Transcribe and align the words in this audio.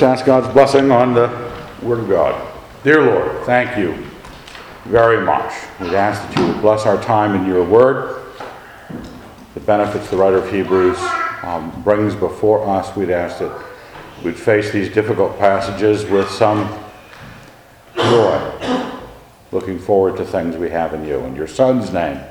let's 0.00 0.20
ask 0.20 0.24
God's 0.24 0.48
blessing 0.54 0.90
on 0.90 1.12
the 1.12 1.28
Word 1.82 1.98
of 1.98 2.08
God. 2.08 2.50
Dear 2.84 3.04
Lord, 3.04 3.44
thank 3.44 3.76
you 3.76 3.92
very 4.86 5.22
much. 5.22 5.52
We 5.78 5.94
ask 5.94 6.26
that 6.26 6.38
you 6.38 6.46
would 6.46 6.62
bless 6.62 6.86
our 6.86 7.02
time 7.02 7.34
in 7.34 7.46
your 7.46 7.62
Word. 7.62 8.24
The 9.52 9.60
benefits 9.60 10.08
the 10.08 10.16
writer 10.16 10.38
of 10.38 10.50
Hebrews 10.50 10.96
um, 11.42 11.82
brings 11.82 12.14
before 12.14 12.66
us, 12.66 12.96
we'd 12.96 13.10
ask 13.10 13.40
that 13.40 13.62
we'd 14.24 14.38
face 14.38 14.72
these 14.72 14.88
difficult 14.88 15.38
passages 15.38 16.06
with 16.06 16.30
some 16.30 16.66
joy, 17.94 18.88
looking 19.52 19.78
forward 19.78 20.16
to 20.16 20.24
things 20.24 20.56
we 20.56 20.70
have 20.70 20.94
in 20.94 21.04
you. 21.04 21.18
In 21.18 21.36
your 21.36 21.46
Son's 21.46 21.92
name, 21.92 22.22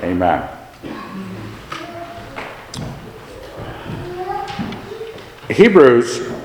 amen. 0.00 0.48
Hebrews, 5.50 6.35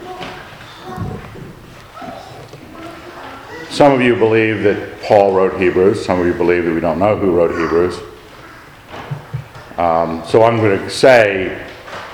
some 3.72 3.94
of 3.94 4.02
you 4.02 4.18
believe 4.18 4.64
that 4.64 5.02
Paul 5.02 5.34
wrote 5.34 5.60
Hebrews, 5.60 6.06
some 6.06 6.20
of 6.20 6.26
you 6.26 6.34
believe 6.34 6.66
that 6.66 6.74
we 6.74 6.82
don't 6.82 7.00
know 7.00 7.16
who 7.16 7.32
wrote 7.32 7.52
Hebrews. 7.52 7.98
Um, 9.78 10.22
so 10.28 10.44
I'm 10.44 10.58
going 10.58 10.78
to 10.78 10.90
say 10.90 11.66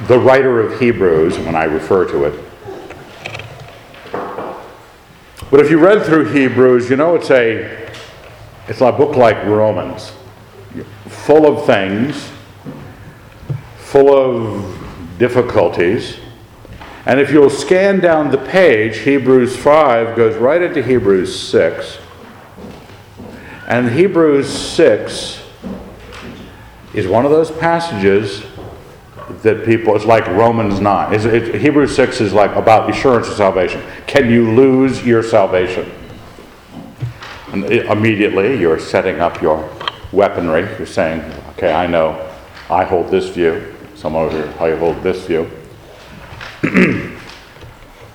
the 0.01 0.19
writer 0.19 0.59
of 0.59 0.79
Hebrews 0.79 1.39
when 1.39 1.55
I 1.55 1.63
refer 1.63 2.05
to 2.11 2.25
it. 2.25 2.43
But 5.49 5.59
if 5.61 5.71
you 5.71 5.79
read 5.79 6.05
through 6.05 6.31
Hebrews, 6.31 6.91
you 6.91 6.95
know 6.95 7.15
it's 7.15 7.31
a 7.31 7.91
it's 8.67 8.81
a 8.81 8.91
book 8.91 9.15
like 9.15 9.43
Romans, 9.45 10.11
full 11.07 11.47
of 11.47 11.65
things, 11.65 12.29
full 13.77 14.13
of 14.13 15.17
difficulties. 15.17 16.17
And 17.07 17.21
if 17.21 17.31
you'll 17.31 17.49
scan 17.49 18.01
down 18.01 18.31
the 18.31 18.37
page, 18.37 18.97
Hebrews 18.97 19.55
5 19.55 20.17
goes 20.17 20.35
right 20.35 20.61
into 20.61 20.83
Hebrews 20.83 21.33
6. 21.39 21.99
And 23.65 23.89
Hebrews 23.89 24.49
6 24.49 25.41
is 26.93 27.07
one 27.07 27.23
of 27.23 27.31
those 27.31 27.49
passages 27.49 28.43
that 29.41 29.63
people, 29.63 29.95
it's 29.95 30.03
like 30.03 30.27
Romans 30.27 30.81
9. 30.81 31.13
It's, 31.13 31.23
it, 31.23 31.55
Hebrews 31.61 31.95
6 31.95 32.19
is 32.19 32.33
like 32.33 32.53
about 32.57 32.89
assurance 32.89 33.29
of 33.29 33.35
salvation. 33.35 33.81
Can 34.05 34.29
you 34.29 34.51
lose 34.51 35.05
your 35.05 35.23
salvation? 35.23 35.89
And 37.53 37.63
immediately 37.63 38.59
you're 38.59 38.79
setting 38.79 39.21
up 39.21 39.41
your 39.41 39.69
weaponry. 40.11 40.63
You're 40.77 40.85
saying, 40.85 41.21
okay, 41.51 41.73
I 41.73 41.87
know 41.87 42.29
I 42.69 42.83
hold 42.83 43.07
this 43.07 43.29
view. 43.29 43.73
Some 43.95 44.17
over 44.17 44.29
here, 44.29 44.53
I 44.59 44.75
hold 44.75 45.01
this 45.03 45.25
view. 45.25 45.49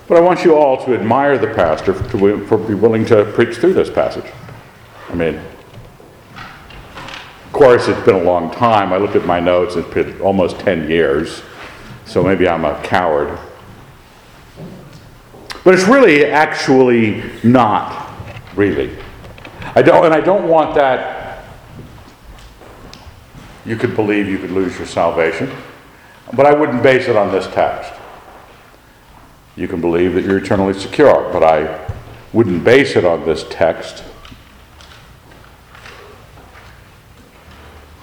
but 0.07 0.17
I 0.17 0.19
want 0.19 0.43
you 0.43 0.55
all 0.55 0.83
to 0.85 0.93
admire 0.93 1.37
the 1.37 1.47
pastor 1.47 1.93
for, 1.93 2.45
for 2.45 2.57
be 2.57 2.73
willing 2.73 3.05
to 3.05 3.25
preach 3.33 3.57
through 3.57 3.73
this 3.73 3.89
passage. 3.89 4.29
I 5.09 5.15
mean, 5.15 5.39
of 6.35 7.53
course, 7.53 7.87
it's 7.87 8.03
been 8.05 8.15
a 8.15 8.23
long 8.23 8.51
time. 8.51 8.91
I 8.91 8.97
looked 8.97 9.15
at 9.15 9.25
my 9.25 9.39
notes, 9.39 9.75
it's 9.75 9.93
been 9.93 10.19
almost 10.21 10.59
10 10.59 10.89
years, 10.89 11.43
so 12.05 12.23
maybe 12.23 12.47
I'm 12.47 12.65
a 12.65 12.81
coward. 12.83 13.37
But 15.63 15.75
it's 15.75 15.87
really 15.87 16.25
actually 16.25 17.23
not, 17.43 18.11
really. 18.55 18.97
I 19.75 19.81
don't, 19.81 20.03
and 20.05 20.13
I 20.13 20.19
don't 20.19 20.49
want 20.49 20.75
that. 20.75 21.45
You 23.65 23.77
could 23.77 23.95
believe 23.95 24.27
you 24.27 24.37
could 24.37 24.51
lose 24.51 24.77
your 24.77 24.87
salvation, 24.87 25.49
but 26.33 26.45
I 26.45 26.53
wouldn't 26.53 26.83
base 26.83 27.07
it 27.07 27.15
on 27.15 27.31
this 27.31 27.47
text. 27.53 27.93
You 29.55 29.67
can 29.67 29.81
believe 29.81 30.15
that 30.15 30.23
you're 30.23 30.37
eternally 30.37 30.73
secure, 30.73 31.31
but 31.31 31.43
I 31.43 31.89
wouldn't 32.31 32.63
base 32.63 32.95
it 32.95 33.05
on 33.05 33.25
this 33.25 33.45
text. 33.49 34.03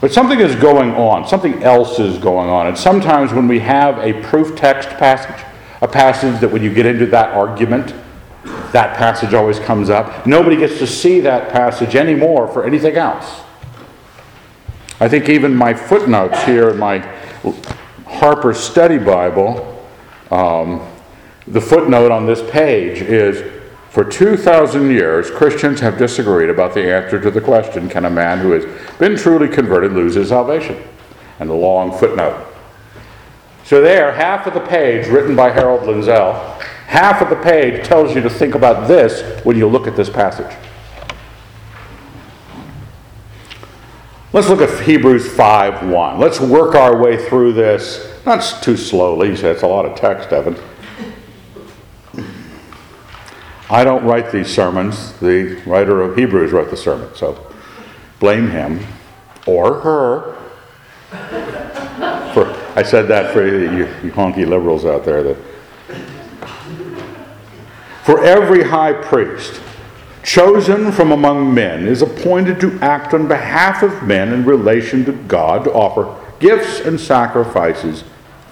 But 0.01 0.13
something 0.13 0.41
is 0.41 0.55
going 0.55 0.93
on, 0.93 1.29
something 1.29 1.63
else 1.63 1.99
is 1.99 2.17
going 2.19 2.49
on. 2.49 2.69
And 2.69 2.79
sometimes 2.79 3.33
when 3.33 3.49
we 3.49 3.59
have 3.59 3.99
a 3.99 4.23
proof 4.23 4.57
text 4.57 4.89
passage, 4.91 5.45
a 5.83 5.89
passage 5.89 6.41
that 6.41 6.51
when 6.51 6.63
you 6.63 6.73
get 6.73 6.87
into 6.87 7.07
that 7.07 7.35
argument, 7.35 7.95
that 8.73 8.97
passage 8.97 9.35
always 9.35 9.59
comes 9.59 9.91
up, 9.91 10.27
nobody 10.27 10.57
gets 10.57 10.79
to 10.79 10.87
see 10.87 11.21
that 11.21 11.53
passage 11.53 11.97
anymore 11.97 12.49
for 12.49 12.65
anything 12.65 12.97
else. 12.97 13.41
I 15.01 15.09
think 15.09 15.29
even 15.29 15.55
my 15.55 15.75
footnotes 15.75 16.43
here 16.45 16.71
in 16.71 16.79
my 16.79 16.99
Harper 18.07 18.55
Study 18.55 18.99
Bible 18.99 19.67
um, 20.31 20.87
the 21.51 21.61
footnote 21.61 22.13
on 22.13 22.27
this 22.27 22.43
page 22.51 23.03
is 23.03 23.43
For 23.91 24.05
2,000 24.05 24.91
years, 24.91 25.31
Christians 25.31 25.81
have 25.81 25.99
disagreed 25.99 26.49
about 26.49 26.75
the 26.75 26.93
answer 26.93 27.21
to 27.21 27.31
the 27.31 27.41
question 27.41 27.89
Can 27.89 28.05
a 28.05 28.11
man 28.11 28.39
who 28.39 28.53
has 28.53 28.65
been 28.99 29.17
truly 29.17 29.49
converted 29.49 29.93
lose 29.93 30.15
his 30.15 30.29
salvation? 30.29 30.83
And 31.41 31.51
a 31.51 31.55
long 31.55 31.97
footnote. 31.99 32.47
So, 33.65 33.81
there, 33.81 34.13
half 34.13 34.47
of 34.47 34.55
the 34.55 34.61
page 34.61 35.07
written 35.07 35.35
by 35.35 35.51
Harold 35.51 35.83
Lindsell, 35.83 36.61
half 36.87 37.23
of 37.23 37.31
the 37.31 37.37
page 37.37 37.85
tells 37.85 38.15
you 38.15 38.21
to 38.21 38.31
think 38.31 38.55
about 38.55 38.89
this 38.89 39.45
when 39.45 39.57
you 39.57 39.67
look 39.67 39.87
at 39.87 39.97
this 39.97 40.11
passage. 40.11 40.55
Let's 44.33 44.49
look 44.49 44.61
at 44.61 44.81
Hebrews 44.81 45.27
5:1. 45.29 46.19
Let's 46.19 46.41
work 46.41 46.77
our 46.77 46.97
way 46.97 47.17
through 47.17 47.55
this, 47.55 48.07
not 48.25 48.41
too 48.63 48.77
slowly. 48.77 49.31
It's 49.31 49.63
a 49.63 49.67
lot 49.67 49.87
of 49.87 49.97
text, 49.97 50.33
Evan. 50.33 50.57
I 53.71 53.85
don't 53.85 54.05
write 54.05 54.33
these 54.33 54.53
sermons. 54.53 55.13
The 55.21 55.63
writer 55.65 56.03
of 56.03 56.17
Hebrews 56.17 56.51
wrote 56.51 56.71
the 56.71 56.77
sermon, 56.77 57.15
so 57.15 57.47
blame 58.19 58.51
him 58.51 58.85
or 59.47 59.75
her. 59.81 60.37
For 62.35 62.53
I 62.77 62.83
said 62.83 63.07
that 63.09 63.33
for 63.33 63.47
you, 63.47 63.87
you 64.03 64.11
honky 64.11 64.47
liberals 64.47 64.85
out 64.85 65.05
there 65.05 65.23
that 65.23 65.37
for 68.05 68.25
every 68.25 68.65
high 68.65 68.93
priest 68.93 69.61
chosen 70.25 70.91
from 70.91 71.13
among 71.13 71.55
men 71.55 71.87
is 71.87 72.03
appointed 72.03 72.61
to 72.61 72.77
act 72.81 73.15
on 73.15 73.29
behalf 73.29 73.85
of 73.85 74.03
men 74.03 74.33
in 74.33 74.45
relation 74.45 75.05
to 75.05 75.13
God 75.13 75.65
to 75.65 75.73
offer 75.73 76.17
gifts 76.41 76.81
and 76.81 76.99
sacrifices 76.99 78.03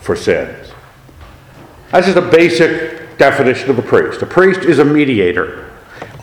for 0.00 0.14
sins. 0.14 0.70
That's 1.90 2.06
just 2.06 2.18
a 2.18 2.30
basic 2.30 3.07
definition 3.18 3.70
of 3.70 3.78
a 3.78 3.82
priest. 3.82 4.22
A 4.22 4.26
priest 4.26 4.60
is 4.60 4.78
a 4.78 4.84
mediator. 4.84 5.70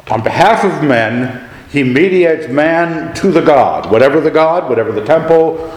On 0.10 0.24
behalf 0.24 0.64
of 0.64 0.84
men, 0.84 1.50
he 1.70 1.84
mediates 1.84 2.48
man 2.48 3.14
to 3.16 3.32
the 3.32 3.42
God. 3.42 3.92
Whatever 3.92 4.22
the 4.22 4.32
God, 4.32 4.70
whatever 4.70 4.92
the 4.92 5.04
temple, 5.04 5.72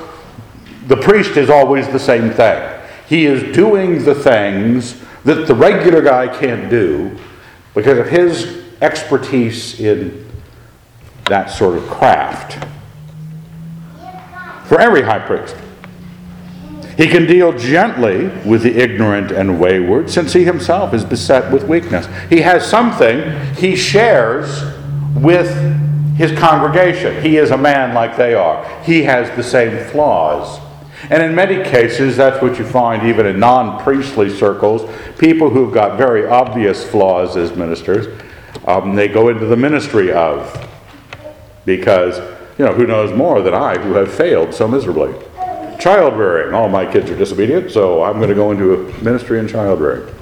the 0.87 0.97
priest 0.97 1.37
is 1.37 1.51
always 1.51 1.89
the 1.89 1.99
same 1.99 2.31
thing. 2.31 2.81
He 3.09 3.27
is 3.27 3.55
doing 3.55 4.05
the 4.05 4.15
things 4.15 5.03
that 5.25 5.47
the 5.47 5.55
regular 5.55 6.03
guy 6.03 6.29
can't 6.29 6.71
do 6.71 7.19
because 7.75 7.99
of 7.99 8.09
his 8.09 8.65
expertise 8.81 9.81
in 9.81 10.27
that 11.27 11.50
sort 11.50 11.77
of 11.77 11.85
craft. 11.89 12.65
For 14.67 14.81
every 14.81 15.03
high 15.03 15.19
priest. 15.19 15.56
He 16.98 17.06
can 17.06 17.26
deal 17.26 17.56
gently 17.56 18.26
with 18.44 18.64
the 18.64 18.76
ignorant 18.76 19.31
and 19.31 19.60
wayward, 19.60 20.10
since 20.10 20.32
he 20.32 20.42
himself 20.42 20.92
is 20.92 21.04
beset 21.04 21.53
with 21.53 21.62
weakness. 21.69 22.09
He 22.28 22.41
has 22.41 22.69
something 22.69 23.54
he 23.54 23.76
shares 23.76 24.64
with 25.14 25.48
his 26.16 26.37
congregation. 26.37 27.22
He 27.22 27.37
is 27.37 27.53
a 27.53 27.56
man 27.56 27.94
like 27.94 28.16
they 28.16 28.34
are, 28.34 28.66
he 28.82 29.04
has 29.04 29.34
the 29.37 29.44
same 29.44 29.88
flaws. 29.91 30.58
And 31.08 31.22
in 31.22 31.37
many 31.37 31.62
cases, 31.62 32.16
that's 32.16 32.42
what 32.42 32.58
you 32.58 32.66
find 32.66 33.06
even 33.06 33.26
in 33.26 33.38
non 33.38 33.81
priestly 33.81 34.28
circles. 34.28 34.91
People 35.19 35.50
who've 35.50 35.72
got 35.72 35.97
very 35.97 36.26
obvious 36.26 36.84
flaws 36.84 37.37
as 37.37 37.56
ministers, 37.56 38.20
um, 38.67 38.96
they 38.96 39.06
go 39.06 39.28
into 39.28 39.46
the 39.46 39.56
ministry 39.56 40.12
of. 40.12 40.69
Because, 41.64 42.19
you 42.58 42.64
know, 42.64 42.73
who 42.73 42.88
knows 42.88 43.17
more 43.17 43.40
than 43.40 43.55
I 43.55 43.78
who 43.78 43.93
have 43.93 44.12
failed 44.12 44.52
so 44.52 44.67
miserably? 44.67 45.14
Child 45.78 46.19
rearing. 46.19 46.54
All 46.54 46.69
my 46.69 46.90
kids 46.90 47.10
are 47.10 47.16
disobedient, 47.16 47.70
so 47.70 48.02
I'm 48.02 48.16
going 48.16 48.28
to 48.28 48.34
go 48.34 48.50
into 48.50 48.75
a 48.75 49.02
ministry 49.02 49.38
in 49.38 49.46
child 49.46 49.80
rearing. 49.80 50.12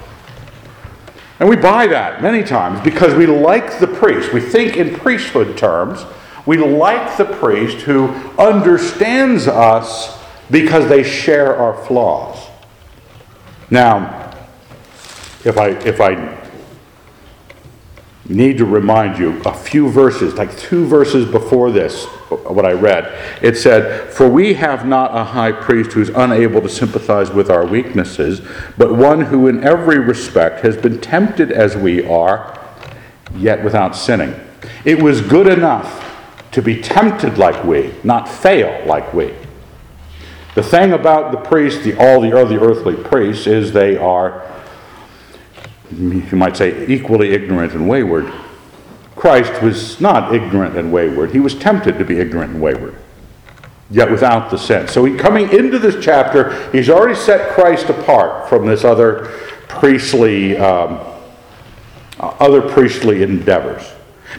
And 1.38 1.48
we 1.48 1.56
buy 1.56 1.86
that 1.88 2.22
many 2.22 2.42
times 2.42 2.80
because 2.80 3.14
we 3.14 3.26
like 3.26 3.78
the 3.78 3.86
priest. 3.86 4.32
We 4.32 4.40
think 4.40 4.76
in 4.76 4.94
priesthood 4.94 5.56
terms. 5.58 6.04
We 6.46 6.58
like 6.58 7.16
the 7.16 7.24
priest 7.24 7.78
who 7.78 8.08
understands 8.38 9.48
us 9.48 10.18
because 10.50 10.88
they 10.88 11.02
share 11.02 11.56
our 11.56 11.84
flaws. 11.86 12.38
Now, 13.70 14.34
if 15.44 15.58
I 15.58 15.70
if 15.70 16.00
I 16.00 16.36
need 18.28 18.58
to 18.58 18.64
remind 18.64 19.18
you 19.18 19.40
a 19.42 19.54
few 19.54 19.88
verses, 19.90 20.34
like 20.34 20.56
two 20.56 20.86
verses 20.86 21.28
before 21.30 21.70
this, 21.70 22.06
what 22.28 22.66
I 22.66 22.72
read. 22.72 23.12
It 23.42 23.56
said, 23.56 24.12
For 24.12 24.28
we 24.28 24.54
have 24.54 24.86
not 24.86 25.16
a 25.16 25.24
high 25.24 25.52
priest 25.52 25.92
who 25.92 26.00
is 26.00 26.08
unable 26.10 26.60
to 26.60 26.68
sympathize 26.68 27.30
with 27.30 27.50
our 27.50 27.66
weaknesses, 27.66 28.40
but 28.76 28.94
one 28.94 29.20
who 29.22 29.48
in 29.48 29.62
every 29.64 29.98
respect 29.98 30.60
has 30.64 30.76
been 30.76 31.00
tempted 31.00 31.52
as 31.52 31.76
we 31.76 32.06
are, 32.06 32.58
yet 33.34 33.62
without 33.62 33.94
sinning. 33.96 34.34
It 34.84 35.02
was 35.02 35.20
good 35.20 35.46
enough 35.46 36.02
to 36.52 36.62
be 36.62 36.80
tempted 36.80 37.38
like 37.38 37.64
we, 37.64 37.94
not 38.02 38.28
fail 38.28 38.86
like 38.86 39.12
we. 39.12 39.34
The 40.54 40.62
thing 40.62 40.92
about 40.92 41.32
the 41.32 41.38
priests, 41.38 41.84
the, 41.84 41.98
all 41.98 42.20
the 42.20 42.36
other 42.36 42.58
earthly 42.58 42.96
priests, 42.96 43.46
is 43.46 43.72
they 43.72 43.96
are 43.96 44.46
you 45.90 46.24
might 46.32 46.56
say, 46.56 46.86
equally 46.86 47.30
ignorant 47.30 47.72
and 47.72 47.88
wayward. 47.88 48.32
Christ 49.16 49.62
was 49.62 50.00
not 50.00 50.34
ignorant 50.34 50.76
and 50.76 50.92
wayward. 50.92 51.32
He 51.32 51.40
was 51.40 51.54
tempted 51.54 51.98
to 51.98 52.04
be 52.04 52.18
ignorant 52.18 52.52
and 52.52 52.62
wayward, 52.62 52.94
yet 53.90 54.10
without 54.10 54.50
the 54.50 54.58
sin. 54.58 54.86
So, 54.88 55.04
he, 55.04 55.16
coming 55.16 55.50
into 55.50 55.78
this 55.78 56.02
chapter, 56.04 56.70
he's 56.70 56.88
already 56.88 57.14
set 57.14 57.50
Christ 57.50 57.88
apart 57.88 58.48
from 58.48 58.66
this 58.66 58.84
other 58.84 59.26
priestly, 59.68 60.56
um, 60.56 61.00
other 62.20 62.62
priestly 62.62 63.22
endeavors. 63.22 63.92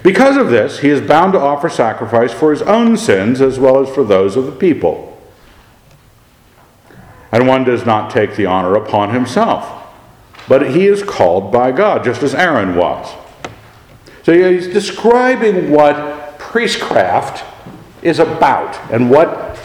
Because 0.04 0.38
of 0.38 0.50
this, 0.50 0.80
he 0.80 0.90
is 0.90 1.02
bound 1.02 1.34
to 1.34 1.40
offer 1.40 1.70
sacrifice 1.70 2.32
for 2.32 2.52
his 2.52 2.62
own 2.62 2.98
sins 2.98 3.42
as 3.42 3.60
well 3.60 3.82
as 3.82 3.94
for 3.94 4.04
those 4.04 4.38
of 4.38 4.46
the 4.46 4.52
people. 4.52 5.20
And 7.32 7.48
one 7.48 7.64
does 7.64 7.86
not 7.86 8.12
take 8.12 8.36
the 8.36 8.46
honor 8.46 8.76
upon 8.76 9.14
himself 9.14 9.78
but 10.48 10.72
he 10.72 10.88
is 10.88 11.04
called 11.04 11.52
by 11.52 11.72
God, 11.72 12.04
just 12.04 12.24
as 12.24 12.34
Aaron 12.34 12.76
was. 12.76 13.14
So 14.28 14.34
he's 14.34 14.68
describing 14.68 15.72
what 15.72 16.38
priestcraft 16.38 17.46
is 18.02 18.20
about 18.20 18.76
and 18.92 19.10
what 19.10 19.58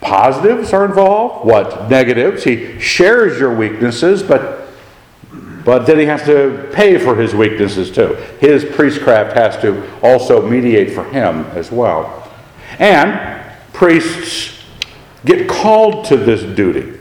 positives 0.00 0.72
are 0.72 0.86
involved, 0.86 1.44
what 1.44 1.90
negatives. 1.90 2.44
He 2.44 2.80
shares 2.80 3.38
your 3.38 3.54
weaknesses, 3.54 4.22
but 4.22 4.70
but 5.66 5.80
then 5.80 5.98
he 5.98 6.06
has 6.06 6.22
to 6.24 6.70
pay 6.72 6.96
for 6.96 7.14
his 7.14 7.34
weaknesses 7.34 7.90
too. 7.90 8.14
His 8.40 8.64
priestcraft 8.64 9.36
has 9.36 9.60
to 9.60 9.86
also 10.00 10.40
mediate 10.48 10.92
for 10.92 11.04
him 11.04 11.44
as 11.54 11.70
well. 11.70 12.32
And 12.78 13.44
priests 13.74 14.64
get 15.26 15.46
called 15.46 16.06
to 16.06 16.16
this 16.16 16.42
duty. 16.56 16.98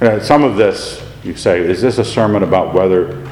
Uh, 0.00 0.18
some 0.18 0.42
of 0.42 0.56
this, 0.56 1.08
you 1.22 1.36
say, 1.36 1.60
is 1.60 1.82
this 1.82 1.98
a 1.98 2.04
sermon 2.04 2.42
about 2.42 2.74
whether 2.74 3.26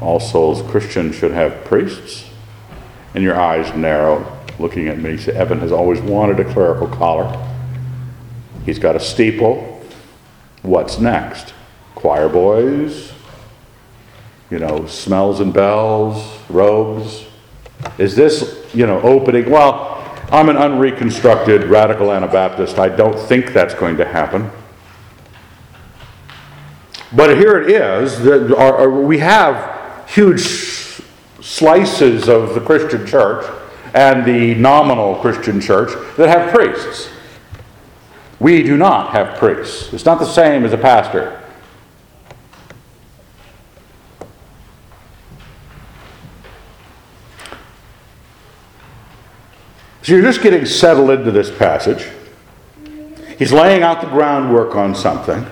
all 0.00 0.18
souls 0.20 0.62
Christians 0.70 1.14
should 1.14 1.30
have 1.30 1.64
priests? 1.64 2.28
And 3.14 3.22
your 3.22 3.38
eyes 3.38 3.74
narrow, 3.76 4.26
looking 4.58 4.88
at 4.88 4.98
me. 4.98 5.16
Say, 5.16 5.32
Evan 5.32 5.60
has 5.60 5.70
always 5.70 6.00
wanted 6.00 6.40
a 6.40 6.52
clerical 6.52 6.88
collar. 6.88 7.40
He's 8.64 8.78
got 8.78 8.96
a 8.96 9.00
steeple. 9.00 9.82
What's 10.62 10.98
next? 10.98 11.54
Choir 11.94 12.28
boys? 12.28 13.12
You 14.50 14.58
know, 14.58 14.86
smells 14.86 15.40
and 15.40 15.52
bells, 15.52 16.38
robes? 16.48 17.24
Is 17.98 18.16
this, 18.16 18.66
you 18.74 18.86
know, 18.86 19.00
opening? 19.02 19.50
Well, 19.50 19.92
I'm 20.32 20.48
an 20.48 20.56
unreconstructed 20.56 21.64
radical 21.64 22.10
Anabaptist. 22.10 22.78
I 22.78 22.88
don't 22.88 23.18
think 23.18 23.52
that's 23.52 23.74
going 23.74 23.96
to 23.98 24.04
happen. 24.04 24.50
But 27.12 27.36
here 27.36 27.60
it 27.60 27.70
is 27.70 28.20
that 28.20 28.54
our, 28.56 28.90
we 28.90 29.18
have 29.18 30.08
huge 30.08 30.42
slices 31.40 32.28
of 32.28 32.54
the 32.54 32.60
Christian 32.60 33.06
church 33.06 33.44
and 33.94 34.24
the 34.24 34.54
nominal 34.56 35.16
Christian 35.16 35.60
church 35.60 35.90
that 36.16 36.28
have 36.28 36.52
priests. 36.52 37.10
We 38.40 38.62
do 38.62 38.76
not 38.76 39.12
have 39.12 39.38
priests. 39.38 39.92
It's 39.92 40.04
not 40.04 40.18
the 40.18 40.26
same 40.26 40.64
as 40.64 40.72
a 40.72 40.78
pastor. 40.78 41.40
So 50.02 50.12
you're 50.12 50.22
just 50.22 50.42
getting 50.42 50.66
settled 50.66 51.10
into 51.10 51.30
this 51.30 51.50
passage. 51.50 52.06
He's 53.38 53.52
laying 53.52 53.82
out 53.82 54.02
the 54.02 54.06
groundwork 54.06 54.76
on 54.76 54.94
something. 54.94 55.46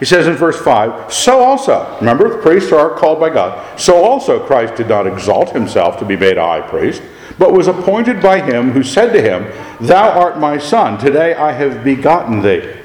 He 0.00 0.06
says 0.06 0.26
in 0.26 0.34
verse 0.34 0.60
5 0.60 1.12
So 1.12 1.40
also, 1.40 1.96
remember, 1.98 2.30
the 2.30 2.42
priests 2.42 2.72
are 2.72 2.90
called 2.90 3.20
by 3.20 3.28
God. 3.28 3.78
So 3.78 4.02
also 4.02 4.44
Christ 4.44 4.74
did 4.76 4.88
not 4.88 5.06
exalt 5.06 5.50
himself 5.50 5.98
to 5.98 6.06
be 6.06 6.16
made 6.16 6.38
a 6.38 6.42
high 6.42 6.62
priest, 6.62 7.02
but 7.38 7.52
was 7.52 7.68
appointed 7.68 8.22
by 8.22 8.40
him 8.40 8.70
who 8.70 8.82
said 8.82 9.12
to 9.12 9.20
him, 9.20 9.52
Thou 9.86 10.08
art 10.18 10.38
my 10.38 10.56
son, 10.56 10.98
today 10.98 11.34
I 11.34 11.52
have 11.52 11.84
begotten 11.84 12.40
thee. 12.40 12.76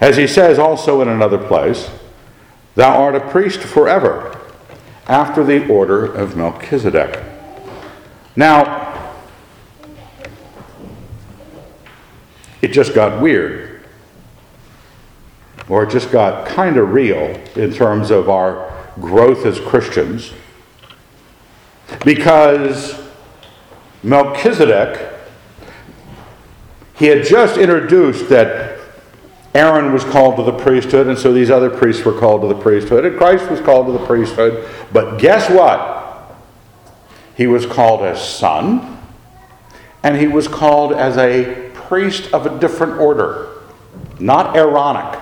As 0.00 0.16
he 0.16 0.26
says 0.26 0.58
also 0.58 1.02
in 1.02 1.08
another 1.08 1.38
place, 1.38 1.90
Thou 2.74 3.02
art 3.02 3.14
a 3.14 3.20
priest 3.20 3.60
forever, 3.60 4.40
after 5.06 5.44
the 5.44 5.68
order 5.68 6.06
of 6.06 6.36
Melchizedek. 6.36 7.22
Now, 8.34 9.12
it 12.62 12.68
just 12.68 12.94
got 12.94 13.20
weird 13.20 13.71
or 15.68 15.84
it 15.84 15.90
just 15.90 16.10
got 16.10 16.46
kind 16.46 16.76
of 16.76 16.92
real 16.92 17.40
in 17.56 17.72
terms 17.72 18.10
of 18.10 18.28
our 18.28 18.72
growth 19.00 19.46
as 19.46 19.58
Christians 19.60 20.32
because 22.04 23.00
Melchizedek, 24.02 25.12
he 26.94 27.06
had 27.06 27.24
just 27.24 27.56
introduced 27.56 28.28
that 28.28 28.80
Aaron 29.54 29.92
was 29.92 30.04
called 30.04 30.36
to 30.36 30.42
the 30.42 30.52
priesthood, 30.52 31.06
and 31.06 31.18
so 31.18 31.32
these 31.32 31.50
other 31.50 31.70
priests 31.70 32.04
were 32.04 32.18
called 32.18 32.42
to 32.42 32.48
the 32.48 32.60
priesthood, 32.60 33.04
and 33.04 33.16
Christ 33.16 33.50
was 33.50 33.60
called 33.60 33.86
to 33.86 33.92
the 33.92 34.06
priesthood. 34.06 34.68
But 34.92 35.18
guess 35.18 35.50
what? 35.50 36.34
He 37.36 37.46
was 37.46 37.66
called 37.66 38.02
as 38.02 38.22
son, 38.26 38.98
and 40.02 40.16
he 40.16 40.26
was 40.26 40.48
called 40.48 40.92
as 40.92 41.16
a 41.18 41.70
priest 41.74 42.32
of 42.32 42.46
a 42.46 42.58
different 42.58 42.98
order, 42.98 43.60
not 44.18 44.56
Aaronic. 44.56 45.21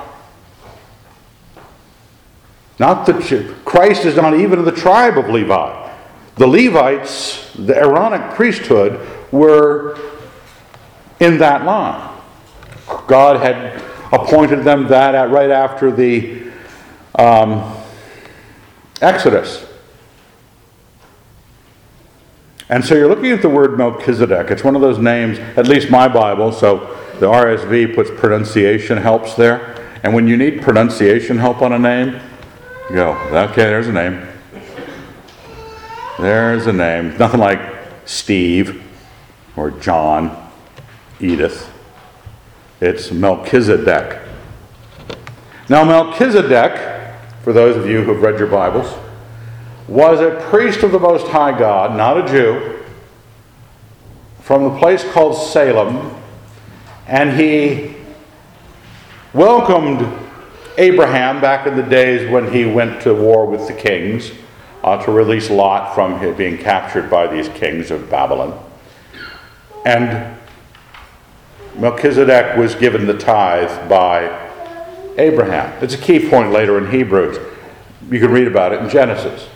Not 2.80 3.04
the 3.04 3.54
Christ 3.66 4.06
is 4.06 4.16
not 4.16 4.32
even 4.32 4.58
of 4.58 4.64
the 4.64 4.72
tribe 4.72 5.18
of 5.18 5.28
Levi. 5.28 5.92
The 6.36 6.46
Levites, 6.46 7.52
the 7.54 7.76
Aaronic 7.76 8.34
priesthood, 8.34 9.06
were 9.30 9.98
in 11.20 11.36
that 11.38 11.66
line. 11.66 12.18
God 13.06 13.36
had 13.36 13.82
appointed 14.10 14.64
them 14.64 14.88
that 14.88 15.14
at, 15.14 15.28
right 15.28 15.50
after 15.50 15.92
the 15.92 16.50
um, 17.18 17.76
Exodus. 19.02 19.66
And 22.70 22.82
so 22.82 22.94
you're 22.94 23.08
looking 23.08 23.30
at 23.30 23.42
the 23.42 23.50
word 23.50 23.76
Melchizedek. 23.76 24.50
It's 24.50 24.64
one 24.64 24.74
of 24.74 24.80
those 24.80 24.98
names, 24.98 25.38
at 25.38 25.68
least 25.68 25.90
my 25.90 26.08
Bible, 26.08 26.50
so 26.50 26.78
the 27.18 27.26
RSV 27.26 27.94
puts 27.94 28.10
pronunciation 28.10 28.96
helps 28.96 29.34
there. 29.34 29.76
And 30.02 30.14
when 30.14 30.26
you 30.26 30.38
need 30.38 30.62
pronunciation 30.62 31.36
help 31.36 31.60
on 31.60 31.74
a 31.74 31.78
name, 31.78 32.18
go, 32.94 33.12
okay, 33.32 33.64
there's 33.64 33.88
a 33.88 33.92
name. 33.92 34.26
There's 36.18 36.66
a 36.66 36.72
name. 36.72 37.16
Nothing 37.18 37.40
like 37.40 37.60
Steve 38.04 38.82
or 39.56 39.70
John, 39.70 40.50
Edith. 41.20 41.70
It's 42.80 43.12
Melchizedek. 43.12 44.20
Now, 45.68 45.84
Melchizedek, 45.84 47.14
for 47.42 47.52
those 47.52 47.76
of 47.76 47.86
you 47.86 48.02
who've 48.02 48.20
read 48.20 48.38
your 48.38 48.48
Bibles, 48.48 48.92
was 49.86 50.20
a 50.20 50.40
priest 50.50 50.82
of 50.82 50.92
the 50.92 50.98
Most 50.98 51.28
High 51.28 51.56
God, 51.56 51.96
not 51.96 52.16
a 52.18 52.26
Jew, 52.26 52.82
from 54.40 54.64
the 54.64 54.78
place 54.78 55.04
called 55.12 55.36
Salem, 55.36 56.14
and 57.06 57.38
he 57.38 57.94
welcomed 59.32 60.00
Abraham, 60.78 61.40
back 61.40 61.66
in 61.66 61.76
the 61.76 61.82
days 61.82 62.30
when 62.30 62.52
he 62.52 62.64
went 62.64 63.02
to 63.02 63.14
war 63.14 63.46
with 63.46 63.66
the 63.66 63.74
kings 63.74 64.32
uh, 64.82 65.02
to 65.04 65.12
release 65.12 65.50
Lot 65.50 65.94
from 65.94 66.36
being 66.36 66.58
captured 66.58 67.10
by 67.10 67.26
these 67.26 67.48
kings 67.50 67.90
of 67.90 68.08
Babylon. 68.08 68.58
And 69.84 70.36
Melchizedek 71.76 72.56
was 72.56 72.74
given 72.74 73.06
the 73.06 73.16
tithe 73.16 73.88
by 73.88 74.48
Abraham. 75.16 75.82
It's 75.82 75.94
a 75.94 75.98
key 75.98 76.28
point 76.28 76.50
later 76.50 76.78
in 76.78 76.90
Hebrews. 76.90 77.38
You 78.10 78.20
can 78.20 78.30
read 78.30 78.46
about 78.46 78.72
it 78.72 78.80
in 78.80 78.88
Genesis. 78.88 79.48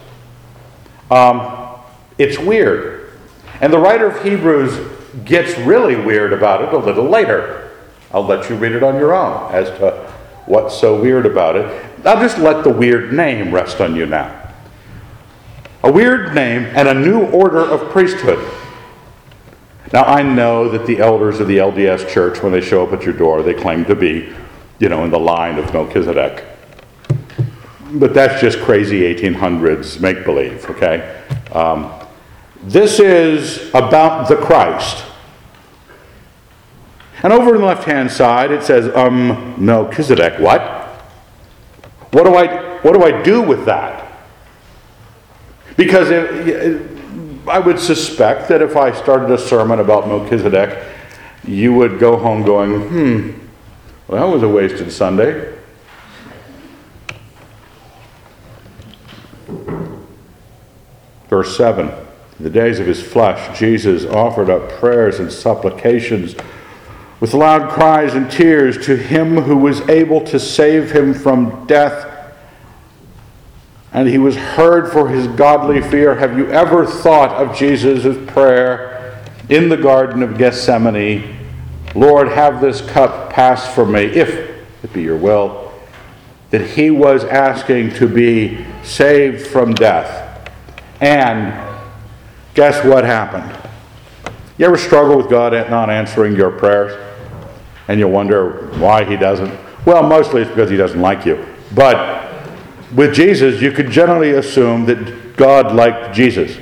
Um, 1.10 1.78
it's 2.18 2.38
weird. 2.38 3.12
And 3.60 3.72
the 3.72 3.78
writer 3.78 4.08
of 4.08 4.22
Hebrews 4.22 4.90
gets 5.24 5.58
really 5.58 5.96
weird 5.96 6.32
about 6.32 6.62
it 6.62 6.72
a 6.72 6.78
little 6.78 7.08
later. 7.08 7.70
I'll 8.12 8.24
let 8.24 8.48
you 8.48 8.56
read 8.56 8.72
it 8.72 8.82
on 8.82 8.96
your 8.96 9.14
own 9.14 9.52
as 9.52 9.68
to 9.78 10.03
What's 10.46 10.78
so 10.78 11.00
weird 11.00 11.26
about 11.26 11.56
it? 11.56 11.86
I'll 12.04 12.20
just 12.20 12.38
let 12.38 12.64
the 12.64 12.70
weird 12.70 13.12
name 13.12 13.52
rest 13.52 13.80
on 13.80 13.96
you 13.96 14.04
now. 14.04 14.52
A 15.82 15.90
weird 15.90 16.34
name 16.34 16.64
and 16.74 16.88
a 16.88 16.94
new 16.94 17.24
order 17.26 17.60
of 17.60 17.90
priesthood. 17.90 18.38
Now, 19.92 20.04
I 20.04 20.22
know 20.22 20.68
that 20.68 20.86
the 20.86 20.98
elders 20.98 21.40
of 21.40 21.46
the 21.46 21.58
LDS 21.58 22.08
church, 22.08 22.42
when 22.42 22.52
they 22.52 22.60
show 22.60 22.86
up 22.86 22.92
at 22.92 23.04
your 23.04 23.14
door, 23.14 23.42
they 23.42 23.54
claim 23.54 23.84
to 23.86 23.94
be, 23.94 24.32
you 24.78 24.88
know, 24.88 25.04
in 25.04 25.10
the 25.10 25.18
line 25.18 25.58
of 25.58 25.72
Melchizedek. 25.72 26.44
But 27.92 28.12
that's 28.12 28.40
just 28.40 28.58
crazy 28.60 29.02
1800s 29.14 30.00
make 30.00 30.24
believe, 30.24 30.68
okay? 30.70 31.22
Um, 31.52 31.92
this 32.64 32.98
is 32.98 33.68
about 33.74 34.28
the 34.28 34.36
Christ. 34.36 35.04
And 37.24 37.32
over 37.32 37.54
on 37.54 37.62
the 37.62 37.66
left 37.66 37.84
hand 37.84 38.12
side, 38.12 38.52
it 38.52 38.62
says, 38.62 38.94
um, 38.94 39.54
Melchizedek. 39.56 40.38
What? 40.38 40.60
What 42.10 42.24
do 42.24 42.34
I, 42.34 42.78
what 42.82 42.92
do, 42.92 43.02
I 43.02 43.22
do 43.22 43.40
with 43.40 43.64
that? 43.64 44.12
Because 45.74 46.10
it, 46.10 46.46
it, 46.46 46.82
I 47.48 47.58
would 47.60 47.80
suspect 47.80 48.50
that 48.50 48.60
if 48.60 48.76
I 48.76 48.92
started 48.92 49.30
a 49.30 49.38
sermon 49.38 49.80
about 49.80 50.06
Melchizedek, 50.06 50.86
you 51.44 51.72
would 51.72 51.98
go 51.98 52.18
home 52.18 52.44
going, 52.44 52.88
hmm, 52.88 53.30
well, 54.06 54.28
that 54.28 54.34
was 54.34 54.42
a 54.42 54.48
wasted 54.48 54.92
Sunday. 54.92 55.58
Verse 61.30 61.56
7 61.56 61.88
In 61.88 62.44
the 62.44 62.50
days 62.50 62.80
of 62.80 62.86
his 62.86 63.02
flesh, 63.02 63.58
Jesus 63.58 64.04
offered 64.04 64.50
up 64.50 64.68
prayers 64.72 65.20
and 65.20 65.32
supplications 65.32 66.34
with 67.24 67.32
loud 67.32 67.70
cries 67.70 68.12
and 68.12 68.30
tears 68.30 68.84
to 68.84 68.94
him 68.98 69.40
who 69.40 69.56
was 69.56 69.80
able 69.88 70.20
to 70.20 70.38
save 70.38 70.92
him 70.92 71.14
from 71.14 71.64
death. 71.64 72.06
And 73.94 74.06
he 74.06 74.18
was 74.18 74.36
heard 74.36 74.92
for 74.92 75.08
his 75.08 75.26
godly 75.28 75.80
fear. 75.80 76.16
Have 76.16 76.36
you 76.36 76.50
ever 76.50 76.84
thought 76.84 77.30
of 77.30 77.56
Jesus' 77.56 78.14
prayer 78.30 79.24
in 79.48 79.70
the 79.70 79.76
Garden 79.78 80.22
of 80.22 80.36
Gethsemane? 80.36 81.38
Lord, 81.94 82.28
have 82.28 82.60
this 82.60 82.82
cup 82.82 83.32
pass 83.32 83.74
from 83.74 83.92
me, 83.92 84.02
if 84.02 84.28
it 84.84 84.92
be 84.92 85.00
your 85.00 85.16
will. 85.16 85.72
That 86.50 86.72
he 86.72 86.90
was 86.90 87.24
asking 87.24 87.94
to 87.94 88.06
be 88.06 88.66
saved 88.82 89.46
from 89.46 89.72
death. 89.72 90.52
And 91.00 91.54
guess 92.52 92.84
what 92.84 93.04
happened? 93.04 93.50
You 94.58 94.66
ever 94.66 94.76
struggle 94.76 95.16
with 95.16 95.30
God 95.30 95.52
not 95.70 95.88
answering 95.88 96.36
your 96.36 96.50
prayers? 96.50 97.03
And 97.88 98.00
you 98.00 98.08
wonder 98.08 98.68
why 98.78 99.04
he 99.04 99.16
doesn't? 99.16 99.52
Well, 99.84 100.02
mostly 100.02 100.42
it's 100.42 100.50
because 100.50 100.70
he 100.70 100.76
doesn't 100.76 101.00
like 101.00 101.26
you. 101.26 101.44
But 101.74 102.32
with 102.94 103.14
Jesus, 103.14 103.60
you 103.60 103.72
could 103.72 103.90
generally 103.90 104.32
assume 104.32 104.86
that 104.86 105.36
God 105.36 105.74
liked 105.74 106.14
Jesus. 106.14 106.56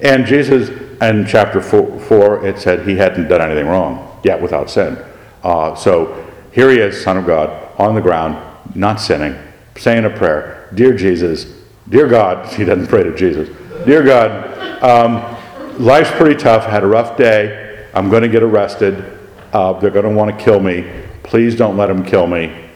And 0.00 0.26
Jesus, 0.26 0.70
in 1.00 1.26
chapter 1.26 1.60
4, 1.60 2.00
four 2.00 2.46
it 2.46 2.58
said 2.58 2.86
he 2.86 2.96
hadn't 2.96 3.28
done 3.28 3.42
anything 3.42 3.66
wrong, 3.66 4.20
yet 4.24 4.40
without 4.40 4.70
sin. 4.70 4.96
Uh, 5.42 5.74
so 5.74 6.24
here 6.52 6.70
he 6.70 6.78
is, 6.78 7.02
Son 7.02 7.16
of 7.16 7.26
God, 7.26 7.72
on 7.78 7.94
the 7.94 8.00
ground, 8.00 8.38
not 8.74 9.00
sinning, 9.00 9.36
saying 9.76 10.04
a 10.04 10.10
prayer 10.10 10.68
Dear 10.74 10.96
Jesus, 10.96 11.52
Dear 11.88 12.06
God, 12.06 12.52
he 12.54 12.64
doesn't 12.64 12.86
pray 12.86 13.02
to 13.02 13.16
Jesus, 13.16 13.48
Dear 13.84 14.02
God, 14.04 14.82
um, 14.82 15.84
life's 15.84 16.10
pretty 16.12 16.36
tough, 16.36 16.64
had 16.64 16.84
a 16.84 16.86
rough 16.86 17.16
day, 17.16 17.86
I'm 17.94 18.08
going 18.08 18.22
to 18.22 18.28
get 18.28 18.42
arrested, 18.42 19.17
uh, 19.52 19.72
they're 19.74 19.90
going 19.90 20.04
to 20.04 20.14
want 20.14 20.36
to 20.36 20.44
kill 20.44 20.60
me, 20.60 20.90
please 21.22 21.56
don't 21.56 21.76
let 21.76 21.86
them 21.86 22.04
kill 22.04 22.26
me. 22.26 22.66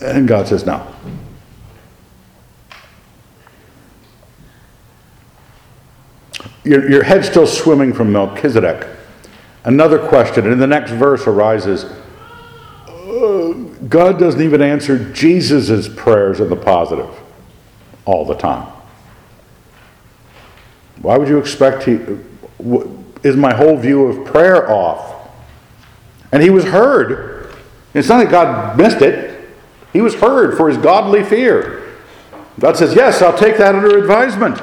And 0.00 0.26
God 0.28 0.48
says, 0.48 0.66
No. 0.66 0.86
Your, 6.64 6.90
your 6.90 7.02
head's 7.02 7.28
still 7.28 7.46
swimming 7.46 7.92
from 7.92 8.10
Melchizedek. 8.10 8.86
Another 9.64 9.98
question, 9.98 10.44
and 10.44 10.52
in 10.52 10.58
the 10.58 10.66
next 10.66 10.90
verse 10.92 11.26
arises 11.26 11.84
uh, 12.88 13.52
God 13.88 14.18
doesn't 14.18 14.40
even 14.40 14.62
answer 14.62 15.12
Jesus' 15.12 15.88
prayers 15.88 16.40
in 16.40 16.48
the 16.48 16.56
positive 16.56 17.08
all 18.04 18.24
the 18.24 18.34
time. 18.34 18.70
Why 21.00 21.18
would 21.18 21.28
you 21.28 21.38
expect 21.38 21.84
he. 21.84 21.98
Is 23.22 23.36
my 23.36 23.54
whole 23.54 23.76
view 23.76 24.06
of 24.06 24.26
prayer 24.26 24.70
off? 24.70 25.13
And 26.34 26.42
he 26.42 26.50
was 26.50 26.64
heard. 26.64 27.54
It's 27.94 28.08
not 28.08 28.18
that 28.18 28.28
God 28.28 28.76
missed 28.76 29.02
it, 29.02 29.48
he 29.92 30.00
was 30.00 30.16
heard 30.16 30.56
for 30.56 30.68
his 30.68 30.76
godly 30.76 31.22
fear. 31.22 31.96
God 32.58 32.76
says, 32.76 32.96
Yes, 32.96 33.22
I'll 33.22 33.38
take 33.38 33.56
that 33.58 33.76
under 33.76 33.96
advisement. 33.96 34.60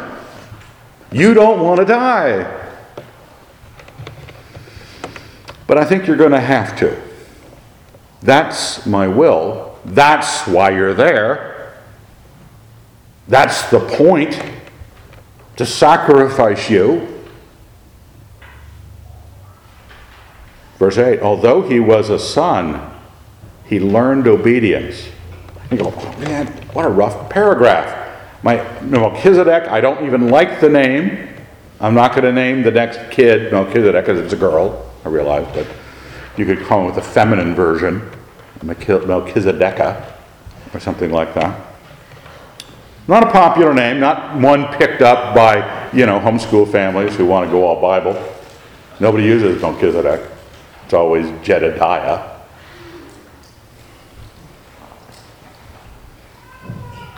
You 1.13 1.33
don't 1.33 1.61
want 1.61 1.79
to 1.79 1.85
die. 1.85 2.57
But 5.65 5.77
I 5.77 5.85
think 5.85 6.07
you're 6.07 6.17
going 6.17 6.31
to 6.31 6.41
have 6.41 6.77
to. 6.79 7.01
That's 8.21 8.85
my 8.85 9.07
will. 9.07 9.79
That's 9.85 10.45
why 10.47 10.71
you're 10.71 10.93
there. 10.93 11.81
That's 13.29 13.69
the 13.69 13.79
point 13.79 14.41
to 15.55 15.65
sacrifice 15.65 16.69
you. 16.69 17.20
Verse 20.81 20.97
8 20.97 21.21
Although 21.21 21.61
he 21.61 21.79
was 21.79 22.09
a 22.09 22.17
son, 22.17 22.91
he 23.65 23.79
learned 23.79 24.27
obedience. 24.27 25.09
You 25.69 25.77
go, 25.77 25.93
oh 25.95 26.19
man, 26.19 26.47
what 26.73 26.85
a 26.85 26.89
rough 26.89 27.29
paragraph. 27.29 28.19
My 28.41 28.67
Melchizedek, 28.81 29.69
I 29.69 29.79
don't 29.79 30.03
even 30.03 30.29
like 30.29 30.59
the 30.59 30.69
name. 30.69 31.29
I'm 31.79 31.93
not 31.93 32.13
going 32.13 32.23
to 32.23 32.33
name 32.33 32.63
the 32.63 32.71
next 32.71 33.11
kid 33.11 33.51
Melchizedek 33.51 34.03
because 34.03 34.19
it's 34.19 34.33
a 34.33 34.37
girl, 34.37 34.91
I 35.05 35.09
realize, 35.09 35.45
but 35.53 35.67
you 36.35 36.45
could 36.47 36.65
call 36.65 36.85
it 36.85 36.95
with 36.95 36.97
a 36.97 37.07
feminine 37.07 37.53
version, 37.53 38.01
Melchizedeka, 38.61 40.11
or 40.73 40.79
something 40.79 41.11
like 41.11 41.35
that. 41.35 41.63
Not 43.07 43.21
a 43.21 43.29
popular 43.29 43.75
name, 43.75 43.99
not 43.99 44.35
one 44.35 44.65
picked 44.79 45.03
up 45.03 45.35
by, 45.35 45.91
you 45.93 46.07
know, 46.07 46.19
homeschool 46.19 46.71
families 46.71 47.15
who 47.15 47.27
want 47.27 47.45
to 47.45 47.51
go 47.51 47.65
all 47.65 47.79
Bible. 47.79 48.19
Nobody 48.99 49.25
uses 49.25 49.61
Melchizedek. 49.61 50.30
It's 50.91 50.95
always 50.97 51.25
Jedediah. 51.41 52.19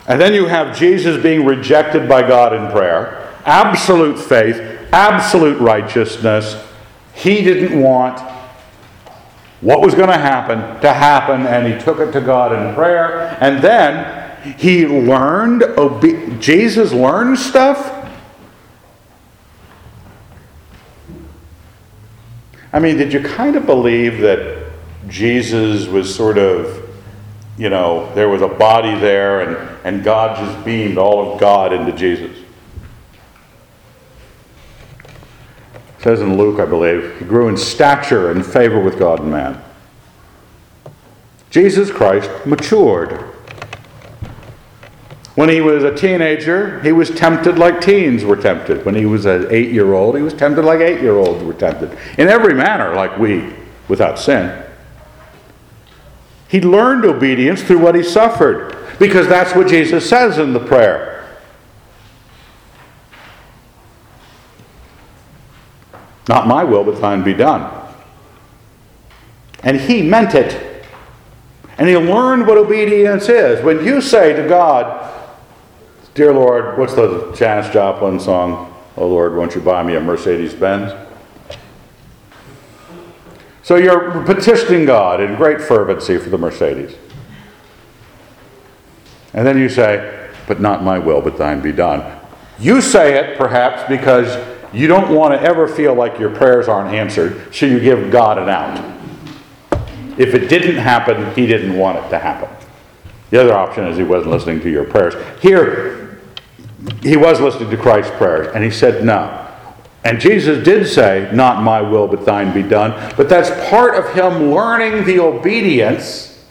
And 0.07 0.21
then 0.21 0.35
you 0.35 0.45
have 0.45 0.77
Jesus 0.77 1.19
being 1.23 1.43
rejected 1.43 2.07
by 2.07 2.21
God 2.21 2.53
in 2.53 2.71
prayer. 2.71 3.33
Absolute 3.45 4.19
faith, 4.19 4.57
absolute 4.93 5.59
righteousness. 5.59 6.63
He 7.15 7.41
didn't 7.41 7.81
want 7.81 8.19
what 9.61 9.81
was 9.81 9.95
going 9.95 10.09
to 10.09 10.19
happen 10.19 10.59
to 10.81 10.93
happen, 10.93 11.47
and 11.47 11.65
he 11.65 11.83
took 11.83 11.97
it 11.97 12.11
to 12.11 12.21
God 12.21 12.51
in 12.51 12.75
prayer. 12.75 13.35
And 13.41 13.59
then 13.59 14.55
he 14.55 14.85
learned, 14.85 15.63
obe- 15.63 16.39
Jesus 16.39 16.93
learned 16.93 17.39
stuff. 17.39 18.02
I 22.73 22.79
mean, 22.79 22.97
did 22.97 23.13
you 23.13 23.21
kind 23.21 23.55
of 23.55 23.65
believe 23.65 24.19
that 24.21 24.71
Jesus 25.07 25.87
was 25.87 26.13
sort 26.13 26.37
of 26.37 26.83
you 27.57 27.69
know, 27.69 28.13
there 28.15 28.29
was 28.29 28.41
a 28.41 28.47
body 28.47 28.97
there 28.99 29.41
and, 29.41 29.79
and 29.83 30.03
God 30.03 30.37
just 30.37 30.65
beamed 30.65 30.97
all 30.97 31.33
of 31.33 31.39
God 31.39 31.71
into 31.71 31.91
Jesus. 31.91 32.35
It 35.97 36.03
says 36.03 36.21
in 36.21 36.37
Luke, 36.37 36.59
I 36.59 36.65
believe, 36.65 37.19
he 37.19 37.25
grew 37.25 37.47
in 37.47 37.57
stature 37.57 38.31
and 38.31 38.45
favor 38.45 38.79
with 38.79 38.97
God 38.97 39.19
and 39.19 39.31
man. 39.31 39.63
Jesus 41.49 41.91
Christ 41.91 42.29
matured. 42.45 43.32
When 45.35 45.49
he 45.49 45.61
was 45.61 45.83
a 45.83 45.95
teenager, 45.95 46.79
he 46.81 46.91
was 46.91 47.09
tempted 47.09 47.57
like 47.57 47.81
teens 47.81 48.23
were 48.23 48.35
tempted. 48.35 48.85
When 48.85 48.93
he 48.93 49.05
was 49.05 49.25
an 49.25 49.47
eight 49.49 49.71
year 49.71 49.93
old, 49.93 50.15
he 50.15 50.21
was 50.21 50.33
tempted 50.33 50.63
like 50.63 50.79
eight 50.79 51.01
year 51.01 51.17
olds 51.17 51.43
were 51.43 51.53
tempted. 51.53 51.97
In 52.19 52.27
every 52.27 52.53
manner, 52.53 52.93
like 52.93 53.17
we, 53.17 53.51
without 53.87 54.19
sin. 54.19 54.63
He 56.47 56.61
learned 56.61 57.03
obedience 57.03 57.63
through 57.63 57.79
what 57.79 57.95
he 57.95 58.03
suffered, 58.03 58.77
because 58.99 59.27
that's 59.27 59.55
what 59.55 59.67
Jesus 59.67 60.07
says 60.07 60.37
in 60.37 60.53
the 60.53 60.59
prayer. 60.59 61.39
Not 66.29 66.45
my 66.45 66.63
will, 66.63 66.83
but 66.83 67.01
thine 67.01 67.23
be 67.23 67.33
done. 67.33 67.71
And 69.63 69.81
he 69.81 70.03
meant 70.03 70.35
it. 70.35 70.85
And 71.79 71.89
he 71.89 71.97
learned 71.97 72.45
what 72.45 72.57
obedience 72.57 73.29
is. 73.29 73.63
When 73.63 73.83
you 73.83 73.99
say 73.99 74.33
to 74.33 74.47
God, 74.47 75.21
Dear 76.15 76.31
Lord, 76.31 76.77
what's 76.77 76.93
the 76.93 77.31
Janis 77.35 77.73
Joplin 77.73 78.19
song? 78.19 78.71
Oh 78.97 79.07
Lord, 79.07 79.35
won't 79.35 79.55
you 79.55 79.61
buy 79.61 79.81
me 79.81 79.95
a 79.95 79.99
Mercedes 79.99 80.53
Benz? 80.53 80.93
So 83.63 83.77
you're 83.77 84.23
petitioning 84.23 84.85
God 84.85 85.21
in 85.21 85.35
great 85.35 85.59
fervency 85.59 86.19
for 86.19 86.29
the 86.29 86.37
Mercedes. 86.37 86.95
And 89.33 89.47
then 89.47 89.57
you 89.57 89.69
say, 89.69 90.29
But 90.47 90.61
not 90.61 90.83
my 90.83 90.99
will, 90.99 91.21
but 91.21 91.37
thine 91.37 91.61
be 91.61 91.71
done. 91.71 92.19
You 92.59 92.79
say 92.81 93.17
it 93.17 93.35
perhaps 93.35 93.81
because 93.89 94.37
you 94.71 94.85
don't 94.85 95.15
want 95.15 95.33
to 95.33 95.41
ever 95.41 95.67
feel 95.67 95.95
like 95.95 96.19
your 96.19 96.29
prayers 96.29 96.67
aren't 96.67 96.93
answered, 96.93 97.55
so 97.55 97.65
you 97.65 97.79
give 97.79 98.11
God 98.11 98.37
an 98.37 98.49
out. 98.49 98.77
If 100.19 100.35
it 100.35 100.47
didn't 100.47 100.75
happen, 100.75 101.33
he 101.33 101.47
didn't 101.47 101.75
want 101.75 101.97
it 101.97 102.07
to 102.09 102.19
happen. 102.19 102.49
The 103.31 103.41
other 103.41 103.55
option 103.55 103.87
is 103.87 103.97
he 103.97 104.03
wasn't 104.03 104.31
listening 104.31 104.61
to 104.61 104.69
your 104.69 104.83
prayers. 104.83 105.15
Here, 105.41 106.02
he 107.01 107.17
was 107.17 107.39
listening 107.39 107.69
to 107.69 107.77
Christ's 107.77 108.15
prayers, 108.17 108.53
and 108.53 108.63
he 108.63 108.71
said 108.71 109.03
no. 109.03 109.39
And 110.03 110.19
Jesus 110.19 110.63
did 110.63 110.87
say, 110.87 111.29
Not 111.33 111.63
my 111.63 111.81
will, 111.81 112.07
but 112.07 112.25
thine 112.25 112.53
be 112.53 112.61
done. 112.61 112.91
But 113.15 113.29
that's 113.29 113.49
part 113.69 113.95
of 113.95 114.13
him 114.13 114.51
learning 114.51 115.05
the 115.05 115.19
obedience 115.19 116.45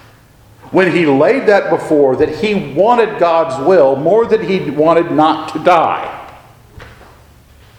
when 0.70 0.90
he 0.90 1.04
laid 1.04 1.46
that 1.46 1.68
before 1.68 2.16
that 2.16 2.36
he 2.36 2.72
wanted 2.72 3.18
God's 3.18 3.62
will 3.66 3.94
more 3.94 4.26
than 4.26 4.42
he 4.42 4.70
wanted 4.70 5.12
not 5.12 5.52
to 5.52 5.58
die. 5.62 6.18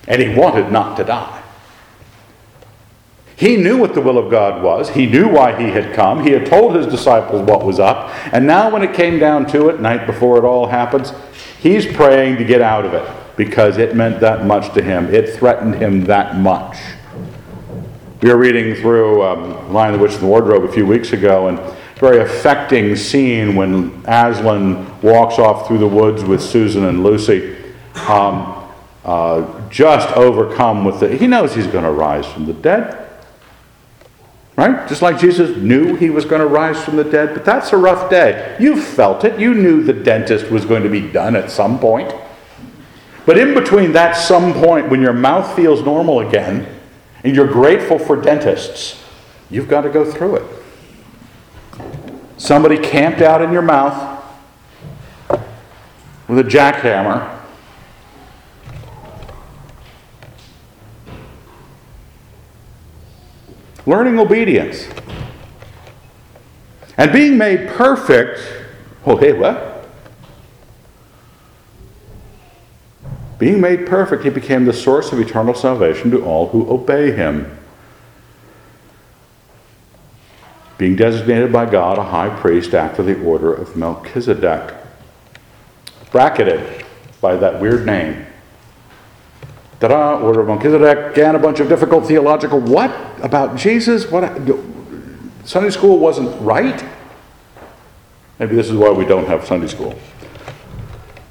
And 0.07 0.21
he 0.21 0.35
wanted 0.35 0.71
not 0.71 0.95
to 0.97 1.03
die. 1.03 1.43
He 3.35 3.57
knew 3.57 3.77
what 3.77 3.95
the 3.95 4.01
will 4.01 4.19
of 4.19 4.29
God 4.29 4.61
was. 4.61 4.91
He 4.91 5.07
knew 5.07 5.27
why 5.27 5.59
he 5.59 5.71
had 5.71 5.93
come. 5.93 6.23
He 6.23 6.31
had 6.31 6.45
told 6.45 6.75
his 6.75 6.85
disciples 6.85 7.41
what 7.41 7.65
was 7.65 7.79
up. 7.79 8.09
And 8.31 8.45
now, 8.45 8.69
when 8.69 8.83
it 8.83 8.93
came 8.93 9.17
down 9.17 9.47
to 9.47 9.69
it, 9.69 9.79
night 9.79 10.05
before 10.05 10.37
it 10.37 10.43
all 10.43 10.67
happens, 10.67 11.13
he's 11.63 11.87
praying 11.87 12.37
to 12.37 12.43
get 12.43 12.61
out 12.61 12.85
of 12.85 12.93
it 12.93 13.09
because 13.37 13.77
it 13.77 13.95
meant 13.95 14.19
that 14.19 14.45
much 14.45 14.73
to 14.73 14.81
him. 14.81 15.11
It 15.13 15.33
threatened 15.35 15.75
him 15.75 16.03
that 16.05 16.35
much. 16.35 16.77
We 18.21 18.29
were 18.29 18.37
reading 18.37 18.75
through 18.75 19.23
um, 19.23 19.73
Lion, 19.73 19.93
the 19.93 19.99
Witch, 19.99 20.13
and 20.13 20.21
the 20.21 20.27
Wardrobe 20.27 20.63
a 20.65 20.71
few 20.71 20.85
weeks 20.85 21.13
ago, 21.13 21.47
and 21.47 21.59
very 21.95 22.19
affecting 22.19 22.95
scene 22.97 23.55
when 23.55 24.03
Aslan 24.05 25.01
walks 25.01 25.39
off 25.39 25.67
through 25.67 25.77
the 25.77 25.87
woods 25.87 26.23
with 26.23 26.41
Susan 26.41 26.85
and 26.85 27.01
Lucy. 27.01 27.55
Um, 28.07 28.69
uh, 29.05 29.69
just 29.69 30.09
overcome 30.15 30.83
with 30.83 30.99
the. 30.99 31.15
He 31.17 31.27
knows 31.27 31.55
he's 31.55 31.67
going 31.67 31.83
to 31.85 31.91
rise 31.91 32.25
from 32.25 32.45
the 32.45 32.53
dead. 32.53 33.09
Right? 34.63 34.87
Just 34.87 35.01
like 35.01 35.19
Jesus 35.19 35.57
knew 35.57 35.95
he 35.95 36.09
was 36.09 36.23
going 36.23 36.39
to 36.39 36.47
rise 36.47 36.81
from 36.85 36.95
the 36.95 37.03
dead, 37.03 37.33
but 37.33 37.43
that's 37.43 37.73
a 37.73 37.77
rough 37.77 38.09
day. 38.09 38.55
You 38.61 38.81
felt 38.81 39.25
it. 39.25 39.37
You 39.37 39.53
knew 39.53 39.83
the 39.83 39.91
dentist 39.91 40.49
was 40.49 40.63
going 40.63 40.83
to 40.83 40.89
be 40.89 41.01
done 41.01 41.35
at 41.35 41.51
some 41.51 41.79
point. 41.79 42.13
But 43.25 43.37
in 43.37 43.53
between 43.53 43.91
that 43.91 44.13
some 44.13 44.53
point 44.53 44.89
when 44.89 45.01
your 45.01 45.11
mouth 45.11 45.53
feels 45.53 45.81
normal 45.81 46.21
again 46.21 46.65
and 47.25 47.35
you're 47.35 47.47
grateful 47.47 47.99
for 47.99 48.15
dentists, 48.15 49.03
you've 49.49 49.67
got 49.67 49.81
to 49.81 49.89
go 49.89 50.09
through 50.09 50.37
it. 50.37 50.45
Somebody 52.37 52.77
camped 52.77 53.21
out 53.21 53.41
in 53.41 53.51
your 53.51 53.61
mouth 53.61 54.23
with 56.29 56.39
a 56.39 56.43
jackhammer 56.43 57.42
learning 63.85 64.19
obedience. 64.19 64.87
And 66.97 67.11
being 67.11 67.37
made 67.37 67.69
perfect, 67.69 68.39
oh, 69.05 69.17
hey, 69.17 69.33
what? 69.33 69.89
Being 73.39 73.59
made 73.59 73.87
perfect, 73.87 74.23
he 74.23 74.29
became 74.29 74.65
the 74.65 74.73
source 74.73 75.11
of 75.11 75.19
eternal 75.19 75.53
salvation 75.53 76.11
to 76.11 76.23
all 76.23 76.49
who 76.49 76.69
obey 76.69 77.11
him. 77.11 77.57
Being 80.77 80.95
designated 80.95 81.51
by 81.51 81.69
God 81.69 81.97
a 81.97 82.03
high 82.03 82.29
priest 82.29 82.73
after 82.73 83.03
the 83.03 83.21
order 83.23 83.53
of 83.53 83.75
Melchizedek. 83.75 84.73
Bracketed 86.11 86.85
by 87.21 87.35
that 87.35 87.59
weird 87.59 87.85
name 87.85 88.27
ta-da, 89.87 90.19
order 90.19 90.41
of 90.41 90.47
Melchizedek, 90.47 91.17
and 91.17 91.35
a 91.35 91.39
bunch 91.39 91.59
of 91.59 91.67
difficult 91.67 92.07
theological 92.07 92.59
what 92.59 92.91
about 93.21 93.57
Jesus? 93.57 94.09
What 94.09 94.23
Sunday 95.43 95.69
school 95.71 95.99
wasn't 95.99 96.39
right? 96.41 96.83
Maybe 98.39 98.55
this 98.55 98.69
is 98.69 98.77
why 98.77 98.91
we 98.91 99.05
don't 99.05 99.27
have 99.27 99.45
Sunday 99.45 99.67
school. 99.67 99.93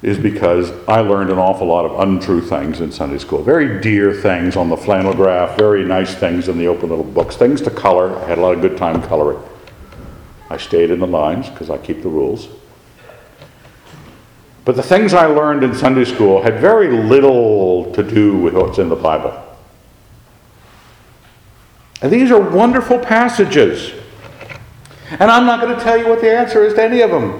Is 0.03 0.19
because 0.19 0.71
I 0.87 0.99
learned 0.99 1.29
an 1.29 1.39
awful 1.39 1.65
lot 1.65 1.85
of 1.85 1.99
untrue 1.99 2.41
things 2.41 2.81
in 2.81 2.91
Sunday 2.91 3.17
school. 3.17 3.41
Very 3.41 3.79
dear 3.81 4.13
things 4.13 4.55
on 4.55 4.69
the 4.69 4.77
flannel 4.77 5.13
graph, 5.13 5.57
very 5.57 5.85
nice 5.85 6.13
things 6.13 6.49
in 6.49 6.57
the 6.57 6.67
open 6.67 6.89
little 6.89 7.05
books, 7.05 7.37
things 7.37 7.61
to 7.61 7.71
color. 7.71 8.15
I 8.17 8.27
had 8.27 8.37
a 8.37 8.41
lot 8.41 8.53
of 8.53 8.61
good 8.61 8.77
time 8.77 9.01
coloring. 9.01 9.41
I 10.49 10.57
stayed 10.57 10.91
in 10.91 10.99
the 10.99 11.07
lines 11.07 11.49
because 11.49 11.69
I 11.69 11.77
keep 11.77 12.03
the 12.03 12.09
rules. 12.09 12.49
But 14.65 14.75
the 14.75 14.83
things 14.83 15.13
I 15.13 15.25
learned 15.25 15.63
in 15.63 15.75
Sunday 15.75 16.05
school 16.05 16.41
had 16.41 16.59
very 16.59 16.89
little 17.03 17.91
to 17.93 18.03
do 18.03 18.37
with 18.37 18.53
what's 18.53 18.77
in 18.77 18.89
the 18.89 18.95
Bible. 18.95 19.39
And 22.01 22.11
these 22.11 22.31
are 22.31 22.39
wonderful 22.39 22.99
passages. 22.99 23.93
And 25.09 25.29
I'm 25.29 25.45
not 25.45 25.61
going 25.61 25.75
to 25.77 25.83
tell 25.83 25.97
you 25.97 26.07
what 26.07 26.21
the 26.21 26.31
answer 26.31 26.63
is 26.63 26.73
to 26.75 26.83
any 26.83 27.01
of 27.01 27.11
them. 27.11 27.39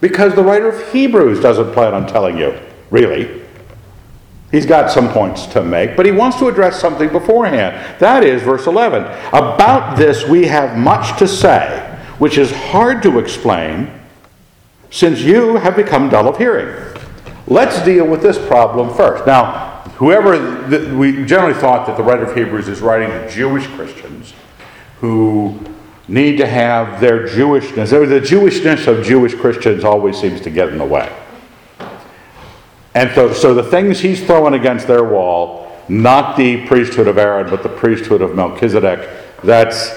Because 0.00 0.34
the 0.34 0.44
writer 0.44 0.68
of 0.68 0.92
Hebrews 0.92 1.40
doesn't 1.40 1.72
plan 1.72 1.94
on 1.94 2.06
telling 2.06 2.38
you, 2.38 2.58
really. 2.90 3.42
He's 4.50 4.64
got 4.64 4.90
some 4.90 5.10
points 5.10 5.46
to 5.48 5.62
make, 5.62 5.96
but 5.96 6.06
he 6.06 6.12
wants 6.12 6.38
to 6.38 6.48
address 6.48 6.80
something 6.80 7.10
beforehand. 7.10 8.00
That 8.00 8.24
is 8.24 8.42
verse 8.42 8.66
11. 8.66 9.02
About 9.28 9.98
this 9.98 10.26
we 10.26 10.46
have 10.46 10.78
much 10.78 11.18
to 11.18 11.28
say, 11.28 11.80
which 12.18 12.38
is 12.38 12.50
hard 12.50 13.02
to 13.02 13.18
explain 13.18 13.97
since 14.90 15.20
you 15.20 15.56
have 15.56 15.76
become 15.76 16.08
dull 16.08 16.28
of 16.28 16.38
hearing. 16.38 16.96
Let's 17.46 17.82
deal 17.84 18.06
with 18.06 18.22
this 18.22 18.38
problem 18.46 18.94
first. 18.94 19.26
Now, 19.26 19.82
whoever, 19.96 20.96
we 20.96 21.24
generally 21.24 21.54
thought 21.54 21.86
that 21.86 21.96
the 21.96 22.02
writer 22.02 22.24
of 22.24 22.36
Hebrews 22.36 22.68
is 22.68 22.80
writing 22.80 23.08
to 23.08 23.30
Jewish 23.30 23.66
Christians 23.68 24.34
who 25.00 25.58
need 26.08 26.38
to 26.38 26.46
have 26.46 27.00
their 27.00 27.26
Jewishness, 27.26 27.90
the 27.90 28.20
Jewishness 28.20 28.86
of 28.86 29.04
Jewish 29.04 29.34
Christians 29.34 29.84
always 29.84 30.18
seems 30.18 30.40
to 30.40 30.50
get 30.50 30.70
in 30.70 30.78
the 30.78 30.84
way. 30.84 31.14
And 32.94 33.10
so, 33.14 33.32
so 33.32 33.54
the 33.54 33.62
things 33.62 34.00
he's 34.00 34.24
throwing 34.24 34.54
against 34.54 34.86
their 34.86 35.04
wall, 35.04 35.70
not 35.88 36.36
the 36.36 36.66
priesthood 36.66 37.06
of 37.06 37.18
Aaron, 37.18 37.48
but 37.48 37.62
the 37.62 37.68
priesthood 37.68 38.22
of 38.22 38.34
Melchizedek, 38.34 39.08
that's, 39.42 39.94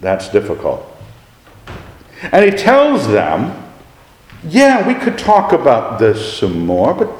that's 0.00 0.28
difficult. 0.30 0.91
And 2.30 2.44
he 2.44 2.50
tells 2.50 3.08
them, 3.08 3.58
yeah, 4.44 4.86
we 4.86 4.94
could 4.94 5.18
talk 5.18 5.52
about 5.52 5.98
this 5.98 6.38
some 6.38 6.66
more, 6.66 6.94
but 6.94 7.10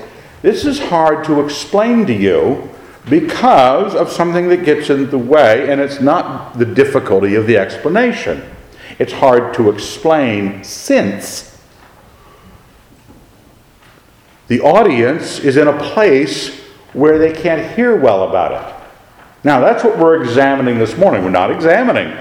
this 0.43 0.65
is 0.65 0.79
hard 0.79 1.25
to 1.27 1.41
explain 1.41 2.07
to 2.07 2.13
you 2.13 2.69
because 3.09 3.95
of 3.95 4.11
something 4.11 4.49
that 4.49 4.65
gets 4.65 4.91
in 4.91 5.11
the 5.11 5.19
way, 5.19 5.71
and 5.71 5.81
it's 5.81 6.01
not 6.01 6.59
the 6.59 6.65
difficulty 6.65 7.35
of 7.35 7.47
the 7.47 7.57
explanation. 7.57 8.43
It's 8.99 9.13
hard 9.13 9.55
to 9.55 9.71
explain 9.71 10.63
since 10.63 11.61
the 14.49 14.61
audience 14.61 15.39
is 15.39 15.57
in 15.57 15.67
a 15.67 15.79
place 15.79 16.61
where 16.93 17.19
they 17.19 17.33
can't 17.33 17.75
hear 17.75 17.97
well 17.97 18.29
about 18.29 18.53
it. 18.53 18.89
Now, 19.45 19.61
that's 19.61 19.83
what 19.83 19.99
we're 19.99 20.23
examining 20.23 20.79
this 20.79 20.97
morning. 20.97 21.25
We're 21.25 21.31
not 21.31 21.51
examining 21.51 22.17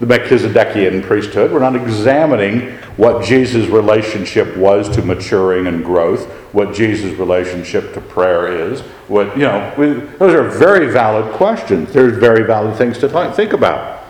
the 0.00 0.06
Melchizedekian 0.06 1.02
priesthood. 1.02 1.50
We're 1.50 1.58
not 1.58 1.74
examining 1.74 2.72
what 2.96 3.24
Jesus' 3.24 3.66
relationship 3.68 4.56
was 4.56 4.88
to 4.90 5.02
maturing 5.02 5.66
and 5.66 5.84
growth, 5.84 6.26
what 6.52 6.74
Jesus' 6.74 7.18
relationship 7.18 7.94
to 7.94 8.00
prayer 8.00 8.70
is. 8.70 8.80
What 9.08 9.36
you 9.36 9.42
know, 9.42 9.74
we, 9.76 9.94
those 10.18 10.34
are 10.34 10.48
very 10.48 10.92
valid 10.92 11.32
questions. 11.34 11.92
There's 11.92 12.16
very 12.16 12.46
valid 12.46 12.76
things 12.76 12.98
to 12.98 13.08
th- 13.08 13.34
think 13.34 13.52
about, 13.52 14.04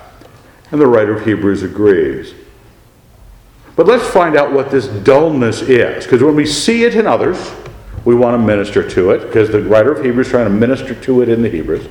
and 0.70 0.80
the 0.80 0.86
writer 0.86 1.16
of 1.16 1.24
Hebrews 1.24 1.62
agrees. 1.62 2.34
But 3.74 3.86
let's 3.86 4.06
find 4.08 4.36
out 4.36 4.52
what 4.52 4.70
this 4.70 4.88
dullness 4.88 5.62
is, 5.62 6.04
because 6.04 6.22
when 6.22 6.34
we 6.34 6.44
see 6.44 6.84
it 6.84 6.96
in 6.96 7.06
others, 7.06 7.52
we 8.04 8.14
want 8.14 8.34
to 8.34 8.38
minister 8.38 8.88
to 8.90 9.12
it, 9.12 9.20
because 9.26 9.50
the 9.50 9.62
writer 9.62 9.92
of 9.92 10.04
Hebrews 10.04 10.26
is 10.26 10.30
trying 10.30 10.46
to 10.46 10.50
minister 10.50 10.94
to 10.94 11.22
it 11.22 11.28
in 11.28 11.42
the 11.42 11.48
Hebrews. 11.48 11.86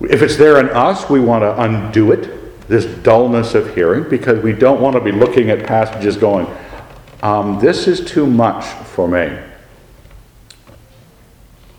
If 0.00 0.22
it's 0.22 0.36
there 0.36 0.58
in 0.58 0.70
us, 0.70 1.10
we 1.10 1.20
want 1.20 1.42
to 1.42 1.60
undo 1.60 2.12
it, 2.12 2.68
this 2.68 2.86
dullness 3.02 3.54
of 3.54 3.74
hearing, 3.74 4.08
because 4.08 4.42
we 4.42 4.52
don't 4.52 4.80
want 4.80 4.94
to 4.94 5.00
be 5.00 5.12
looking 5.12 5.50
at 5.50 5.66
passages 5.66 6.16
going, 6.16 6.46
um, 7.22 7.60
this 7.60 7.86
is 7.86 8.04
too 8.04 8.26
much 8.26 8.64
for 8.64 9.06
me. 9.06 9.38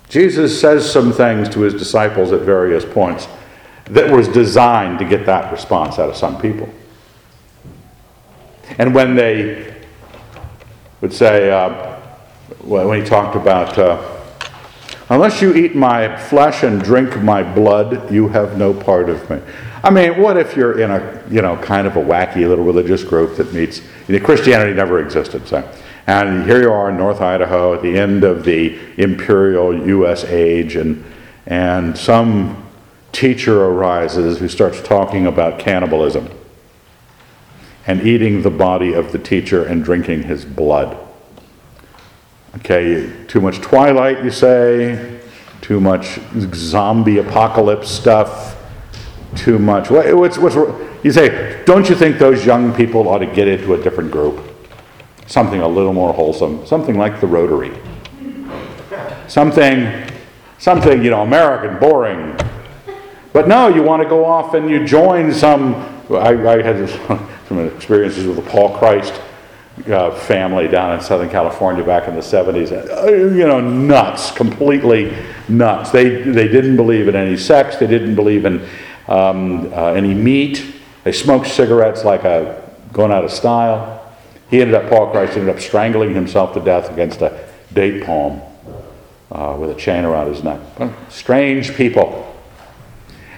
Jesus 0.09 0.59
says 0.59 0.91
some 0.91 1.11
things 1.13 1.49
to 1.49 1.61
his 1.61 1.73
disciples 1.73 2.31
at 2.31 2.41
various 2.41 2.85
points 2.85 3.27
that 3.85 4.11
was 4.11 4.27
designed 4.27 4.99
to 4.99 5.05
get 5.05 5.25
that 5.25 5.51
response 5.51 5.97
out 5.97 6.09
of 6.09 6.15
some 6.15 6.39
people. 6.39 6.69
And 8.77 8.93
when 8.93 9.15
they 9.15 9.73
would 10.99 11.13
say, 11.13 11.49
uh, 11.49 11.95
when 12.59 13.01
he 13.01 13.07
talked 13.07 13.35
about, 13.35 13.77
uh, 13.77 14.10
Unless 15.11 15.41
you 15.41 15.53
eat 15.53 15.75
my 15.75 16.15
flesh 16.15 16.63
and 16.63 16.81
drink 16.81 17.21
my 17.21 17.43
blood, 17.43 18.09
you 18.09 18.29
have 18.29 18.57
no 18.57 18.73
part 18.73 19.09
of 19.09 19.29
me. 19.29 19.41
I 19.83 19.89
mean, 19.89 20.21
what 20.21 20.37
if 20.37 20.55
you're 20.55 20.79
in 20.79 20.89
a, 20.89 21.23
you 21.29 21.41
know, 21.41 21.57
kind 21.57 21.85
of 21.85 21.97
a 21.97 21.99
wacky 21.99 22.47
little 22.47 22.63
religious 22.63 23.03
group 23.03 23.35
that 23.35 23.51
meets, 23.51 23.81
you 24.07 24.17
know, 24.17 24.25
Christianity 24.25 24.73
never 24.73 25.03
existed, 25.03 25.45
so. 25.49 25.69
And 26.07 26.45
here 26.45 26.61
you 26.61 26.71
are 26.71 26.89
in 26.89 26.97
North 26.97 27.19
Idaho 27.19 27.73
at 27.73 27.81
the 27.81 27.99
end 27.99 28.23
of 28.23 28.45
the 28.45 28.79
imperial 28.95 29.85
U.S. 29.85 30.23
age, 30.23 30.77
and, 30.77 31.03
and 31.45 31.97
some 31.97 32.65
teacher 33.11 33.65
arises 33.65 34.39
who 34.39 34.47
starts 34.47 34.81
talking 34.81 35.27
about 35.27 35.59
cannibalism 35.59 36.29
and 37.85 38.01
eating 38.07 38.43
the 38.43 38.49
body 38.49 38.93
of 38.93 39.11
the 39.11 39.19
teacher 39.19 39.61
and 39.65 39.83
drinking 39.83 40.23
his 40.23 40.45
blood. 40.45 40.97
Okay, 42.57 43.09
too 43.27 43.39
much 43.39 43.61
Twilight, 43.61 44.23
you 44.25 44.29
say, 44.29 45.19
too 45.61 45.79
much 45.79 46.19
zombie 46.53 47.19
apocalypse 47.19 47.89
stuff, 47.89 48.57
too 49.37 49.57
much. 49.57 49.89
What's, 49.89 50.37
what's, 50.37 50.55
you 51.01 51.11
say, 51.13 51.63
don't 51.63 51.87
you 51.87 51.95
think 51.95 52.17
those 52.17 52.45
young 52.45 52.73
people 52.73 53.07
ought 53.07 53.19
to 53.19 53.25
get 53.25 53.47
into 53.47 53.73
a 53.73 53.81
different 53.81 54.11
group? 54.11 54.43
Something 55.27 55.61
a 55.61 55.67
little 55.67 55.93
more 55.93 56.13
wholesome, 56.13 56.65
something 56.65 56.97
like 56.97 57.21
the 57.21 57.27
Rotary. 57.27 57.71
Something, 59.29 60.11
something, 60.57 61.01
you 61.01 61.09
know, 61.09 61.21
American, 61.21 61.79
boring. 61.79 62.37
But 63.31 63.47
no, 63.47 63.69
you 63.69 63.81
want 63.81 64.03
to 64.03 64.09
go 64.09 64.25
off 64.25 64.55
and 64.55 64.69
you 64.69 64.85
join 64.85 65.33
some. 65.33 65.75
I, 66.09 66.35
I 66.45 66.61
had 66.61 66.89
some 67.47 67.65
experiences 67.65 68.27
with 68.27 68.35
the 68.35 68.51
Paul 68.51 68.77
Christ 68.77 69.13
uh, 69.87 70.11
family 70.11 70.67
down 70.67 70.93
in 70.93 71.01
Southern 71.01 71.29
California 71.29 71.83
back 71.83 72.07
in 72.07 72.15
the 72.15 72.21
70s. 72.21 72.71
Uh, 72.71 73.11
you 73.11 73.47
know, 73.47 73.59
nuts, 73.59 74.31
completely 74.31 75.15
nuts. 75.47 75.91
They, 75.91 76.21
they 76.21 76.47
didn't 76.47 76.75
believe 76.75 77.07
in 77.07 77.15
any 77.15 77.37
sex, 77.37 77.77
they 77.77 77.87
didn't 77.87 78.15
believe 78.15 78.45
in 78.45 78.67
um, 79.07 79.71
uh, 79.73 79.93
any 79.93 80.13
meat. 80.13 80.65
They 81.03 81.11
smoked 81.11 81.47
cigarettes 81.47 82.03
like 82.03 82.23
a 82.23 82.69
going 82.93 83.11
out 83.11 83.23
of 83.23 83.31
style. 83.31 83.97
He 84.49 84.61
ended 84.61 84.75
up, 84.75 84.89
Paul 84.89 85.11
Christ 85.11 85.37
ended 85.37 85.55
up 85.55 85.61
strangling 85.61 86.13
himself 86.13 86.53
to 86.53 86.59
death 86.59 86.91
against 86.91 87.21
a 87.21 87.47
date 87.73 88.03
palm 88.03 88.41
uh, 89.31 89.55
with 89.57 89.69
a 89.69 89.75
chain 89.75 90.03
around 90.03 90.27
his 90.27 90.43
neck. 90.43 90.59
Strange 91.09 91.73
people. 91.75 92.27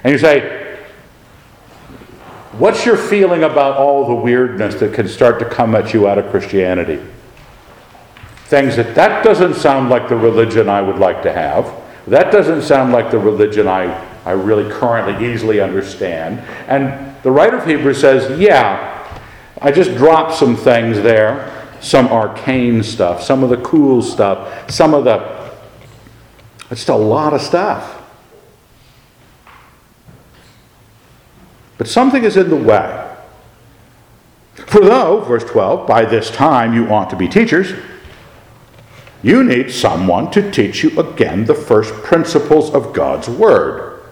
And 0.02 0.12
you 0.12 0.18
say, 0.18 0.63
What's 2.58 2.86
your 2.86 2.96
feeling 2.96 3.42
about 3.42 3.76
all 3.78 4.06
the 4.06 4.14
weirdness 4.14 4.76
that 4.76 4.94
can 4.94 5.08
start 5.08 5.40
to 5.40 5.44
come 5.44 5.74
at 5.74 5.92
you 5.92 6.06
out 6.06 6.18
of 6.18 6.30
Christianity? 6.30 7.04
Things 8.44 8.76
that 8.76 8.94
that 8.94 9.24
doesn't 9.24 9.54
sound 9.54 9.88
like 9.88 10.08
the 10.08 10.16
religion 10.16 10.68
I 10.68 10.80
would 10.80 10.98
like 10.98 11.20
to 11.24 11.32
have. 11.32 11.72
That 12.06 12.30
doesn't 12.30 12.62
sound 12.62 12.92
like 12.92 13.10
the 13.10 13.18
religion 13.18 13.66
I, 13.66 13.86
I 14.24 14.32
really 14.32 14.70
currently 14.70 15.32
easily 15.32 15.60
understand. 15.60 16.38
And 16.68 17.20
the 17.24 17.30
writer 17.32 17.56
of 17.56 17.66
Hebrews 17.66 18.00
says, 18.00 18.38
yeah, 18.38 19.20
I 19.60 19.72
just 19.72 19.96
dropped 19.96 20.34
some 20.34 20.54
things 20.54 20.98
there, 20.98 21.68
some 21.80 22.06
arcane 22.06 22.84
stuff, 22.84 23.20
some 23.22 23.42
of 23.42 23.50
the 23.50 23.56
cool 23.62 24.00
stuff, 24.00 24.70
some 24.70 24.94
of 24.94 25.02
the, 25.02 25.50
It's 26.70 26.82
just 26.82 26.88
a 26.88 26.94
lot 26.94 27.32
of 27.32 27.40
stuff. 27.40 27.93
But 31.78 31.88
something 31.88 32.24
is 32.24 32.36
in 32.36 32.50
the 32.50 32.56
way. 32.56 33.00
For 34.54 34.80
though, 34.80 35.20
verse 35.20 35.44
12, 35.44 35.86
by 35.86 36.04
this 36.04 36.30
time 36.30 36.74
you 36.74 36.88
ought 36.88 37.10
to 37.10 37.16
be 37.16 37.28
teachers, 37.28 37.72
you 39.22 39.42
need 39.42 39.70
someone 39.70 40.30
to 40.32 40.50
teach 40.50 40.82
you 40.82 40.98
again 41.00 41.46
the 41.46 41.54
first 41.54 41.94
principles 42.02 42.70
of 42.70 42.92
God's 42.92 43.28
Word. 43.28 44.02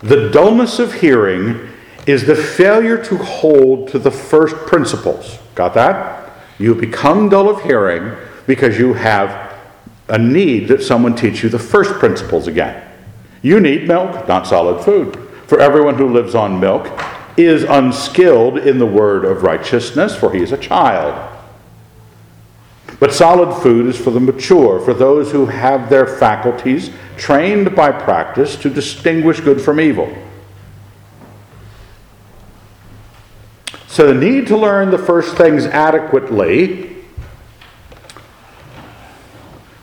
The 0.00 0.30
dullness 0.30 0.78
of 0.78 0.94
hearing 0.94 1.68
is 2.06 2.24
the 2.24 2.34
failure 2.34 3.02
to 3.04 3.18
hold 3.18 3.88
to 3.88 3.98
the 3.98 4.10
first 4.10 4.56
principles. 4.66 5.38
Got 5.54 5.74
that? 5.74 6.32
You 6.58 6.74
become 6.74 7.28
dull 7.28 7.50
of 7.50 7.62
hearing 7.62 8.16
because 8.46 8.78
you 8.78 8.94
have 8.94 9.54
a 10.08 10.16
need 10.18 10.68
that 10.68 10.82
someone 10.82 11.14
teach 11.14 11.42
you 11.42 11.50
the 11.50 11.58
first 11.58 11.92
principles 11.94 12.46
again. 12.46 12.82
You 13.42 13.60
need 13.60 13.86
milk, 13.86 14.26
not 14.26 14.46
solid 14.46 14.82
food. 14.82 15.27
For 15.48 15.58
everyone 15.58 15.94
who 15.94 16.12
lives 16.12 16.34
on 16.34 16.60
milk 16.60 16.90
is 17.38 17.64
unskilled 17.64 18.58
in 18.58 18.78
the 18.78 18.84
word 18.84 19.24
of 19.24 19.42
righteousness, 19.42 20.14
for 20.14 20.30
he 20.30 20.42
is 20.42 20.52
a 20.52 20.58
child. 20.58 21.36
But 23.00 23.14
solid 23.14 23.62
food 23.62 23.86
is 23.86 23.96
for 23.96 24.10
the 24.10 24.20
mature, 24.20 24.78
for 24.78 24.92
those 24.92 25.32
who 25.32 25.46
have 25.46 25.88
their 25.88 26.06
faculties 26.06 26.90
trained 27.16 27.74
by 27.74 27.90
practice 27.90 28.56
to 28.56 28.68
distinguish 28.68 29.40
good 29.40 29.58
from 29.58 29.80
evil. 29.80 30.14
So, 33.86 34.12
the 34.12 34.14
need 34.14 34.46
to 34.48 34.56
learn 34.56 34.90
the 34.90 34.98
first 34.98 35.34
things 35.36 35.64
adequately, 35.64 36.94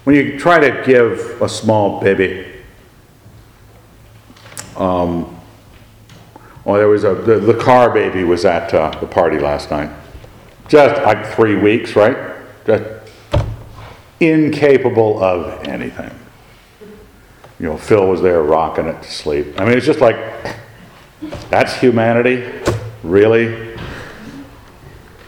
when 0.04 0.15
you 0.15 0.38
try 0.38 0.60
to 0.60 0.84
give 0.86 1.41
a 1.41 1.49
small 1.49 1.99
baby 1.99 2.45
um, 4.78 5.35
well, 6.65 6.75
there 6.75 6.88
was 6.88 7.04
a 7.04 7.13
the, 7.13 7.39
the 7.39 7.54
car 7.54 7.91
baby 7.91 8.23
was 8.23 8.43
at 8.43 8.73
uh, 8.73 8.89
the 8.99 9.08
party 9.08 9.39
last 9.39 9.69
night. 9.71 9.91
Just 10.67 11.01
like 11.04 11.25
three 11.36 11.56
weeks, 11.56 11.95
right? 11.95 12.36
Just 12.65 12.84
incapable 14.19 15.23
of 15.23 15.63
anything. 15.67 16.12
You 17.60 17.67
know, 17.67 17.78
Phil 17.78 18.08
was 18.08 18.21
there 18.21 18.41
rocking 18.41 18.88
it 18.88 19.01
to 19.04 19.12
sleep. 19.12 19.60
I 19.62 19.65
mean, 19.65 19.78
it's 19.78 19.86
just 19.86 20.01
like 20.01 20.17
that's 21.49 21.75
humanity, 21.75 22.51
really. 23.04 23.78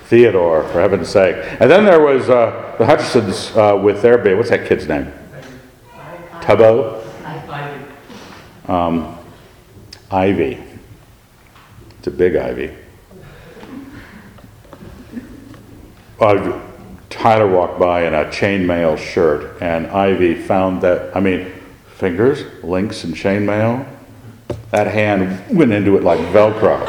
Theodore, 0.06 0.64
for 0.64 0.80
heaven's 0.80 1.10
sake. 1.10 1.36
And 1.60 1.70
then 1.70 1.84
there 1.84 2.00
was 2.00 2.30
uh, 2.30 2.76
the 2.78 2.86
Hutchisons 2.86 3.54
uh, 3.58 3.78
with 3.78 4.02
their 4.02 4.18
baby. 4.18 4.36
What's 4.36 4.50
that 4.52 4.66
kid's 4.66 4.88
name? 4.88 5.12
Tubbo? 6.40 7.04
Um, 8.70 9.18
Ivy. 10.10 10.64
A 12.08 12.12
big 12.12 12.38
ivy. 12.38 12.72
Tyler 17.10 17.48
walked 17.48 17.78
by 17.78 18.06
in 18.06 18.14
a 18.14 18.24
chainmail 18.26 18.98
shirt, 18.98 19.62
and 19.62 19.88
Ivy 19.88 20.36
found 20.36 20.82
that, 20.84 21.14
I 21.14 21.20
mean, 21.20 21.52
fingers, 21.98 22.46
links, 22.64 23.04
and 23.04 23.14
chainmail. 23.14 23.86
That 24.72 24.88
hand 24.88 25.54
went 25.54 25.74
into 25.74 25.98
it 25.98 26.04
like 26.04 26.20
Velcro. 26.32 26.82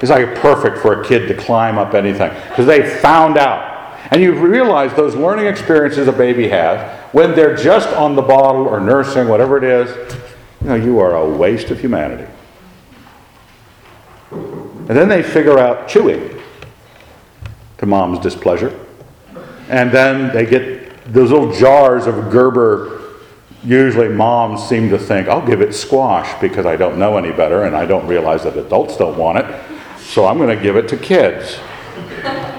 It's 0.00 0.10
like 0.10 0.36
perfect 0.36 0.78
for 0.78 1.02
a 1.02 1.04
kid 1.04 1.26
to 1.26 1.34
climb 1.34 1.76
up 1.76 1.94
anything 1.94 2.30
because 2.48 2.66
they 2.66 2.88
found 2.88 3.38
out. 3.38 3.98
And 4.12 4.22
you 4.22 4.34
realize 4.34 4.94
those 4.94 5.16
learning 5.16 5.46
experiences 5.46 6.06
a 6.06 6.12
baby 6.12 6.48
has 6.48 6.96
when 7.12 7.34
they're 7.34 7.56
just 7.56 7.88
on 7.88 8.14
the 8.14 8.22
bottle 8.22 8.68
or 8.68 8.78
nursing, 8.78 9.26
whatever 9.26 9.58
it 9.58 9.64
is, 9.64 10.14
you 10.60 10.68
know, 10.68 10.76
you 10.76 11.00
are 11.00 11.16
a 11.16 11.28
waste 11.28 11.72
of 11.72 11.80
humanity. 11.80 12.29
And 14.30 14.88
then 14.88 15.08
they 15.08 15.22
figure 15.22 15.58
out 15.58 15.88
chewing 15.88 16.40
to 17.78 17.86
mom's 17.86 18.18
displeasure. 18.18 18.78
And 19.68 19.90
then 19.90 20.34
they 20.34 20.46
get 20.46 21.12
those 21.12 21.30
little 21.30 21.52
jars 21.52 22.06
of 22.06 22.30
Gerber. 22.30 23.00
Usually, 23.62 24.08
moms 24.08 24.66
seem 24.68 24.88
to 24.90 24.98
think, 24.98 25.28
I'll 25.28 25.46
give 25.46 25.60
it 25.60 25.74
squash 25.74 26.40
because 26.40 26.66
I 26.66 26.76
don't 26.76 26.98
know 26.98 27.18
any 27.18 27.30
better 27.30 27.64
and 27.64 27.76
I 27.76 27.84
don't 27.84 28.06
realize 28.06 28.44
that 28.44 28.56
adults 28.56 28.96
don't 28.96 29.18
want 29.18 29.38
it. 29.38 29.62
So 29.98 30.26
I'm 30.26 30.38
going 30.38 30.56
to 30.56 30.62
give 30.62 30.76
it 30.76 30.88
to 30.88 30.96
kids. 30.96 31.58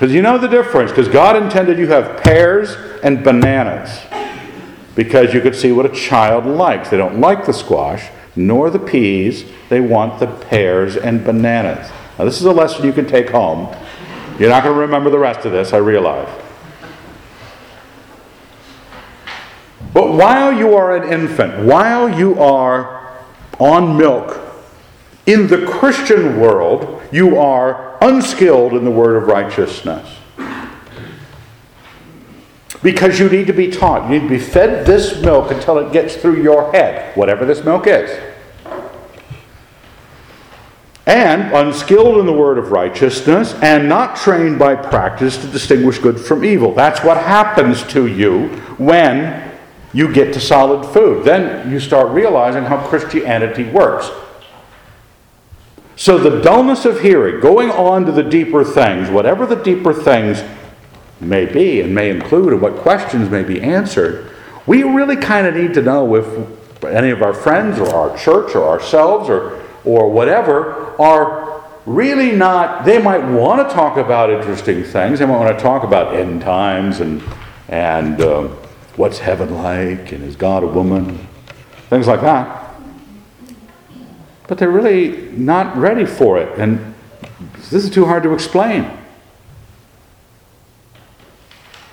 Because 0.00 0.14
you 0.14 0.22
know 0.22 0.38
the 0.38 0.48
difference, 0.48 0.90
because 0.90 1.08
God 1.08 1.36
intended 1.36 1.78
you 1.78 1.86
have 1.88 2.22
pears 2.22 2.74
and 3.02 3.22
bananas 3.22 4.00
because 4.94 5.34
you 5.34 5.42
could 5.42 5.54
see 5.54 5.72
what 5.72 5.84
a 5.84 5.90
child 5.90 6.46
likes. 6.46 6.88
They 6.88 6.96
don't 6.96 7.20
like 7.20 7.44
the 7.44 7.52
squash, 7.52 8.08
nor 8.36 8.70
the 8.70 8.78
peas. 8.78 9.44
They 9.68 9.80
want 9.80 10.20
the 10.20 10.26
pears 10.26 10.96
and 10.96 11.24
bananas. 11.24 11.90
Now, 12.18 12.24
this 12.24 12.40
is 12.40 12.46
a 12.46 12.52
lesson 12.52 12.84
you 12.84 12.92
can 12.92 13.06
take 13.06 13.30
home. 13.30 13.74
You're 14.38 14.50
not 14.50 14.62
going 14.62 14.74
to 14.74 14.80
remember 14.80 15.10
the 15.10 15.18
rest 15.18 15.44
of 15.46 15.52
this, 15.52 15.72
I 15.72 15.78
realize. 15.78 16.28
But 19.92 20.12
while 20.12 20.52
you 20.52 20.74
are 20.74 20.96
an 20.96 21.12
infant, 21.12 21.66
while 21.66 22.08
you 22.08 22.40
are 22.40 23.18
on 23.58 23.96
milk, 23.96 24.40
in 25.26 25.46
the 25.46 25.66
Christian 25.66 26.40
world, 26.40 27.02
you 27.12 27.36
are 27.38 27.98
unskilled 28.00 28.72
in 28.74 28.84
the 28.84 28.90
word 28.90 29.16
of 29.16 29.28
righteousness. 29.28 30.19
Because 32.82 33.18
you 33.18 33.28
need 33.28 33.46
to 33.46 33.52
be 33.52 33.70
taught. 33.70 34.10
You 34.10 34.18
need 34.18 34.28
to 34.28 34.28
be 34.28 34.38
fed 34.38 34.86
this 34.86 35.20
milk 35.20 35.50
until 35.50 35.78
it 35.78 35.92
gets 35.92 36.16
through 36.16 36.42
your 36.42 36.72
head, 36.72 37.14
whatever 37.16 37.44
this 37.44 37.62
milk 37.62 37.86
is. 37.86 38.10
And 41.06 41.52
unskilled 41.52 42.18
in 42.18 42.26
the 42.26 42.32
word 42.32 42.56
of 42.56 42.70
righteousness, 42.70 43.54
and 43.62 43.88
not 43.88 44.16
trained 44.16 44.58
by 44.58 44.76
practice 44.76 45.36
to 45.38 45.46
distinguish 45.48 45.98
good 45.98 46.18
from 46.18 46.44
evil. 46.44 46.72
That's 46.72 47.02
what 47.02 47.16
happens 47.16 47.82
to 47.88 48.06
you 48.06 48.48
when 48.78 49.50
you 49.92 50.12
get 50.12 50.32
to 50.34 50.40
solid 50.40 50.86
food. 50.92 51.24
Then 51.24 51.70
you 51.70 51.80
start 51.80 52.12
realizing 52.12 52.64
how 52.64 52.86
Christianity 52.86 53.64
works. 53.64 54.08
So, 55.96 56.16
the 56.16 56.40
dullness 56.40 56.86
of 56.86 57.00
hearing, 57.02 57.40
going 57.40 57.70
on 57.70 58.06
to 58.06 58.12
the 58.12 58.22
deeper 58.22 58.64
things, 58.64 59.10
whatever 59.10 59.44
the 59.44 59.56
deeper 59.56 59.92
things 59.92 60.42
may 61.20 61.46
be 61.46 61.80
and 61.80 61.94
may 61.94 62.10
include, 62.10 62.52
and 62.52 62.62
what 62.62 62.76
questions 62.76 63.28
may 63.30 63.42
be 63.42 63.60
answered, 63.60 64.30
we 64.66 64.82
really 64.82 65.16
kind 65.16 65.46
of 65.46 65.54
need 65.54 65.74
to 65.74 65.82
know 65.82 66.14
if 66.14 66.84
any 66.84 67.10
of 67.10 67.22
our 67.22 67.34
friends 67.34 67.78
or 67.78 67.88
our 67.94 68.16
church 68.16 68.54
or 68.54 68.68
ourselves 68.68 69.28
or, 69.28 69.62
or 69.84 70.10
whatever 70.10 70.94
are 71.00 71.62
really 71.86 72.32
not, 72.32 72.84
they 72.84 73.00
might 73.00 73.24
want 73.24 73.66
to 73.66 73.74
talk 73.74 73.96
about 73.96 74.30
interesting 74.30 74.82
things. 74.84 75.18
They 75.18 75.26
might 75.26 75.38
want 75.38 75.56
to 75.56 75.62
talk 75.62 75.82
about 75.82 76.14
end 76.14 76.42
times 76.42 77.00
and, 77.00 77.22
and 77.68 78.20
um, 78.20 78.48
what's 78.96 79.18
heaven 79.18 79.54
like 79.62 80.12
and 80.12 80.24
is 80.24 80.36
God 80.36 80.62
a 80.62 80.66
woman, 80.66 81.26
things 81.88 82.06
like 82.06 82.20
that 82.20 82.60
but 84.50 84.58
they're 84.58 84.68
really 84.68 85.30
not 85.30 85.76
ready 85.76 86.04
for 86.04 86.36
it. 86.36 86.58
And 86.58 86.92
this 87.70 87.84
is 87.84 87.88
too 87.88 88.04
hard 88.04 88.24
to 88.24 88.34
explain. 88.34 88.90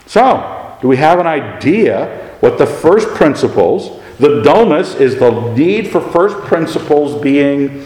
So, 0.07 0.77
do 0.81 0.87
we 0.87 0.97
have 0.97 1.19
an 1.19 1.27
idea 1.27 2.35
what 2.39 2.57
the 2.57 2.65
first 2.65 3.09
principles, 3.09 4.01
the 4.19 4.41
dullness 4.41 4.95
is 4.95 5.17
the 5.19 5.53
need 5.53 5.89
for 5.89 5.99
first 5.99 6.37
principles 6.45 7.21
being 7.21 7.85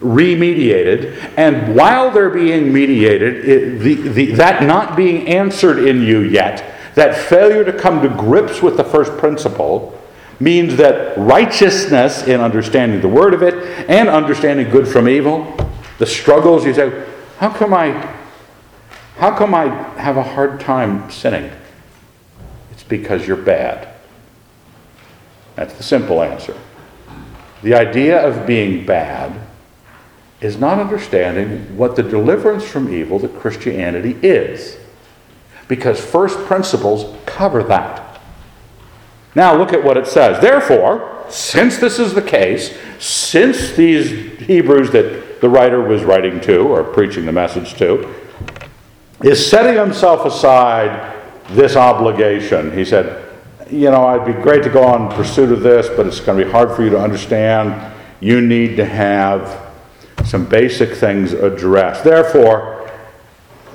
remediated, 0.00 1.34
and 1.36 1.76
while 1.76 2.10
they're 2.10 2.30
being 2.30 2.72
mediated, 2.72 3.46
it, 3.46 3.78
the, 3.80 3.94
the, 3.94 4.26
that 4.32 4.62
not 4.62 4.96
being 4.96 5.28
answered 5.28 5.86
in 5.86 6.02
you 6.02 6.20
yet, 6.20 6.64
that 6.94 7.14
failure 7.14 7.62
to 7.64 7.72
come 7.72 8.00
to 8.02 8.08
grips 8.08 8.62
with 8.62 8.78
the 8.78 8.84
first 8.84 9.16
principle, 9.18 9.96
means 10.40 10.76
that 10.76 11.16
righteousness 11.18 12.26
in 12.26 12.40
understanding 12.40 13.02
the 13.02 13.08
word 13.08 13.34
of 13.34 13.42
it 13.42 13.54
and 13.90 14.08
understanding 14.08 14.70
good 14.70 14.88
from 14.88 15.06
evil, 15.06 15.54
the 15.98 16.06
struggles 16.06 16.64
you 16.64 16.72
say, 16.72 17.06
how 17.36 17.50
come 17.50 17.74
I 17.74 17.90
how 19.20 19.36
come 19.36 19.54
I 19.54 19.66
have 20.00 20.16
a 20.16 20.22
hard 20.22 20.60
time 20.60 21.10
sinning? 21.10 21.52
It's 22.70 22.82
because 22.82 23.26
you're 23.26 23.36
bad. 23.36 23.86
That's 25.56 25.74
the 25.74 25.82
simple 25.82 26.22
answer. 26.22 26.56
The 27.62 27.74
idea 27.74 28.26
of 28.26 28.46
being 28.46 28.86
bad 28.86 29.38
is 30.40 30.56
not 30.56 30.78
understanding 30.78 31.76
what 31.76 31.96
the 31.96 32.02
deliverance 32.02 32.64
from 32.64 32.90
evil 32.90 33.18
that 33.18 33.38
Christianity 33.38 34.16
is. 34.22 34.78
Because 35.68 36.00
first 36.00 36.38
principles 36.46 37.14
cover 37.26 37.62
that. 37.64 38.22
Now 39.34 39.54
look 39.54 39.74
at 39.74 39.84
what 39.84 39.98
it 39.98 40.06
says. 40.06 40.40
Therefore, 40.40 41.26
since 41.28 41.76
this 41.76 41.98
is 41.98 42.14
the 42.14 42.22
case, 42.22 42.74
since 42.98 43.72
these 43.72 44.40
Hebrews 44.40 44.92
that 44.92 45.42
the 45.42 45.50
writer 45.50 45.82
was 45.82 46.04
writing 46.04 46.40
to 46.40 46.60
or 46.60 46.82
preaching 46.82 47.26
the 47.26 47.32
message 47.32 47.74
to 47.74 48.14
is 49.22 49.50
setting 49.50 49.76
himself 49.76 50.24
aside 50.24 51.16
this 51.50 51.76
obligation, 51.76 52.72
he 52.72 52.84
said, 52.84 53.24
You 53.70 53.90
know, 53.90 54.06
I'd 54.06 54.26
be 54.26 54.32
great 54.32 54.62
to 54.64 54.70
go 54.70 54.84
on 54.84 55.10
pursuit 55.14 55.52
of 55.52 55.62
this, 55.62 55.88
but 55.96 56.06
it's 56.06 56.20
going 56.20 56.38
to 56.38 56.44
be 56.44 56.50
hard 56.50 56.74
for 56.74 56.82
you 56.82 56.90
to 56.90 57.00
understand. 57.00 57.92
You 58.20 58.40
need 58.40 58.76
to 58.76 58.84
have 58.84 59.66
some 60.24 60.46
basic 60.46 60.94
things 60.94 61.32
addressed. 61.32 62.04
Therefore, 62.04 62.90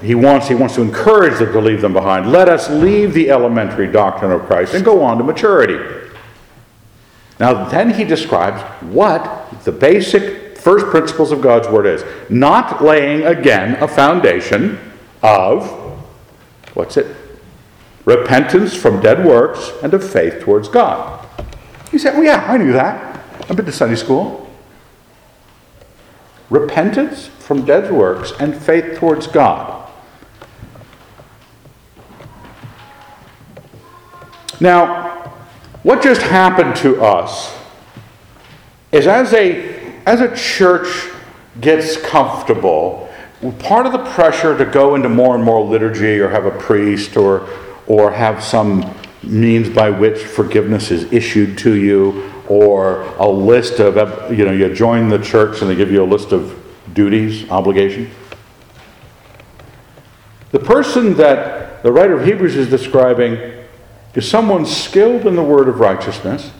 he 0.01 0.15
wants, 0.15 0.47
he 0.47 0.55
wants 0.55 0.75
to 0.75 0.81
encourage 0.81 1.39
them 1.39 1.51
to 1.53 1.61
leave 1.61 1.81
them 1.81 1.93
behind. 1.93 2.31
Let 2.31 2.49
us 2.49 2.69
leave 2.69 3.13
the 3.13 3.29
elementary 3.31 3.91
doctrine 3.91 4.31
of 4.31 4.41
Christ 4.45 4.73
and 4.73 4.83
go 4.83 5.03
on 5.03 5.17
to 5.17 5.23
maturity. 5.23 6.11
Now, 7.39 7.65
then 7.65 7.93
he 7.93 8.03
describes 8.03 8.61
what 8.83 9.63
the 9.63 9.71
basic 9.71 10.57
first 10.57 10.85
principles 10.87 11.31
of 11.31 11.41
God's 11.41 11.67
Word 11.67 11.85
is. 11.85 12.03
Not 12.29 12.83
laying, 12.83 13.23
again, 13.23 13.75
a 13.83 13.87
foundation 13.87 14.79
of, 15.21 15.67
what's 16.73 16.97
it? 16.97 17.15
Repentance 18.05 18.75
from 18.75 19.01
dead 19.01 19.25
works 19.25 19.71
and 19.81 19.93
of 19.93 20.07
faith 20.07 20.41
towards 20.41 20.67
God. 20.67 21.27
He 21.91 21.97
said, 21.97 22.13
Well, 22.13 22.23
yeah, 22.23 22.45
I 22.47 22.57
knew 22.57 22.73
that. 22.73 23.23
I've 23.49 23.55
been 23.55 23.65
to 23.65 23.71
Sunday 23.71 23.95
school. 23.95 24.49
Repentance 26.49 27.27
from 27.27 27.65
dead 27.65 27.91
works 27.91 28.31
and 28.39 28.55
faith 28.55 28.97
towards 28.97 29.27
God. 29.27 29.91
Now, 34.59 35.33
what 35.83 36.01
just 36.01 36.21
happened 36.21 36.75
to 36.77 37.01
us 37.01 37.55
is 38.91 39.07
as 39.07 39.33
a, 39.33 39.75
as 40.05 40.21
a 40.21 40.35
church 40.35 41.09
gets 41.59 41.97
comfortable, 41.97 43.04
part 43.59 43.85
of 43.85 43.91
the 43.91 44.03
pressure 44.13 44.57
to 44.57 44.65
go 44.65 44.95
into 44.95 45.09
more 45.09 45.35
and 45.35 45.43
more 45.43 45.63
liturgy 45.63 46.19
or 46.19 46.29
have 46.29 46.45
a 46.45 46.51
priest 46.51 47.17
or, 47.17 47.47
or 47.87 48.11
have 48.11 48.43
some 48.43 48.93
means 49.23 49.69
by 49.69 49.89
which 49.89 50.19
forgiveness 50.19 50.91
is 50.91 51.11
issued 51.11 51.57
to 51.59 51.75
you 51.75 52.31
or 52.47 53.01
a 53.17 53.27
list 53.27 53.79
of, 53.79 53.95
you 54.31 54.45
know, 54.45 54.51
you 54.51 54.73
join 54.73 55.09
the 55.09 55.19
church 55.19 55.61
and 55.61 55.69
they 55.69 55.75
give 55.75 55.91
you 55.91 56.03
a 56.03 56.05
list 56.05 56.31
of 56.31 56.61
duties, 56.93 57.49
obligations. 57.49 58.13
The 60.51 60.59
person 60.59 61.15
that 61.15 61.83
the 61.83 61.91
writer 61.91 62.17
of 62.19 62.25
Hebrews 62.25 62.55
is 62.55 62.69
describing 62.69 63.37
is 64.13 64.29
someone 64.29 64.65
skilled 64.65 65.27
in 65.27 65.35
the 65.35 65.43
word 65.43 65.67
of 65.67 65.79
righteousness 65.79 66.51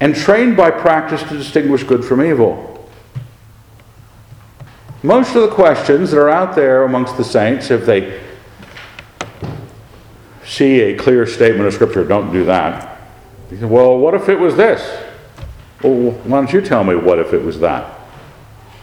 and 0.00 0.14
trained 0.14 0.56
by 0.56 0.70
practice 0.70 1.22
to 1.24 1.36
distinguish 1.36 1.82
good 1.82 2.04
from 2.04 2.22
evil. 2.22 2.75
Most 5.06 5.36
of 5.36 5.42
the 5.42 5.54
questions 5.54 6.10
that 6.10 6.18
are 6.18 6.28
out 6.28 6.56
there 6.56 6.82
amongst 6.82 7.16
the 7.16 7.22
saints, 7.22 7.70
if 7.70 7.86
they 7.86 8.20
see 10.44 10.80
a 10.80 10.96
clear 10.96 11.28
statement 11.28 11.68
of 11.68 11.74
Scripture, 11.74 12.02
don't 12.02 12.32
do 12.32 12.44
that. 12.46 12.98
Say, 13.48 13.64
well, 13.66 13.96
what 13.98 14.14
if 14.14 14.28
it 14.28 14.34
was 14.34 14.56
this? 14.56 14.82
Well, 15.80 16.10
why 16.10 16.38
don't 16.38 16.52
you 16.52 16.60
tell 16.60 16.82
me 16.82 16.96
what 16.96 17.20
if 17.20 17.32
it 17.32 17.40
was 17.40 17.60
that? 17.60 18.00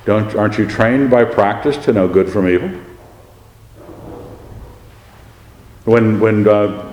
Don't, 0.06 0.34
aren't 0.34 0.58
you 0.58 0.66
trained 0.66 1.12
by 1.12 1.26
practice 1.26 1.76
to 1.84 1.92
know 1.92 2.08
good 2.08 2.30
from 2.30 2.48
evil? 2.48 2.70
When, 5.84 6.22
when 6.22 6.48
uh, 6.48 6.84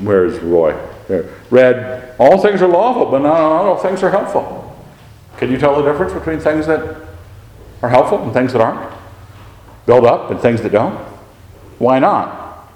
where's 0.00 0.38
Roy? 0.38 0.74
There. 1.08 1.28
Read, 1.50 2.14
all 2.18 2.40
things 2.40 2.62
are 2.62 2.68
lawful, 2.68 3.10
but 3.10 3.18
not 3.18 3.34
all 3.36 3.76
things 3.76 4.02
are 4.02 4.10
helpful. 4.10 4.82
Can 5.36 5.50
you 5.50 5.58
tell 5.58 5.76
the 5.76 5.82
difference 5.82 6.14
between 6.14 6.40
things 6.40 6.66
that 6.68 7.11
are 7.82 7.88
helpful 7.88 8.22
and 8.22 8.32
things 8.32 8.52
that 8.52 8.62
aren't? 8.62 8.92
Build 9.86 10.06
up 10.06 10.30
and 10.30 10.40
things 10.40 10.62
that 10.62 10.72
don't? 10.72 10.96
Why 11.78 11.98
not? 11.98 12.68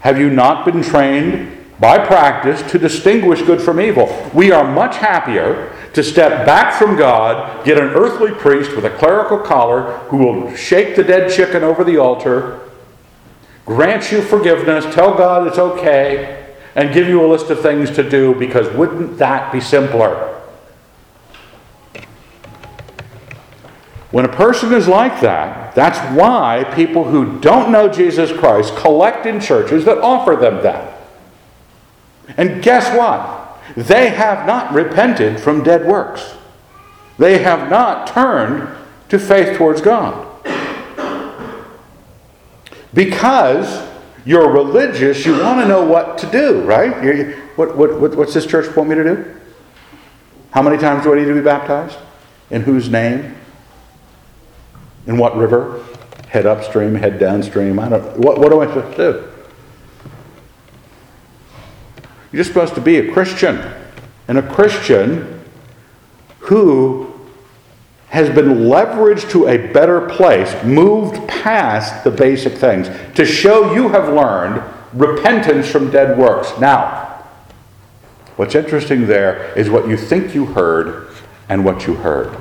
Have 0.00 0.18
you 0.18 0.30
not 0.30 0.64
been 0.64 0.82
trained 0.82 1.50
by 1.78 2.04
practice 2.04 2.62
to 2.72 2.78
distinguish 2.78 3.42
good 3.42 3.60
from 3.60 3.80
evil? 3.80 4.30
We 4.34 4.50
are 4.50 4.64
much 4.64 4.96
happier 4.96 5.72
to 5.92 6.02
step 6.02 6.44
back 6.44 6.74
from 6.74 6.96
God, 6.96 7.64
get 7.64 7.78
an 7.78 7.90
earthly 7.90 8.32
priest 8.32 8.74
with 8.74 8.84
a 8.84 8.90
clerical 8.90 9.38
collar 9.38 9.98
who 10.08 10.16
will 10.16 10.54
shake 10.56 10.96
the 10.96 11.04
dead 11.04 11.30
chicken 11.30 11.62
over 11.62 11.84
the 11.84 11.98
altar 11.98 12.60
grant 13.64 14.12
you 14.12 14.22
forgiveness, 14.22 14.84
tell 14.94 15.14
God 15.14 15.46
it's 15.46 15.58
okay, 15.58 16.54
and 16.74 16.92
give 16.92 17.08
you 17.08 17.24
a 17.24 17.28
list 17.28 17.50
of 17.50 17.60
things 17.60 17.90
to 17.92 18.08
do 18.08 18.34
because 18.34 18.68
wouldn't 18.74 19.18
that 19.18 19.52
be 19.52 19.60
simpler? 19.60 20.33
When 24.14 24.24
a 24.24 24.28
person 24.28 24.72
is 24.72 24.86
like 24.86 25.22
that, 25.22 25.74
that's 25.74 25.98
why 26.16 26.62
people 26.76 27.02
who 27.02 27.40
don't 27.40 27.72
know 27.72 27.88
Jesus 27.88 28.30
Christ 28.30 28.76
collect 28.76 29.26
in 29.26 29.40
churches 29.40 29.84
that 29.86 29.98
offer 29.98 30.36
them 30.36 30.62
that. 30.62 31.00
And 32.36 32.62
guess 32.62 32.96
what? 32.96 33.58
They 33.74 34.10
have 34.10 34.46
not 34.46 34.72
repented 34.72 35.40
from 35.40 35.64
dead 35.64 35.84
works. 35.84 36.36
They 37.18 37.38
have 37.38 37.68
not 37.68 38.06
turned 38.06 38.68
to 39.08 39.18
faith 39.18 39.58
towards 39.58 39.80
God. 39.80 40.24
Because 42.94 43.84
you're 44.24 44.48
religious, 44.48 45.26
you 45.26 45.32
want 45.40 45.60
to 45.60 45.66
know 45.66 45.84
what 45.84 46.18
to 46.18 46.30
do, 46.30 46.62
right? 46.62 47.36
What, 47.56 47.76
what, 47.76 47.98
what, 48.00 48.14
what's 48.14 48.34
this 48.34 48.46
church 48.46 48.76
want 48.76 48.90
me 48.90 48.94
to 48.94 49.02
do? 49.02 49.34
How 50.52 50.62
many 50.62 50.78
times 50.78 51.02
do 51.02 51.12
I 51.12 51.16
need 51.16 51.24
to 51.24 51.34
be 51.34 51.40
baptized? 51.40 51.98
In 52.50 52.62
whose 52.62 52.88
name? 52.88 53.34
In 55.06 55.18
what 55.18 55.36
river? 55.36 55.84
Head 56.28 56.46
upstream, 56.46 56.94
head 56.94 57.18
downstream. 57.18 57.78
I 57.78 57.88
don't. 57.88 58.18
What, 58.18 58.38
what 58.38 58.52
am 58.52 58.60
I 58.60 58.66
supposed 58.66 58.96
to 58.96 59.12
do? 59.12 59.28
You're 62.32 62.44
supposed 62.44 62.74
to 62.74 62.80
be 62.80 62.96
a 62.98 63.12
Christian, 63.12 63.60
and 64.26 64.38
a 64.38 64.42
Christian 64.42 65.44
who 66.40 67.12
has 68.08 68.28
been 68.28 68.66
leveraged 68.66 69.30
to 69.30 69.48
a 69.48 69.72
better 69.72 70.08
place, 70.08 70.54
moved 70.64 71.26
past 71.28 72.04
the 72.04 72.10
basic 72.10 72.52
things 72.54 72.88
to 73.16 73.24
show 73.24 73.74
you 73.74 73.88
have 73.88 74.08
learned 74.12 74.62
repentance 74.92 75.68
from 75.68 75.90
dead 75.90 76.16
works. 76.16 76.52
Now, 76.60 77.04
What's 78.36 78.56
interesting 78.56 79.06
there 79.06 79.56
is 79.56 79.70
what 79.70 79.86
you 79.86 79.96
think 79.96 80.34
you 80.34 80.46
heard 80.46 81.08
and 81.48 81.64
what 81.64 81.86
you 81.86 81.94
heard. 81.94 82.36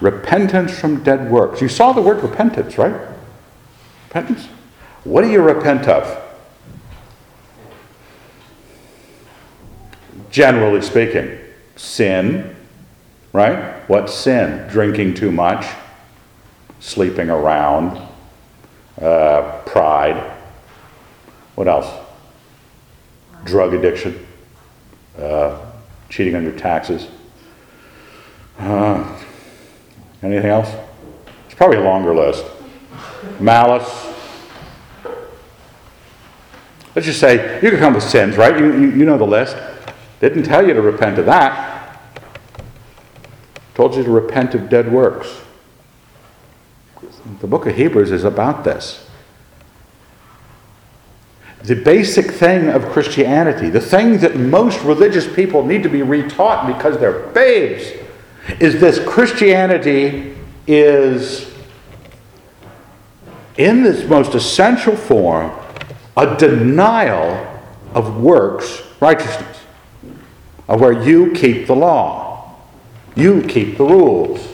Repentance 0.00 0.78
from 0.78 1.02
dead 1.02 1.30
works. 1.30 1.60
You 1.60 1.68
saw 1.68 1.92
the 1.92 2.02
word 2.02 2.22
repentance, 2.22 2.78
right? 2.78 2.94
Repentance? 4.08 4.46
What 5.04 5.22
do 5.22 5.30
you 5.30 5.42
repent 5.42 5.88
of? 5.88 6.24
Generally 10.30 10.82
speaking, 10.82 11.38
sin, 11.76 12.54
right? 13.32 13.88
What 13.88 14.08
sin? 14.10 14.68
Drinking 14.68 15.14
too 15.14 15.32
much, 15.32 15.66
sleeping 16.80 17.30
around, 17.30 18.00
uh, 19.00 19.62
pride. 19.66 20.32
What 21.54 21.66
else? 21.66 21.88
Drug 23.44 23.74
addiction, 23.74 24.26
uh, 25.18 25.58
cheating 26.08 26.36
on 26.36 26.44
your 26.44 26.52
taxes. 26.52 27.08
Uh, 28.58 29.18
anything 30.22 30.50
else? 30.50 30.68
It's 31.46 31.54
probably 31.54 31.78
a 31.78 31.82
longer 31.82 32.14
list. 32.14 32.44
Malice. 33.40 34.06
Let's 36.94 37.06
just 37.06 37.20
say 37.20 37.60
you 37.62 37.70
can 37.70 37.78
come 37.78 37.94
with 37.94 38.02
sins, 38.02 38.36
right? 38.36 38.58
You, 38.58 38.72
you, 38.72 38.90
you 38.90 39.04
know 39.04 39.18
the 39.18 39.24
list. 39.24 39.56
Didn't 40.20 40.42
tell 40.42 40.66
you 40.66 40.74
to 40.74 40.82
repent 40.82 41.18
of 41.18 41.26
that. 41.26 42.00
Told 43.74 43.94
you 43.94 44.02
to 44.02 44.10
repent 44.10 44.54
of 44.54 44.68
dead 44.68 44.90
works. 44.90 45.40
The 47.40 47.46
book 47.46 47.66
of 47.66 47.76
Hebrews 47.76 48.10
is 48.10 48.24
about 48.24 48.64
this. 48.64 49.08
The 51.62 51.74
basic 51.74 52.30
thing 52.32 52.68
of 52.68 52.86
Christianity, 52.86 53.68
the 53.68 53.80
thing 53.80 54.18
that 54.18 54.36
most 54.36 54.82
religious 54.82 55.32
people 55.32 55.64
need 55.64 55.82
to 55.82 55.88
be 55.88 56.00
retaught 56.00 56.66
because 56.66 56.98
they're 56.98 57.26
babes, 57.28 57.92
is 58.60 58.80
this 58.80 58.98
Christianity 59.06 60.36
is, 60.66 61.50
in 63.56 63.82
this 63.82 64.08
most 64.08 64.34
essential 64.34 64.96
form, 64.96 65.52
a 66.16 66.36
denial 66.36 67.46
of 67.94 68.20
works 68.20 68.82
righteousness, 69.00 69.58
of 70.66 70.80
where 70.80 70.92
you 70.92 71.32
keep 71.32 71.66
the 71.66 71.76
law, 71.76 72.56
you 73.14 73.42
keep 73.42 73.76
the 73.76 73.84
rules, 73.84 74.46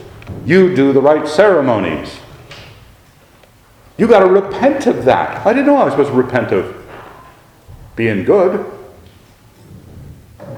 you 0.45 0.75
do 0.75 0.93
the 0.93 1.01
right 1.01 1.27
ceremonies. 1.27 2.19
You 3.97 4.07
got 4.07 4.19
to 4.19 4.27
repent 4.27 4.87
of 4.87 5.05
that. 5.05 5.45
I 5.45 5.53
didn't 5.53 5.67
know 5.67 5.77
I 5.77 5.85
was 5.85 5.93
supposed 5.93 6.11
to 6.11 6.15
repent 6.15 6.51
of 6.51 6.75
being 7.95 8.23
good. 8.23 8.65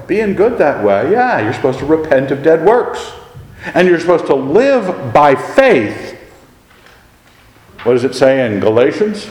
Being 0.06 0.34
good 0.34 0.58
that 0.58 0.82
way, 0.84 1.12
yeah, 1.12 1.40
you're 1.40 1.52
supposed 1.52 1.78
to 1.80 1.86
repent 1.86 2.30
of 2.30 2.42
dead 2.42 2.64
works. 2.64 3.12
And 3.64 3.88
you're 3.88 4.00
supposed 4.00 4.26
to 4.26 4.34
live 4.34 5.12
by 5.12 5.34
faith. 5.34 6.18
What 7.82 7.94
does 7.94 8.04
it 8.04 8.14
say 8.14 8.46
in 8.46 8.60
Galatians? 8.60 9.28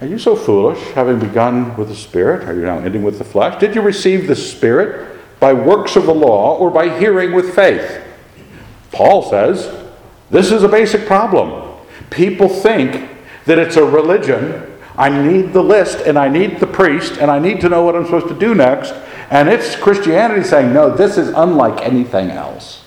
Are 0.00 0.06
you 0.06 0.18
so 0.18 0.34
foolish, 0.34 0.80
having 0.94 1.20
begun 1.20 1.76
with 1.76 1.88
the 1.88 1.94
Spirit? 1.94 2.48
Are 2.48 2.54
you 2.54 2.62
now 2.62 2.78
ending 2.78 3.04
with 3.04 3.18
the 3.18 3.24
flesh? 3.24 3.60
Did 3.60 3.74
you 3.74 3.82
receive 3.82 4.26
the 4.26 4.34
Spirit 4.34 5.16
by 5.38 5.52
works 5.52 5.94
of 5.94 6.06
the 6.06 6.14
law 6.14 6.56
or 6.56 6.70
by 6.70 6.98
hearing 6.98 7.32
with 7.32 7.54
faith? 7.54 8.02
Paul 8.90 9.22
says 9.22 9.72
this 10.32 10.50
is 10.50 10.62
a 10.62 10.68
basic 10.68 11.06
problem. 11.06 11.78
People 12.10 12.48
think 12.48 13.10
that 13.44 13.58
it's 13.58 13.76
a 13.76 13.84
religion. 13.84 14.66
I 14.96 15.08
need 15.08 15.52
the 15.52 15.62
list 15.62 16.06
and 16.06 16.18
I 16.18 16.28
need 16.28 16.58
the 16.58 16.66
priest 16.66 17.18
and 17.18 17.30
I 17.30 17.38
need 17.38 17.60
to 17.60 17.68
know 17.68 17.82
what 17.82 17.94
I'm 17.94 18.04
supposed 18.04 18.28
to 18.28 18.38
do 18.38 18.54
next. 18.54 18.92
And 19.32 19.48
it's 19.48 19.74
Christianity 19.76 20.44
saying, 20.44 20.74
no, 20.74 20.94
this 20.94 21.16
is 21.16 21.28
unlike 21.30 21.80
anything 21.80 22.30
else. 22.30 22.84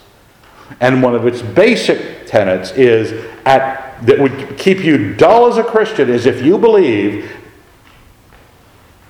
And 0.79 1.01
one 1.01 1.15
of 1.15 1.25
its 1.25 1.41
basic 1.41 2.27
tenets 2.27 2.71
is 2.73 3.25
at 3.47 4.05
that 4.05 4.19
would 4.19 4.55
keep 4.55 4.83
you 4.83 5.15
dull 5.15 5.47
as 5.47 5.57
a 5.57 5.63
Christian 5.63 6.07
is 6.07 6.27
if 6.27 6.43
you 6.43 6.59
believe 6.59 7.31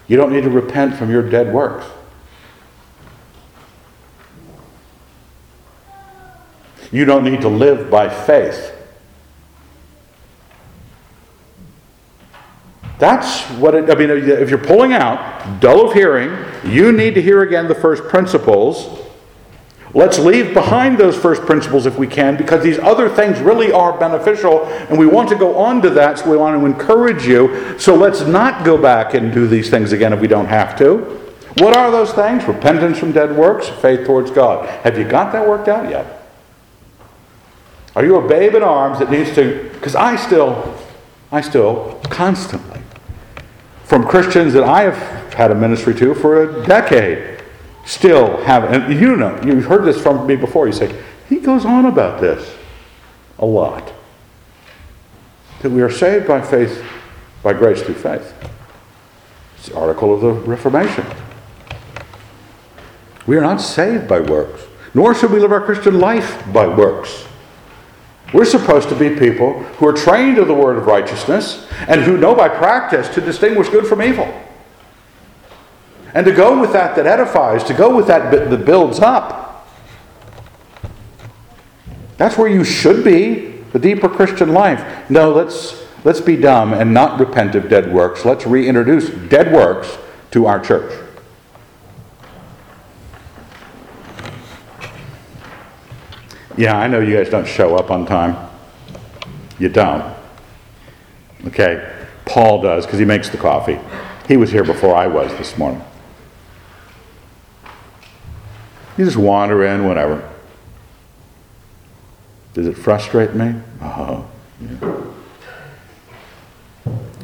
you 0.08 0.16
don't 0.16 0.32
need 0.32 0.44
to 0.44 0.50
repent 0.50 0.96
from 0.96 1.12
your 1.12 1.28
dead 1.28 1.54
works. 1.54 1.86
You 6.90 7.04
don't 7.04 7.26
need 7.26 7.42
to 7.42 7.50
live 7.50 7.90
by 7.90 8.08
faith. 8.08 8.75
That's 12.98 13.44
what 13.58 13.76
it, 13.76 13.90
I 13.90 13.96
mean, 13.96 14.10
if 14.10 14.50
you're 14.50 14.58
pulling 14.58 14.94
out, 14.94 15.60
dull 15.60 15.88
of 15.88 15.94
hearing, 15.94 16.46
you 16.64 16.92
need 16.92 17.16
to 17.16 17.22
hear 17.22 17.42
again 17.42 17.68
the 17.68 17.76
first 17.76 18.04
principles. 18.04 19.02
Let's 19.94 20.18
leave 20.20 20.54
behind 20.54 20.98
those 20.98 21.16
first 21.16 21.42
principles 21.44 21.86
if 21.86 21.98
we 21.98 22.08
can, 22.08 22.38
because 22.38 22.64
these 22.64 22.80
other 22.80 23.10
things 23.10 23.40
really 23.40 23.72
are 23.72 23.98
beneficial, 23.98 24.66
and 24.66 24.98
we 24.98 25.08
want 25.08 25.30
to 25.30 25.36
go 25.36 25.58
on 25.58 25.82
to 25.82 25.90
that, 25.92 26.20
so 26.20 26.30
we 26.30 26.38
want 26.38 26.60
to 26.60 26.66
encourage 26.66 27.26
you. 27.26 27.78
So 27.80 27.96
let's 27.96 28.22
not 28.22 28.66
go 28.66 28.78
back 28.78 29.14
and 29.14 29.34
do 29.34 29.48
these 29.48 29.70
things 29.70 29.92
again 29.92 30.14
if 30.14 30.20
we 30.20 30.28
don't 30.28 30.48
have 30.48 30.78
to. 30.80 30.98
What 31.58 31.76
are 31.76 31.92
those 31.92 32.12
things? 32.12 32.44
Repentance 32.46 32.98
from 32.98 33.14
dead 33.14 33.36
works, 33.36 33.70
faith 33.70 34.06
towards 34.06 34.32
God. 34.32 34.68
Have 34.84 34.98
you 34.98 35.08
got 35.08 35.32
that 35.32 35.48
worked 35.48 35.70
out 35.70 35.90
yet? 35.90 36.28
Are 37.96 38.04
you 38.04 38.18
a 38.18 38.28
babe 38.28 38.56
in 38.56 38.64
arms 38.64 39.00
that 39.00 39.10
needs 39.10 39.34
to? 39.36 39.70
Because 39.74 39.96
I 39.96 40.18
still, 40.18 40.78
I 41.32 41.40
still 41.40 42.02
constantly 42.10 42.82
from 43.86 44.06
Christians 44.08 44.54
that 44.54 44.64
I 44.64 44.82
have 44.82 45.34
had 45.34 45.52
a 45.52 45.56
ministry 45.56 45.94
to 45.96 46.14
for 46.16 46.44
a 46.44 46.66
decade 46.66 47.40
still 47.86 48.38
have, 48.44 48.64
and 48.66 49.00
you 49.00 49.16
know, 49.16 49.40
you've 49.44 49.66
heard 49.66 49.86
this 49.86 50.02
from 50.02 50.26
me 50.26 50.36
before. 50.36 50.66
You 50.66 50.74
say, 50.74 51.04
he 51.30 51.38
goes 51.38 51.66
on 51.66 51.86
about 51.86 52.20
this 52.20 52.56
a 53.38 53.46
lot. 53.46 53.94
That 55.62 55.70
we 55.70 55.82
are 55.82 55.90
saved 55.90 56.28
by 56.28 56.42
faith, 56.42 56.84
by 57.44 57.54
grace 57.54 57.82
through 57.82 57.96
faith. 57.96 58.34
It's 59.58 59.70
the 59.70 59.78
article 59.78 60.14
of 60.14 60.22
the 60.22 60.34
Reformation. 60.34 61.06
We 63.28 63.38
are 63.38 63.42
not 63.42 63.58
saved 63.62 64.08
by 64.08 64.20
works, 64.20 64.64
nor 64.94 65.14
should 65.14 65.32
we 65.32 65.40
live 65.40 65.52
our 65.52 65.62
Christian 65.62 66.00
life 66.00 66.44
by 66.52 66.68
works. 66.68 67.26
We're 68.36 68.44
supposed 68.44 68.90
to 68.90 68.96
be 68.96 69.12
people 69.12 69.64
who 69.64 69.88
are 69.88 69.94
trained 69.94 70.38
in 70.38 70.50
the 70.50 70.54
word 70.54 70.78
of 70.78 70.88
righteousness 70.88 71.66
and 71.88 72.02
who 72.02 72.18
know 72.18 72.36
by 72.36 72.50
practice 72.50 73.08
to 73.16 73.22
distinguish 73.22 73.70
good 73.70 73.88
from 73.88 74.02
evil. 74.02 74.28
And 76.14 76.26
to 76.26 76.34
go 76.34 76.60
with 76.60 76.74
that 76.74 76.98
that 76.98 77.08
edifies, 77.08 77.64
to 77.64 77.74
go 77.74 77.96
with 77.96 78.08
that 78.08 78.50
that 78.50 78.66
builds 78.66 79.00
up. 79.00 79.66
That's 82.18 82.38
where 82.38 82.50
you 82.50 82.66
should 82.66 83.06
be, 83.06 83.62
the 83.72 83.80
deeper 83.80 84.10
Christian 84.10 84.52
life. 84.52 85.10
No, 85.10 85.32
let's, 85.32 85.86
let's 86.04 86.20
be 86.20 86.36
dumb 86.36 86.74
and 86.74 86.94
not 86.94 87.18
repent 87.18 87.56
of 87.56 87.70
dead 87.70 87.94
works. 87.94 88.26
Let's 88.26 88.46
reintroduce 88.46 89.12
dead 89.30 89.54
works 89.54 89.98
to 90.32 90.46
our 90.46 90.60
church. 90.60 91.05
Yeah, 96.58 96.78
I 96.78 96.88
know 96.88 97.00
you 97.00 97.18
guys 97.18 97.30
don't 97.30 97.48
show 97.48 97.76
up 97.76 97.92
on 97.92 98.06
time. 98.06 98.50
You 99.60 99.70
don't. 99.70 100.16
Okay, 101.48 101.94
Paul 102.26 102.62
does 102.62 102.86
because 102.86 103.00
he 103.00 103.06
makes 103.06 103.30
the 103.30 103.38
coffee. 103.38 103.80
He 104.28 104.38
was 104.38 104.52
here 104.52 104.64
before 104.64 104.96
I 104.96 105.08
was 105.08 105.32
this 105.34 105.58
morning. 105.58 105.84
You 108.98 109.04
just 109.04 109.18
wander 109.18 109.66
in, 109.66 109.86
whatever. 109.86 110.32
Does 112.54 112.68
it 112.68 112.78
frustrate 112.78 113.34
me? 113.34 113.56
Oh, 113.82 114.26
yeah. 114.62 115.02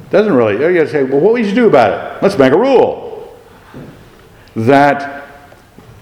Doesn't 0.09 0.33
really. 0.33 0.53
You 0.53 0.73
gotta 0.73 0.89
say, 0.89 1.03
well, 1.03 1.21
what 1.21 1.33
would 1.33 1.45
you 1.45 1.55
do 1.55 1.67
about 1.67 2.17
it? 2.17 2.21
Let's 2.23 2.37
make 2.37 2.51
a 2.51 2.57
rule 2.57 3.39
that 4.57 5.25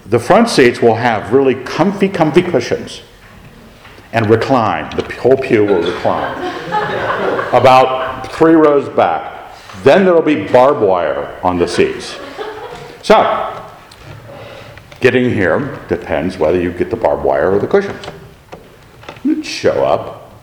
the 0.08 0.18
front 0.18 0.50
seats 0.50 0.82
will 0.82 0.96
have 0.96 1.32
really 1.32 1.54
comfy, 1.54 2.10
comfy 2.10 2.42
cushions 2.42 3.04
and 4.14 4.30
recline. 4.30 4.96
The 4.96 5.04
whole 5.16 5.38
pew 5.38 5.66
will 5.66 5.82
recline. 5.82 6.38
About 7.54 8.32
three 8.32 8.54
rows 8.54 8.90
back. 8.90 9.54
Then 9.84 10.06
there'll 10.06 10.22
be 10.22 10.48
barbed 10.48 10.82
wire 10.82 11.40
on 11.44 11.58
the 11.58 11.68
seats. 11.68 12.18
So, 13.02 13.70
getting 15.00 15.30
here 15.30 15.80
depends 15.88 16.38
whether 16.38 16.60
you 16.60 16.72
get 16.72 16.90
the 16.90 16.96
barbed 16.96 17.24
wire 17.24 17.52
or 17.52 17.60
the 17.60 17.68
cushions. 17.68 18.06
You'd 19.24 19.46
show 19.46 19.84
up. 19.86 20.34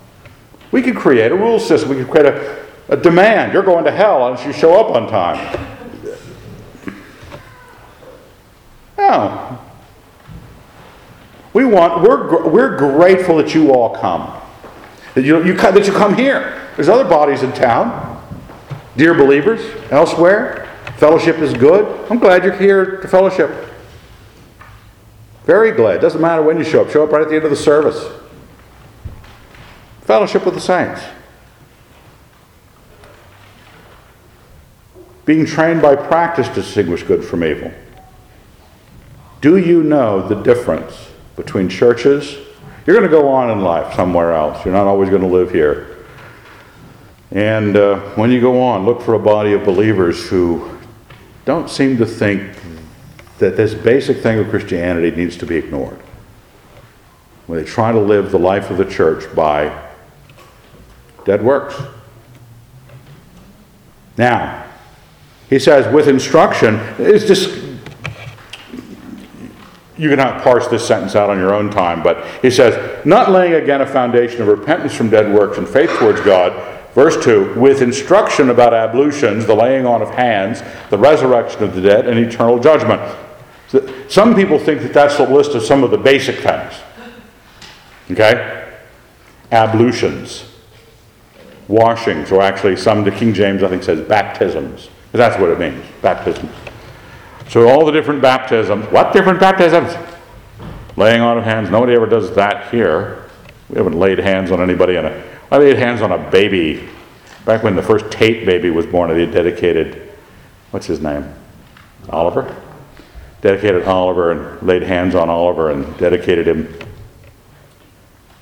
We 0.72 0.82
could 0.82 0.96
create 0.96 1.32
a 1.32 1.36
rule 1.36 1.60
system. 1.60 1.90
We 1.90 1.96
could 1.96 2.10
create 2.10 2.26
a, 2.26 2.66
a 2.88 2.96
demand. 2.96 3.52
You're 3.52 3.62
going 3.62 3.84
to 3.84 3.92
hell 3.92 4.26
unless 4.26 4.44
you 4.46 4.52
show 4.52 4.78
up 4.80 4.94
on 4.94 5.08
time. 5.08 5.74
No, 8.98 9.58
we 11.56 11.64
want, 11.64 12.02
we're, 12.02 12.46
we're 12.46 12.76
grateful 12.76 13.38
that 13.38 13.54
you 13.54 13.72
all 13.72 13.96
come. 13.96 14.30
That 15.14 15.24
you, 15.24 15.42
you, 15.42 15.54
that 15.54 15.86
you 15.86 15.92
come 15.94 16.14
here. 16.14 16.68
There's 16.76 16.90
other 16.90 17.08
bodies 17.08 17.42
in 17.42 17.50
town. 17.52 18.22
Dear 18.98 19.14
believers, 19.14 19.62
elsewhere, 19.90 20.68
fellowship 20.98 21.38
is 21.38 21.54
good. 21.54 22.10
I'm 22.10 22.18
glad 22.18 22.44
you're 22.44 22.58
here 22.58 23.00
to 23.00 23.08
fellowship. 23.08 23.50
Very 25.46 25.72
glad. 25.72 26.02
Doesn't 26.02 26.20
matter 26.20 26.42
when 26.42 26.58
you 26.58 26.64
show 26.64 26.82
up. 26.82 26.90
Show 26.90 27.04
up 27.04 27.10
right 27.10 27.22
at 27.22 27.30
the 27.30 27.36
end 27.36 27.44
of 27.46 27.50
the 27.50 27.56
service. 27.56 28.06
Fellowship 30.02 30.44
with 30.44 30.52
the 30.52 30.60
saints. 30.60 31.00
Being 35.24 35.46
trained 35.46 35.80
by 35.80 35.96
practice 35.96 36.48
to 36.48 36.56
distinguish 36.56 37.02
good 37.02 37.24
from 37.24 37.42
evil. 37.42 37.72
Do 39.40 39.56
you 39.56 39.82
know 39.82 40.28
the 40.28 40.34
difference 40.34 41.15
between 41.36 41.68
churches? 41.68 42.36
You're 42.86 42.96
going 42.96 43.08
to 43.08 43.14
go 43.14 43.28
on 43.28 43.50
in 43.50 43.62
life 43.62 43.94
somewhere 43.94 44.32
else. 44.32 44.64
You're 44.64 44.74
not 44.74 44.86
always 44.86 45.10
going 45.10 45.22
to 45.22 45.28
live 45.28 45.50
here. 45.50 46.04
And 47.32 47.76
uh, 47.76 48.00
when 48.14 48.30
you 48.30 48.40
go 48.40 48.62
on, 48.62 48.84
look 48.84 49.02
for 49.02 49.14
a 49.14 49.18
body 49.18 49.52
of 49.52 49.64
believers 49.64 50.28
who 50.28 50.78
don't 51.44 51.68
seem 51.68 51.96
to 51.98 52.06
think 52.06 52.56
that 53.38 53.56
this 53.56 53.74
basic 53.74 54.18
thing 54.18 54.38
of 54.38 54.48
Christianity 54.48 55.10
needs 55.10 55.36
to 55.38 55.46
be 55.46 55.56
ignored. 55.56 55.98
When 57.46 57.58
they 57.58 57.64
try 57.64 57.92
to 57.92 58.00
live 58.00 58.30
the 58.30 58.38
life 58.38 58.70
of 58.70 58.78
the 58.78 58.84
church 58.84 59.32
by 59.34 59.86
dead 61.24 61.42
works. 61.42 61.76
Now, 64.16 64.64
he 65.50 65.58
says, 65.58 65.92
with 65.92 66.08
instruction, 66.08 66.76
it's 66.98 67.26
just, 67.26 67.50
you 69.98 70.14
can 70.14 70.18
parse 70.42 70.68
this 70.68 70.86
sentence 70.86 71.14
out 71.14 71.30
on 71.30 71.38
your 71.38 71.54
own 71.54 71.70
time, 71.70 72.02
but 72.02 72.26
he 72.42 72.50
says, 72.50 73.04
not 73.06 73.30
laying 73.30 73.54
again 73.54 73.80
a 73.80 73.86
foundation 73.86 74.42
of 74.42 74.48
repentance 74.48 74.94
from 74.94 75.08
dead 75.08 75.32
works 75.32 75.58
and 75.58 75.66
faith 75.66 75.90
towards 75.98 76.20
God. 76.20 76.74
Verse 76.94 77.22
2 77.22 77.58
with 77.60 77.82
instruction 77.82 78.50
about 78.50 78.72
ablutions, 78.72 79.46
the 79.46 79.54
laying 79.54 79.86
on 79.86 80.02
of 80.02 80.10
hands, 80.10 80.62
the 80.90 80.98
resurrection 80.98 81.62
of 81.62 81.74
the 81.74 81.80
dead, 81.80 82.06
and 82.06 82.18
eternal 82.18 82.58
judgment. 82.58 83.00
Some 84.08 84.34
people 84.34 84.58
think 84.58 84.80
that 84.82 84.92
that's 84.92 85.16
the 85.16 85.28
list 85.28 85.52
of 85.52 85.62
some 85.62 85.82
of 85.82 85.90
the 85.90 85.98
basic 85.98 86.36
things. 86.36 86.74
Okay? 88.10 88.74
Ablutions, 89.50 90.44
washings, 91.68 92.30
or 92.30 92.42
actually, 92.42 92.76
some, 92.76 93.04
the 93.04 93.10
King 93.10 93.34
James, 93.34 93.62
I 93.62 93.68
think, 93.68 93.82
says 93.82 94.06
baptisms. 94.06 94.88
That's 95.12 95.38
what 95.40 95.50
it 95.50 95.58
means 95.58 95.84
baptism. 96.02 96.48
So, 97.48 97.68
all 97.68 97.84
the 97.84 97.92
different 97.92 98.20
baptisms. 98.20 98.86
What 98.86 99.12
different 99.12 99.40
baptisms? 99.40 99.94
Laying 100.96 101.20
on 101.20 101.38
of 101.38 101.44
hands. 101.44 101.70
Nobody 101.70 101.94
ever 101.94 102.06
does 102.06 102.34
that 102.34 102.70
here. 102.70 103.24
We 103.68 103.76
haven't 103.76 103.98
laid 103.98 104.18
hands 104.18 104.50
on 104.50 104.60
anybody. 104.60 104.96
In 104.96 105.04
a, 105.04 105.24
I 105.50 105.58
laid 105.58 105.76
hands 105.76 106.02
on 106.02 106.12
a 106.12 106.30
baby. 106.30 106.88
Back 107.44 107.62
when 107.62 107.76
the 107.76 107.82
first 107.82 108.10
Tate 108.10 108.44
baby 108.46 108.70
was 108.70 108.86
born, 108.86 109.10
they 109.10 109.26
dedicated, 109.26 110.12
what's 110.70 110.86
his 110.86 111.00
name? 111.00 111.32
Oliver? 112.10 112.54
dedicated 113.46 113.84
Oliver 113.84 114.32
and 114.32 114.66
laid 114.66 114.82
hands 114.82 115.14
on 115.14 115.28
Oliver 115.28 115.70
and 115.70 115.96
dedicated 115.98 116.48
him. 116.48 116.72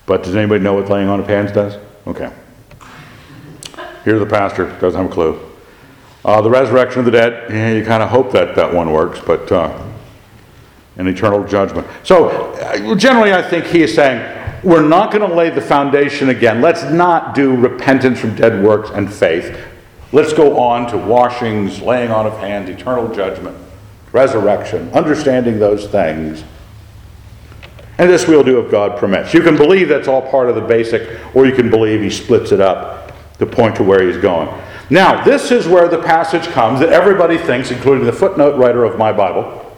But 0.06 0.22
does 0.22 0.34
anybody 0.34 0.62
know 0.62 0.74
what 0.74 0.88
laying 0.88 1.08
on 1.08 1.20
of 1.20 1.26
hands 1.26 1.52
does? 1.52 1.78
Okay. 2.06 2.32
Here's 4.04 4.20
the 4.20 4.26
pastor, 4.26 4.66
doesn't 4.80 5.00
have 5.00 5.10
a 5.10 5.12
clue. 5.12 5.40
Uh, 6.24 6.40
the 6.40 6.50
resurrection 6.50 7.00
of 7.00 7.04
the 7.04 7.10
dead, 7.10 7.50
yeah, 7.50 7.72
you 7.72 7.84
kind 7.84 8.02
of 8.02 8.08
hope 8.08 8.32
that 8.32 8.54
that 8.56 8.72
one 8.72 8.90
works, 8.90 9.20
but 9.20 9.50
uh, 9.52 9.82
an 10.96 11.06
eternal 11.06 11.44
judgment. 11.44 11.86
So, 12.02 12.28
uh, 12.28 12.94
generally, 12.94 13.34
I 13.34 13.42
think 13.42 13.66
he 13.66 13.82
is 13.82 13.94
saying, 13.94 14.42
we're 14.62 14.86
not 14.86 15.12
going 15.12 15.28
to 15.28 15.34
lay 15.34 15.50
the 15.50 15.60
foundation 15.60 16.30
again. 16.30 16.62
Let's 16.62 16.82
not 16.84 17.34
do 17.34 17.54
repentance 17.54 18.18
from 18.18 18.34
dead 18.34 18.64
works 18.64 18.90
and 18.90 19.12
faith. 19.12 19.58
Let's 20.12 20.32
go 20.32 20.58
on 20.58 20.90
to 20.90 20.96
washings, 20.96 21.82
laying 21.82 22.10
on 22.10 22.26
of 22.26 22.38
hands, 22.38 22.70
eternal 22.70 23.12
judgment 23.14 23.58
resurrection, 24.14 24.88
understanding 24.92 25.58
those 25.58 25.88
things. 25.88 26.44
And 27.98 28.08
this 28.08 28.26
we'll 28.26 28.44
do 28.44 28.60
if 28.60 28.70
God 28.70 28.96
permits. 28.96 29.34
You 29.34 29.42
can 29.42 29.56
believe 29.56 29.88
that's 29.88 30.06
all 30.06 30.22
part 30.22 30.48
of 30.48 30.54
the 30.54 30.60
basic, 30.60 31.18
or 31.34 31.46
you 31.46 31.52
can 31.52 31.68
believe 31.68 32.00
he 32.00 32.10
splits 32.10 32.52
it 32.52 32.60
up 32.60 33.12
to 33.38 33.46
point 33.46 33.74
to 33.76 33.82
where 33.82 34.06
he's 34.06 34.16
going. 34.16 34.48
Now, 34.90 35.24
this 35.24 35.50
is 35.50 35.66
where 35.66 35.88
the 35.88 36.02
passage 36.02 36.44
comes 36.48 36.80
that 36.80 36.90
everybody 36.90 37.38
thinks, 37.38 37.70
including 37.70 38.04
the 38.04 38.12
footnote 38.12 38.58
writer 38.58 38.84
of 38.84 38.98
my 38.98 39.12
Bible, 39.12 39.72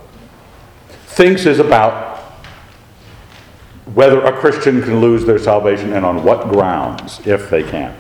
thinks 1.07 1.47
is 1.47 1.59
about 1.59 2.17
whether 3.95 4.21
a 4.25 4.33
Christian 4.33 4.83
can 4.83 5.01
lose 5.01 5.25
their 5.25 5.39
salvation 5.39 5.93
and 5.93 6.05
on 6.05 6.25
what 6.25 6.49
grounds, 6.49 7.25
if 7.25 7.49
they 7.49 7.63
can. 7.63 7.97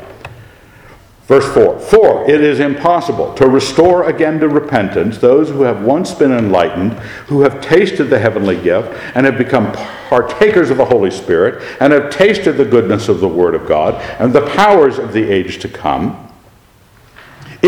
Verse 1.26 1.52
4 1.54 1.78
For 1.80 2.28
it 2.28 2.40
is 2.40 2.60
impossible 2.60 3.34
to 3.34 3.48
restore 3.48 4.08
again 4.08 4.38
to 4.40 4.48
repentance 4.48 5.18
those 5.18 5.48
who 5.48 5.62
have 5.62 5.82
once 5.82 6.14
been 6.14 6.32
enlightened, 6.32 6.92
who 7.28 7.40
have 7.42 7.60
tasted 7.60 8.04
the 8.04 8.18
heavenly 8.18 8.60
gift, 8.60 8.92
and 9.14 9.26
have 9.26 9.38
become 9.38 9.72
partakers 10.08 10.70
of 10.70 10.76
the 10.76 10.84
Holy 10.84 11.10
Spirit, 11.10 11.62
and 11.80 11.92
have 11.92 12.10
tasted 12.10 12.52
the 12.52 12.64
goodness 12.64 13.08
of 13.08 13.20
the 13.20 13.28
Word 13.28 13.54
of 13.54 13.66
God, 13.66 13.94
and 14.20 14.32
the 14.32 14.46
powers 14.50 14.98
of 14.98 15.12
the 15.12 15.30
age 15.30 15.58
to 15.60 15.68
come. 15.68 16.25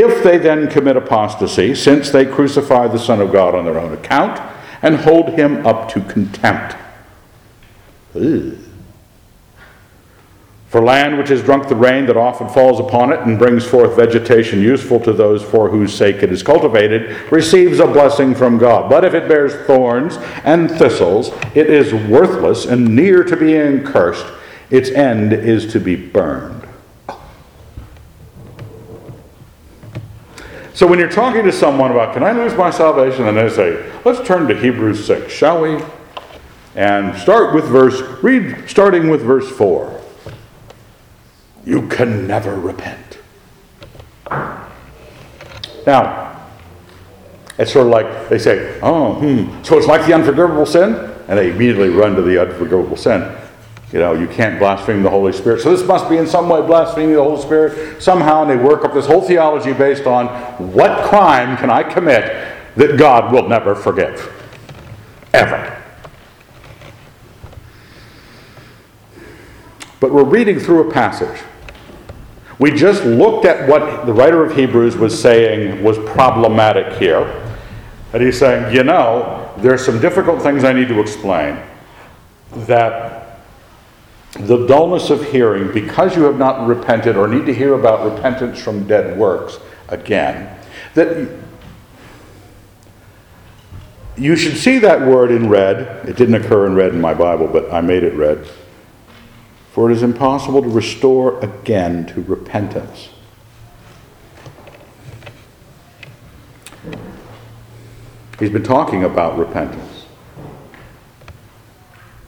If 0.01 0.23
they 0.23 0.39
then 0.39 0.69
commit 0.69 0.97
apostasy, 0.97 1.75
since 1.75 2.11
they 2.11 2.25
crucify 2.25 2.87
the 2.87 3.01
Son 3.01 3.21
of 3.21 3.33
God 3.33 3.57
on 3.57 3.65
their 3.65 3.81
own 3.81 3.93
account, 3.93 4.41
and 4.81 4.95
hold 4.95 5.31
him 5.31 5.67
up 5.67 5.89
to 5.91 6.01
contempt. 6.03 6.77
Ugh. 8.15 8.57
For 10.69 10.83
land 10.83 11.19
which 11.19 11.31
has 11.31 11.43
drunk 11.43 11.67
the 11.67 11.75
rain 11.75 12.07
that 12.07 12.17
often 12.17 12.49
falls 12.49 12.79
upon 12.79 13.11
it 13.11 13.21
and 13.21 13.39
brings 13.39 13.67
forth 13.67 13.97
vegetation 13.97 14.63
useful 14.63 15.01
to 15.01 15.13
those 15.13 15.43
for 15.43 15.69
whose 15.69 15.95
sake 15.95 16.23
it 16.23 16.31
is 16.31 16.45
cultivated 16.45 17.17
receives 17.33 17.81
a 17.81 17.87
blessing 17.87 18.37
from 18.37 18.57
God. 18.59 18.89
But 18.91 19.05
if 19.05 19.15
it 19.15 19.29
bears 19.29 19.55
thorns 19.67 20.19
and 20.45 20.71
thistles, 20.71 21.33
it 21.57 21.71
is 21.71 21.93
worthless 21.93 22.67
and 22.67 22.95
near 22.95 23.25
to 23.25 23.37
being 23.37 23.83
cursed. 23.83 24.27
Its 24.71 24.91
end 24.91 25.33
is 25.33 25.73
to 25.73 25.81
be 25.81 25.97
burned. 25.97 26.58
So 30.79 30.87
when 30.87 31.01
you're 31.01 31.11
talking 31.11 31.43
to 31.43 31.51
someone 31.51 31.91
about, 31.91 32.15
can 32.15 32.23
I 32.23 32.31
lose 32.31 32.55
my 32.55 32.71
salvation? 32.71 33.27
And 33.27 33.37
they 33.37 33.49
say, 33.49 33.93
let's 34.05 34.25
turn 34.25 34.47
to 34.47 34.57
Hebrews 34.57 35.05
6, 35.05 35.33
shall 35.33 35.61
we? 35.61 35.77
And 36.77 37.19
start 37.19 37.53
with 37.53 37.65
verse, 37.65 38.01
read 38.23 38.71
starting 38.71 39.11
with 39.11 39.21
verse 39.21 39.51
4 39.51 40.01
you 41.65 41.89
can 41.89 42.29
never 42.29 42.55
repent. 42.55 43.19
Now, 45.85 46.49
it's 47.59 47.73
sort 47.73 47.87
of 47.87 47.91
like 47.91 48.29
they 48.29 48.39
say, 48.39 48.79
oh, 48.81 49.15
hmm, 49.15 49.61
so 49.65 49.79
it's 49.79 49.89
like 49.89 50.07
the 50.07 50.13
unforgivable 50.13 50.65
sin? 50.65 50.95
And 51.27 51.37
they 51.37 51.51
immediately 51.51 51.89
run 51.89 52.15
to 52.15 52.23
the 52.23 52.41
unforgivable 52.41 52.97
sin. 52.97 53.37
You 53.93 53.99
know, 54.01 54.13
you 54.13 54.27
can't 54.29 54.59
blaspheme 54.59 55.03
the 55.03 55.11
Holy 55.11 55.33
Spirit. 55.33 55.63
So 55.63 55.75
this 55.75 55.87
must 55.87 56.11
be 56.11 56.19
in 56.19 56.27
some 56.27 56.49
way 56.49 56.61
blaspheming 56.61 57.15
the 57.15 57.23
Holy 57.23 57.41
Spirit 57.41 58.03
somehow, 58.03 58.43
and 58.43 58.51
they 58.51 58.57
work 58.57 58.85
up 58.85 58.93
this 58.93 59.07
whole 59.07 59.23
theology 59.23 59.73
based 59.73 60.07
on 60.07 60.27
what 60.75 61.09
crime 61.09 61.57
can 61.57 61.71
I 61.71 61.83
commit 61.83 62.55
that 62.77 62.99
God 62.99 63.33
will 63.33 63.49
never 63.49 63.75
forgive? 63.75 64.33
Ever. 65.33 65.75
But 70.01 70.13
we're 70.13 70.25
reading 70.25 70.61
through 70.61 70.89
a 70.89 70.93
passage 70.93 71.41
we 72.59 72.73
just 72.73 73.05
looked 73.05 73.45
at 73.45 73.69
what 73.69 74.05
the 74.05 74.13
writer 74.13 74.45
of 74.45 74.57
Hebrews 74.57 74.97
was 74.97 75.19
saying 75.19 75.83
was 75.83 75.97
problematic 75.99 76.99
here. 76.99 77.23
And 78.13 78.23
he's 78.23 78.39
saying, 78.39 78.75
you 78.75 78.83
know, 78.83 79.53
there's 79.59 79.85
some 79.85 80.01
difficult 80.01 80.43
things 80.43 80.65
I 80.65 80.73
need 80.73 80.89
to 80.89 81.01
explain. 81.01 81.59
That 82.67 83.18
the 84.41 84.67
dullness 84.67 85.11
of 85.11 85.31
hearing, 85.31 85.73
because 85.73 86.17
you 86.17 86.23
have 86.25 86.39
not 86.39 86.67
repented 86.67 87.17
or 87.17 87.29
need 87.29 87.47
to 87.47 87.55
hear 87.55 87.75
about 87.75 88.15
repentance 88.15 88.61
from 88.61 88.87
dead 88.87 89.19
works 89.19 89.59
again, 89.89 90.57
that 90.95 91.29
you 94.17 94.37
should 94.37 94.57
see 94.57 94.79
that 94.79 95.01
word 95.01 95.31
in 95.31 95.49
red. 95.49 96.09
It 96.09 96.17
didn't 96.17 96.35
occur 96.35 96.67
in 96.67 96.75
red 96.75 96.95
in 96.95 97.01
my 97.01 97.15
Bible, 97.15 97.47
but 97.49 97.73
I 97.73 97.81
made 97.81 98.03
it 98.03 98.15
red 98.15 98.49
for 99.79 99.89
it 99.89 99.95
is 99.95 100.03
impossible 100.03 100.61
to 100.61 100.69
restore 100.69 101.39
again 101.39 102.05
to 102.05 102.21
repentance. 102.23 103.11
He's 108.41 108.51
been 108.51 108.65
talking 108.65 109.05
about 109.05 109.39
repentance. 109.39 110.05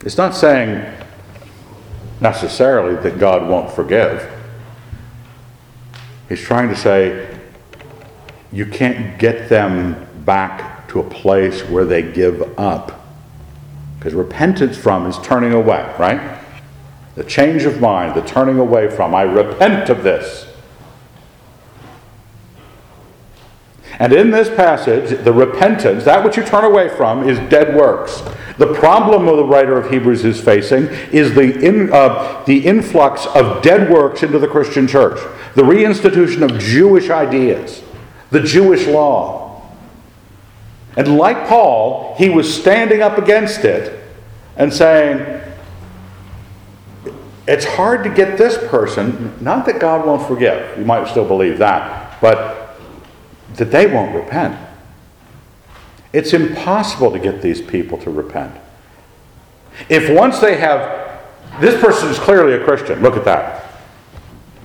It's 0.05 0.15
not 0.15 0.33
saying 0.33 0.79
necessarily 2.21 2.95
that 3.03 3.19
God 3.19 3.49
won't 3.49 3.71
forgive. 3.71 4.31
He's 6.29 6.41
trying 6.41 6.69
to 6.69 6.75
say 6.75 7.27
you 8.51 8.65
can't 8.65 9.19
get 9.19 9.49
them 9.49 10.07
back 10.23 10.87
to 10.89 10.99
a 10.99 11.09
place 11.09 11.61
where 11.63 11.85
they 11.85 12.01
give 12.01 12.57
up. 12.59 13.05
Because 13.97 14.13
repentance 14.13 14.77
from 14.77 15.05
is 15.07 15.17
turning 15.19 15.53
away, 15.53 15.93
right? 15.99 16.41
the 17.15 17.23
change 17.23 17.63
of 17.63 17.81
mind, 17.81 18.15
the 18.15 18.25
turning 18.25 18.57
away 18.57 18.89
from, 18.89 19.13
I 19.13 19.23
repent 19.23 19.89
of 19.89 20.03
this. 20.03 20.47
And 23.99 24.13
in 24.13 24.31
this 24.31 24.49
passage, 24.49 25.23
the 25.23 25.33
repentance, 25.33 26.03
that 26.05 26.23
which 26.23 26.37
you 26.37 26.43
turn 26.43 26.63
away 26.63 26.89
from, 26.89 27.27
is 27.27 27.37
dead 27.49 27.75
works. 27.75 28.21
The 28.57 28.73
problem 28.73 29.27
of 29.27 29.37
the 29.37 29.45
writer 29.45 29.77
of 29.77 29.91
Hebrews 29.91 30.25
is 30.25 30.39
facing 30.39 30.85
is 31.11 31.33
the, 31.33 31.59
in, 31.65 31.91
uh, 31.91 32.43
the 32.45 32.65
influx 32.65 33.25
of 33.27 33.61
dead 33.61 33.91
works 33.91 34.23
into 34.23 34.39
the 34.39 34.47
Christian 34.47 34.87
church, 34.87 35.19
the 35.55 35.63
reinstitution 35.63 36.43
of 36.43 36.59
Jewish 36.59 37.09
ideas, 37.09 37.83
the 38.29 38.41
Jewish 38.41 38.87
law. 38.87 39.63
And 40.97 41.17
like 41.17 41.47
Paul, 41.47 42.15
he 42.17 42.29
was 42.29 42.53
standing 42.53 43.01
up 43.01 43.17
against 43.17 43.65
it 43.65 44.03
and 44.57 44.73
saying, 44.73 45.41
it's 47.47 47.65
hard 47.65 48.03
to 48.03 48.09
get 48.09 48.37
this 48.37 48.57
person, 48.69 49.35
not 49.41 49.65
that 49.65 49.79
God 49.79 50.05
won't 50.05 50.27
forgive, 50.27 50.77
you 50.77 50.85
might 50.85 51.07
still 51.07 51.27
believe 51.27 51.57
that, 51.57 52.19
but 52.21 52.70
that 53.61 53.69
they 53.69 53.85
won't 53.85 54.15
repent. 54.15 54.57
It's 56.13 56.33
impossible 56.33 57.11
to 57.11 57.19
get 57.19 57.43
these 57.43 57.61
people 57.61 57.95
to 57.99 58.09
repent. 58.09 58.55
If 59.87 60.09
once 60.09 60.39
they 60.39 60.57
have, 60.57 61.21
this 61.59 61.79
person 61.79 62.09
is 62.09 62.17
clearly 62.17 62.53
a 62.53 62.63
Christian, 62.63 63.03
look 63.03 63.15
at 63.15 63.25
that. 63.25 63.71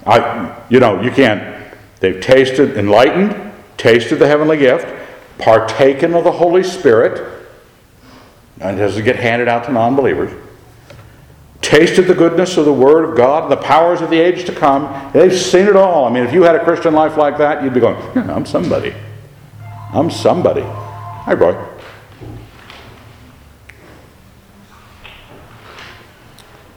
I, 0.07 0.59
you 0.71 0.81
know, 0.81 1.03
you 1.03 1.11
can't, 1.11 1.77
they've 2.01 2.23
tasted, 2.23 2.79
enlightened, 2.79 3.53
tasted 3.77 4.17
the 4.17 4.27
heavenly 4.27 4.57
gift, 4.57 4.87
partaken 5.37 6.15
of 6.15 6.25
the 6.25 6.33
Holy 6.33 6.63
Spirit, 6.63 7.47
and 8.63 8.79
doesn't 8.79 9.05
get 9.05 9.17
handed 9.17 9.47
out 9.47 9.65
to 9.65 9.73
non 9.73 9.95
believers 9.95 10.33
tasted 11.67 12.03
the 12.03 12.15
goodness 12.15 12.57
of 12.57 12.65
the 12.65 12.73
Word 12.73 13.09
of 13.09 13.17
God 13.17 13.43
and 13.43 13.53
the 13.53 13.57
powers 13.57 14.01
of 14.01 14.09
the 14.09 14.19
age 14.19 14.45
to 14.47 14.53
come. 14.53 15.11
They've 15.13 15.37
seen 15.37 15.67
it 15.67 15.75
all. 15.75 16.05
I 16.05 16.13
mean, 16.13 16.25
if 16.25 16.33
you 16.33 16.45
had 16.45 16.55
a 16.55 16.63
Christian 16.63 16.95
life 16.95 17.17
like 17.17 17.39
that, 17.39 17.65
you'd 17.65 17.75
be 17.75 17.81
going, 17.81 17.97
yeah, 18.15 18.33
I'm 18.33 18.47
somebody. 18.47 18.95
I'm 19.93 20.09
somebody. 20.09 20.63
Hi, 20.63 21.35
Roy. 21.35 21.61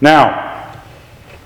Now, 0.01 0.73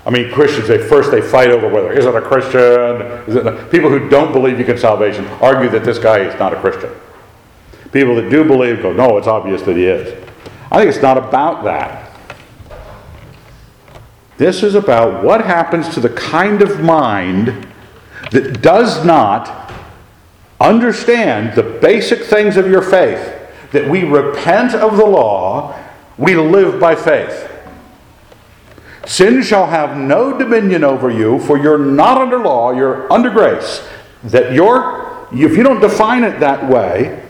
I 0.06 0.10
mean, 0.10 0.32
Christians, 0.32 0.68
they 0.68 0.78
first 0.78 1.12
they 1.12 1.22
fight 1.22 1.50
over 1.50 1.68
whether 1.68 1.92
is 1.92 2.06
it 2.06 2.16
a 2.16 2.22
Christian? 2.22 3.02
Is 3.28 3.36
it 3.36 3.72
people 3.72 3.90
who 3.90 4.08
don't 4.10 4.32
believe 4.32 4.58
you 4.58 4.66
can 4.66 4.78
salvation 4.78 5.26
argue 5.42 5.70
that 5.70 5.84
this 5.84 5.98
guy 5.98 6.20
is 6.20 6.38
not 6.40 6.54
a 6.54 6.60
Christian. 6.60 6.92
People 7.92 8.16
that 8.16 8.30
do 8.30 8.44
believe 8.44 8.82
go, 8.82 8.94
no, 8.94 9.18
it's 9.18 9.28
obvious 9.28 9.62
that 9.64 9.76
he 9.76 9.86
is. 9.86 10.14
I 10.72 10.78
think 10.78 10.90
it's 10.90 11.02
not 11.02 11.18
about 11.18 11.64
that. 11.66 12.03
This 14.38 14.64
is 14.64 14.76
about 14.76 15.24
what 15.24 15.46
happens 15.46 15.90
to 15.90 16.00
the 16.00 16.10
kind 16.10 16.62
of 16.62 16.82
mind 16.82 17.68
that 18.32 18.62
does 18.62 19.06
not 19.06 19.72
understand 20.60 21.56
the 21.56 21.64
basic 21.64 22.24
things 22.24 22.58
of 22.58 22.68
your 22.68 22.82
faith. 22.82 23.40
That 23.72 23.90
we 23.90 24.04
repent 24.04 24.74
of 24.74 24.98
the 24.98 25.06
law, 25.06 25.80
we 26.18 26.36
live 26.36 26.80
by 26.80 26.96
faith. 26.96 27.50
Sin 29.06 29.44
shall 29.44 29.68
have 29.68 29.98
no 29.98 30.38
dominion 30.38 30.84
over 30.84 31.12
you, 31.12 31.40
for 31.40 31.58
you're 31.58 31.78
not 31.78 32.18
under 32.18 32.40
law, 32.40 32.72
you're 32.72 33.12
under 33.12 33.30
grace. 33.30 33.86
That 34.24 34.54
you're, 34.54 35.28
if 35.34 35.58
you 35.58 35.64
don't 35.64 35.82
define 35.82 36.24
it 36.24 36.40
that 36.40 36.70
way, 36.70 37.22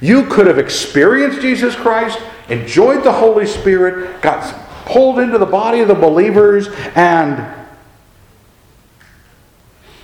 you 0.00 0.24
could 0.26 0.46
have 0.46 0.58
experienced 0.58 1.40
Jesus 1.42 1.76
Christ, 1.76 2.18
enjoyed 2.48 3.04
the 3.04 3.12
Holy 3.12 3.46
Spirit, 3.46 4.22
got 4.22 4.61
pulled 4.84 5.18
into 5.18 5.38
the 5.38 5.46
body 5.46 5.80
of 5.80 5.88
the 5.88 5.94
believers 5.94 6.68
and 6.94 7.62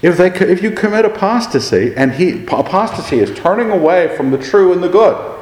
if, 0.01 0.17
they, 0.17 0.33
if 0.33 0.63
you 0.63 0.71
commit 0.71 1.05
apostasy, 1.05 1.93
and 1.97 2.13
he, 2.13 2.45
apostasy 2.47 3.19
is 3.19 3.37
turning 3.37 3.71
away 3.71 4.17
from 4.17 4.31
the 4.31 4.39
true 4.39 4.73
and 4.73 4.83
the 4.83 4.89
good, 4.89 5.39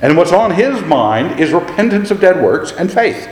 and 0.00 0.16
what's 0.16 0.32
on 0.32 0.52
his 0.52 0.82
mind 0.82 1.40
is 1.40 1.52
repentance 1.52 2.12
of 2.12 2.20
dead 2.20 2.42
works 2.42 2.70
and 2.70 2.92
faith. 2.92 3.28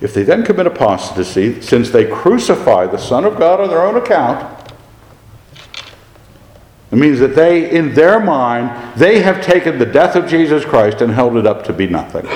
If 0.00 0.14
they 0.14 0.22
then 0.22 0.44
commit 0.44 0.66
apostasy, 0.66 1.60
since 1.60 1.90
they 1.90 2.04
crucify 2.04 2.86
the 2.86 2.98
Son 2.98 3.24
of 3.24 3.38
God 3.38 3.60
on 3.60 3.68
their 3.68 3.82
own 3.82 3.96
account, 3.96 4.55
it 6.90 6.96
means 6.96 7.18
that 7.18 7.34
they, 7.34 7.70
in 7.70 7.94
their 7.94 8.20
mind, 8.20 8.98
they 8.98 9.20
have 9.20 9.44
taken 9.44 9.78
the 9.78 9.86
death 9.86 10.14
of 10.14 10.28
Jesus 10.28 10.64
Christ 10.64 11.00
and 11.00 11.12
held 11.12 11.36
it 11.36 11.46
up 11.46 11.64
to 11.64 11.72
be 11.72 11.86
nothing. 11.86 12.26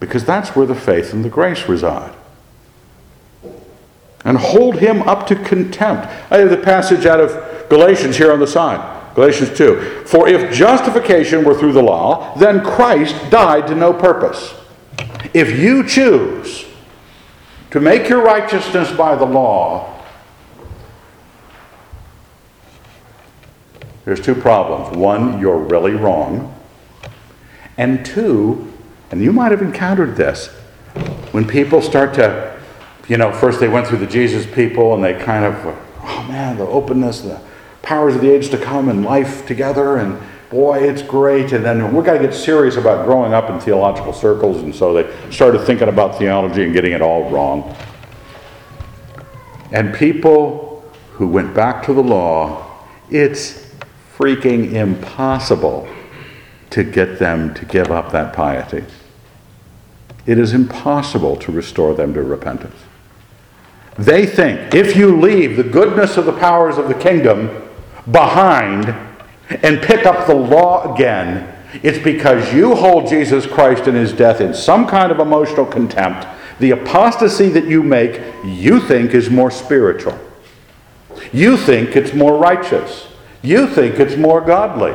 Because 0.00 0.24
that's 0.24 0.56
where 0.56 0.66
the 0.66 0.74
faith 0.74 1.12
and 1.12 1.24
the 1.24 1.28
grace 1.28 1.68
reside. 1.68 2.14
And 4.24 4.36
hold 4.36 4.76
him 4.76 5.02
up 5.02 5.26
to 5.28 5.36
contempt. 5.36 6.06
I 6.30 6.38
have 6.38 6.50
the 6.50 6.56
passage 6.56 7.06
out 7.06 7.20
of 7.20 7.68
Galatians 7.68 8.16
here 8.16 8.32
on 8.32 8.40
the 8.40 8.46
side. 8.46 9.14
Galatians 9.14 9.56
2. 9.56 10.04
For 10.06 10.28
if 10.28 10.52
justification 10.52 11.44
were 11.44 11.54
through 11.54 11.72
the 11.72 11.82
law, 11.82 12.36
then 12.36 12.64
Christ 12.64 13.30
died 13.30 13.66
to 13.68 13.74
no 13.74 13.92
purpose. 13.92 14.54
If 15.32 15.58
you 15.58 15.86
choose 15.86 16.66
to 17.70 17.80
make 17.80 18.08
your 18.08 18.22
righteousness 18.22 18.90
by 18.92 19.14
the 19.14 19.26
law, 19.26 19.99
There's 24.04 24.20
two 24.20 24.34
problems. 24.34 24.96
One, 24.96 25.40
you're 25.40 25.58
really 25.58 25.92
wrong. 25.92 26.54
And 27.76 28.04
two, 28.04 28.72
and 29.10 29.22
you 29.22 29.32
might 29.32 29.52
have 29.52 29.62
encountered 29.62 30.16
this, 30.16 30.48
when 31.32 31.46
people 31.46 31.80
start 31.80 32.14
to, 32.14 32.58
you 33.08 33.16
know, 33.16 33.32
first 33.32 33.60
they 33.60 33.68
went 33.68 33.86
through 33.86 33.98
the 33.98 34.06
Jesus 34.06 34.46
people 34.46 34.94
and 34.94 35.04
they 35.04 35.14
kind 35.14 35.44
of, 35.44 35.54
oh 36.02 36.26
man, 36.28 36.56
the 36.56 36.66
openness, 36.66 37.20
the 37.20 37.40
powers 37.82 38.14
of 38.14 38.20
the 38.20 38.30
age 38.30 38.50
to 38.50 38.58
come 38.58 38.88
and 38.88 39.04
life 39.04 39.46
together, 39.46 39.96
and 39.96 40.20
boy, 40.50 40.78
it's 40.78 41.02
great. 41.02 41.52
And 41.52 41.64
then 41.64 41.94
we've 41.94 42.04
got 42.04 42.14
to 42.14 42.18
get 42.18 42.34
serious 42.34 42.76
about 42.76 43.06
growing 43.06 43.32
up 43.32 43.50
in 43.50 43.60
theological 43.60 44.12
circles, 44.12 44.62
and 44.62 44.74
so 44.74 44.92
they 44.92 45.30
started 45.30 45.60
thinking 45.60 45.88
about 45.88 46.18
theology 46.18 46.64
and 46.64 46.72
getting 46.72 46.92
it 46.92 47.02
all 47.02 47.30
wrong. 47.30 47.74
And 49.72 49.94
people 49.94 50.84
who 51.12 51.28
went 51.28 51.54
back 51.54 51.84
to 51.84 51.94
the 51.94 52.02
law, 52.02 52.66
it's 53.10 53.69
freaking 54.20 54.74
impossible 54.74 55.88
to 56.68 56.84
get 56.84 57.18
them 57.18 57.54
to 57.54 57.64
give 57.64 57.90
up 57.90 58.12
that 58.12 58.34
piety. 58.34 58.84
It 60.26 60.38
is 60.38 60.52
impossible 60.52 61.36
to 61.36 61.50
restore 61.50 61.94
them 61.94 62.12
to 62.12 62.22
repentance. 62.22 62.76
They 63.96 64.26
think 64.26 64.74
if 64.74 64.94
you 64.94 65.18
leave 65.18 65.56
the 65.56 65.64
goodness 65.64 66.18
of 66.18 66.26
the 66.26 66.34
powers 66.34 66.76
of 66.76 66.88
the 66.88 66.94
kingdom 66.94 67.66
behind 68.12 68.94
and 69.48 69.80
pick 69.80 70.04
up 70.04 70.26
the 70.26 70.34
law 70.34 70.94
again, 70.94 71.56
it's 71.82 71.98
because 71.98 72.52
you 72.52 72.74
hold 72.74 73.08
Jesus 73.08 73.46
Christ 73.46 73.86
and 73.86 73.96
his 73.96 74.12
death 74.12 74.42
in 74.42 74.52
some 74.52 74.86
kind 74.86 75.10
of 75.10 75.18
emotional 75.18 75.64
contempt. 75.64 76.26
The 76.58 76.72
apostasy 76.72 77.48
that 77.48 77.64
you 77.64 77.82
make, 77.82 78.20
you 78.44 78.80
think 78.80 79.14
is 79.14 79.30
more 79.30 79.50
spiritual. 79.50 80.18
You 81.32 81.56
think 81.56 81.96
it's 81.96 82.12
more 82.12 82.36
righteous. 82.36 83.09
You 83.42 83.66
think 83.66 83.98
it's 83.98 84.16
more 84.16 84.40
godly. 84.40 84.94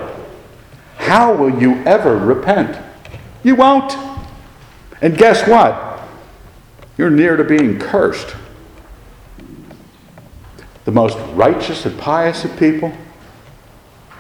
How 0.98 1.34
will 1.34 1.62
you 1.62 1.76
ever 1.86 2.18
repent? 2.18 2.78
You 3.44 3.56
won't. 3.56 3.96
And 5.02 5.18
guess 5.18 5.48
what? 5.48 6.02
You're 6.98 7.10
near 7.10 7.38
to 7.38 7.44
being 7.44 7.80
cursed. 7.80 8.36
The 10.86 10.92
most 10.92 11.18
righteous 11.34 11.86
and 11.86 11.98
pious 12.00 12.46
of 12.46 12.58
people, 12.58 12.94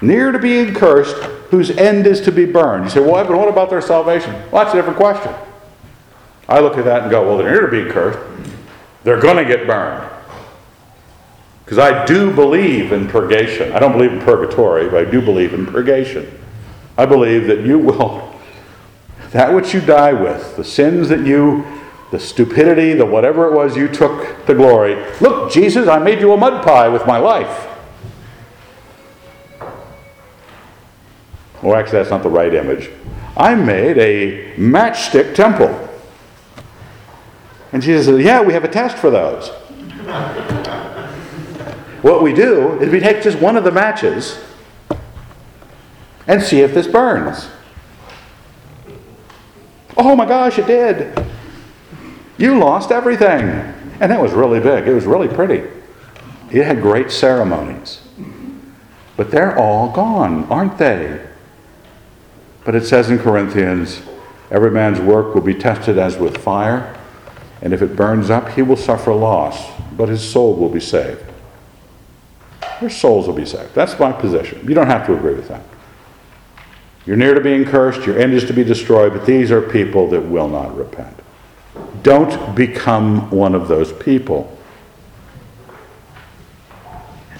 near 0.01 0.31
to 0.31 0.39
being 0.39 0.73
cursed, 0.73 1.15
whose 1.51 1.69
end 1.71 2.07
is 2.07 2.21
to 2.21 2.31
be 2.31 2.45
burned. 2.45 2.85
You 2.85 2.89
say, 2.89 2.99
well, 2.99 3.23
but 3.23 3.37
what 3.37 3.47
about 3.47 3.69
their 3.69 3.81
salvation? 3.81 4.33
Well, 4.51 4.63
that's 4.63 4.73
a 4.73 4.77
different 4.77 4.97
question. 4.97 5.33
I 6.49 6.59
look 6.59 6.77
at 6.77 6.85
that 6.85 7.03
and 7.03 7.11
go, 7.11 7.25
well, 7.25 7.37
they're 7.37 7.51
near 7.51 7.61
to 7.61 7.67
being 7.67 7.89
cursed. 7.89 8.19
They're 9.03 9.21
going 9.21 9.37
to 9.37 9.45
get 9.45 9.67
burned. 9.67 10.11
Because 11.65 11.79
I 11.79 12.05
do 12.05 12.31
believe 12.31 12.91
in 12.91 13.07
purgation. 13.07 13.71
I 13.71 13.79
don't 13.79 13.91
believe 13.91 14.13
in 14.13 14.19
purgatory, 14.21 14.87
but 14.87 15.07
I 15.07 15.09
do 15.09 15.19
believe 15.19 15.51
in 15.51 15.65
purgation. 15.65 16.39
I 16.95 17.07
believe 17.07 17.47
that 17.47 17.65
you 17.65 17.79
will, 17.79 18.39
that 19.31 19.51
which 19.53 19.73
you 19.73 19.81
die 19.81 20.13
with, 20.13 20.55
the 20.57 20.63
sins 20.63 21.09
that 21.09 21.25
you, 21.25 21.65
the 22.11 22.19
stupidity, 22.19 22.93
the 22.93 23.05
whatever 23.05 23.47
it 23.47 23.53
was 23.53 23.75
you 23.75 23.87
took 23.87 24.45
to 24.45 24.53
glory. 24.53 24.95
Look, 25.19 25.51
Jesus, 25.51 25.87
I 25.87 25.97
made 25.97 26.19
you 26.19 26.33
a 26.33 26.37
mud 26.37 26.63
pie 26.63 26.87
with 26.87 27.07
my 27.07 27.17
life. 27.17 27.67
Well, 31.63 31.75
actually, 31.75 31.97
that's 31.97 32.11
not 32.11 32.21
the 32.21 32.29
right 32.29 32.53
image. 32.53 32.91
I 33.35 33.55
made 33.55 33.97
a 33.97 34.53
matchstick 34.53 35.33
temple. 35.33 35.89
And 37.71 37.81
Jesus 37.81 38.05
said, 38.05 38.21
Yeah, 38.21 38.41
we 38.41 38.53
have 38.53 38.63
a 38.63 38.69
test 38.69 38.97
for 38.97 39.09
those. 39.09 39.49
What 42.05 42.21
we 42.21 42.33
do 42.33 42.79
is 42.81 42.91
we 42.91 42.99
take 42.99 43.23
just 43.23 43.39
one 43.39 43.57
of 43.57 43.63
the 43.63 43.71
matches 43.71 44.39
and 46.27 46.39
see 46.39 46.59
if 46.59 46.71
this 46.71 46.85
burns. 46.85 47.47
Oh 49.97 50.15
my 50.15 50.27
gosh, 50.27 50.59
it 50.59 50.67
did. 50.67 51.19
You 52.37 52.59
lost 52.59 52.91
everything. 52.91 53.49
And 53.99 54.11
that 54.11 54.21
was 54.21 54.33
really 54.33 54.59
big. 54.59 54.87
It 54.87 54.93
was 54.93 55.05
really 55.05 55.27
pretty. 55.27 55.67
It 56.51 56.63
had 56.63 56.79
great 56.79 57.09
ceremonies. 57.09 58.03
But 59.17 59.31
they're 59.31 59.57
all 59.57 59.91
gone, 59.91 60.43
aren't 60.43 60.77
they? 60.77 61.25
But 62.65 62.75
it 62.75 62.85
says 62.85 63.09
in 63.09 63.17
Corinthians, 63.17 64.03
every 64.51 64.69
man's 64.69 64.99
work 64.99 65.33
will 65.33 65.41
be 65.41 65.55
tested 65.55 65.97
as 65.97 66.17
with 66.17 66.37
fire, 66.37 66.95
and 67.63 67.73
if 67.73 67.81
it 67.81 67.95
burns 67.95 68.29
up, 68.29 68.49
he 68.49 68.61
will 68.61 68.77
suffer 68.77 69.11
loss, 69.11 69.71
but 69.97 70.07
his 70.07 70.21
soul 70.21 70.55
will 70.55 70.69
be 70.69 70.79
saved. 70.79 71.24
Their 72.79 72.89
souls 72.89 73.27
will 73.27 73.33
be 73.33 73.45
saved. 73.45 73.73
That's 73.73 73.97
my 73.99 74.11
position. 74.11 74.67
You 74.67 74.73
don't 74.73 74.87
have 74.87 75.05
to 75.07 75.13
agree 75.13 75.33
with 75.33 75.47
that. 75.47 75.63
You're 77.05 77.17
near 77.17 77.33
to 77.33 77.41
being 77.41 77.65
cursed, 77.65 78.05
your 78.05 78.19
end 78.19 78.33
is 78.33 78.45
to 78.45 78.53
be 78.53 78.63
destroyed, 78.63 79.13
but 79.13 79.25
these 79.25 79.51
are 79.51 79.61
people 79.61 80.09
that 80.09 80.21
will 80.21 80.49
not 80.49 80.75
repent. 80.75 81.15
Don't 82.01 82.55
become 82.55 83.29
one 83.29 83.53
of 83.53 83.67
those 83.67 83.93
people. 83.93 84.51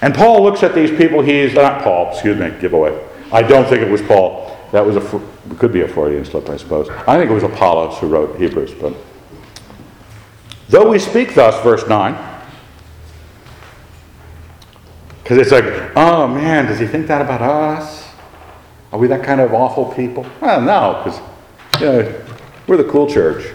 And 0.02 0.14
Paul 0.14 0.42
looks 0.42 0.62
at 0.62 0.74
these 0.74 0.90
people, 0.90 1.22
he's 1.22 1.56
uh, 1.56 1.62
not 1.62 1.82
Paul, 1.82 2.12
excuse 2.12 2.38
me, 2.38 2.50
giveaway. 2.60 2.96
I 3.32 3.42
don't 3.42 3.66
think 3.68 3.82
it 3.82 3.90
was 3.90 4.02
Paul. 4.02 4.56
That 4.72 4.84
was 4.84 4.96
a, 4.96 5.22
could 5.58 5.72
be 5.72 5.80
a 5.80 5.88
Freudian 5.88 6.24
slip, 6.24 6.48
I 6.48 6.56
suppose. 6.56 6.88
I 6.90 7.16
think 7.18 7.30
it 7.30 7.34
was 7.34 7.42
Apollos 7.42 7.98
who 7.98 8.08
wrote 8.08 8.38
Hebrews. 8.38 8.74
But 8.74 8.94
though 10.68 10.88
we 10.88 10.98
speak 10.98 11.34
thus, 11.34 11.60
verse 11.62 11.88
9, 11.88 12.35
because 15.26 15.38
it's 15.38 15.50
like, 15.50 15.64
oh 15.96 16.28
man, 16.28 16.66
does 16.66 16.78
he 16.78 16.86
think 16.86 17.08
that 17.08 17.20
about 17.20 17.42
us? 17.42 18.08
Are 18.92 18.98
we 19.00 19.08
that 19.08 19.24
kind 19.24 19.40
of 19.40 19.52
awful 19.52 19.86
people? 19.86 20.24
Well, 20.40 20.60
no, 20.60 21.02
because 21.02 21.20
you 21.80 21.86
know, 21.86 22.24
we're 22.68 22.76
the 22.76 22.88
cool 22.88 23.08
church. 23.08 23.52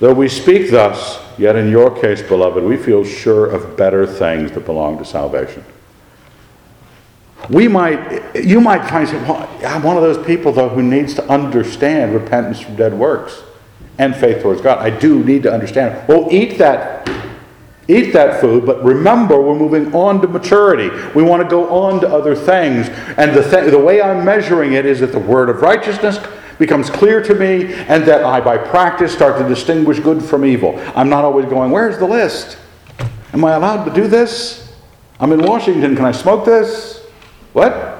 Though 0.00 0.14
we 0.14 0.28
speak 0.28 0.70
thus, 0.70 1.20
yet 1.38 1.56
in 1.56 1.70
your 1.70 1.94
case, 2.00 2.22
beloved, 2.22 2.64
we 2.64 2.78
feel 2.78 3.04
sure 3.04 3.44
of 3.44 3.76
better 3.76 4.06
things 4.06 4.52
that 4.52 4.64
belong 4.64 4.96
to 4.96 5.04
salvation. 5.04 5.62
We 7.50 7.68
might, 7.68 8.34
you 8.34 8.62
might 8.62 8.88
find, 8.88 9.06
well, 9.28 9.46
I'm 9.62 9.82
one 9.82 9.98
of 9.98 10.02
those 10.02 10.24
people, 10.24 10.52
though, 10.52 10.70
who 10.70 10.82
needs 10.82 11.12
to 11.16 11.28
understand 11.28 12.14
repentance 12.14 12.60
from 12.60 12.76
dead 12.76 12.94
works 12.94 13.42
and 13.98 14.16
faith 14.16 14.40
towards 14.42 14.62
God. 14.62 14.78
I 14.78 14.88
do 14.88 15.22
need 15.22 15.42
to 15.42 15.52
understand. 15.52 16.08
Well, 16.08 16.28
eat 16.30 16.56
that, 16.56 17.06
eat 17.88 18.12
that 18.12 18.40
food, 18.40 18.64
but 18.64 18.82
remember, 18.84 19.40
we're 19.40 19.58
moving 19.58 19.94
on 19.94 20.20
to 20.20 20.28
maturity. 20.28 20.88
We 21.14 21.22
want 21.22 21.42
to 21.42 21.48
go 21.48 21.68
on 21.68 22.00
to 22.00 22.08
other 22.08 22.34
things. 22.34 22.88
And 23.18 23.34
the, 23.34 23.42
th- 23.42 23.70
the 23.70 23.78
way 23.78 24.00
I'm 24.00 24.24
measuring 24.24 24.74
it 24.74 24.86
is 24.86 25.00
that 25.00 25.12
the 25.12 25.18
word 25.18 25.48
of 25.48 25.62
righteousness 25.62 26.18
becomes 26.58 26.90
clear 26.90 27.22
to 27.22 27.34
me, 27.34 27.74
and 27.74 28.04
that 28.04 28.24
I, 28.24 28.40
by 28.40 28.56
practice, 28.56 29.12
start 29.12 29.36
to 29.38 29.48
distinguish 29.48 29.98
good 29.98 30.22
from 30.22 30.44
evil. 30.44 30.78
I'm 30.94 31.08
not 31.08 31.24
always 31.24 31.46
going, 31.46 31.70
Where's 31.70 31.98
the 31.98 32.06
list? 32.06 32.56
Am 33.32 33.44
I 33.44 33.54
allowed 33.54 33.84
to 33.84 33.92
do 33.92 34.06
this? 34.06 34.72
I'm 35.18 35.32
in 35.32 35.42
Washington. 35.42 35.96
Can 35.96 36.04
I 36.04 36.12
smoke 36.12 36.44
this? 36.44 37.04
What? 37.52 37.98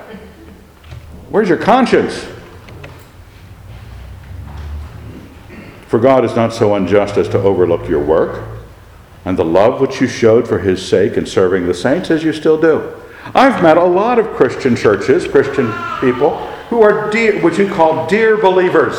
Where's 1.31 1.49
your 1.49 1.59
conscience? 1.59 2.27
For 5.89 5.99
God 5.99 6.25
is 6.25 6.37
not 6.37 6.53
so 6.53 6.75
unjust 6.75 7.17
as 7.17 7.29
to 7.31 7.39
overlook 7.39 7.89
your 7.89 8.03
work 8.03 8.52
and 9.25 9.39
the 9.39 9.45
love 9.45 9.81
which 9.81 10.01
you 10.01 10.07
showed 10.07 10.49
for 10.49 10.59
his 10.59 10.87
sake 10.87 11.15
in 11.15 11.27
serving 11.27 11.67
the 11.67 11.75
saints 11.75 12.11
as 12.11 12.25
you 12.25 12.33
still 12.33 12.61
do. 12.61 12.93
I've 13.35 13.63
met 13.63 13.77
a 13.77 13.85
lot 13.85 14.19
of 14.19 14.29
Christian 14.31 14.75
churches, 14.75 15.27
Christian 15.27 15.73
people, 16.01 16.37
who 16.69 16.83
are 16.83 17.11
dear, 17.11 17.41
what 17.43 17.59
you 17.59 17.69
call 17.69 18.07
dear 18.07 18.37
believers, 18.37 18.97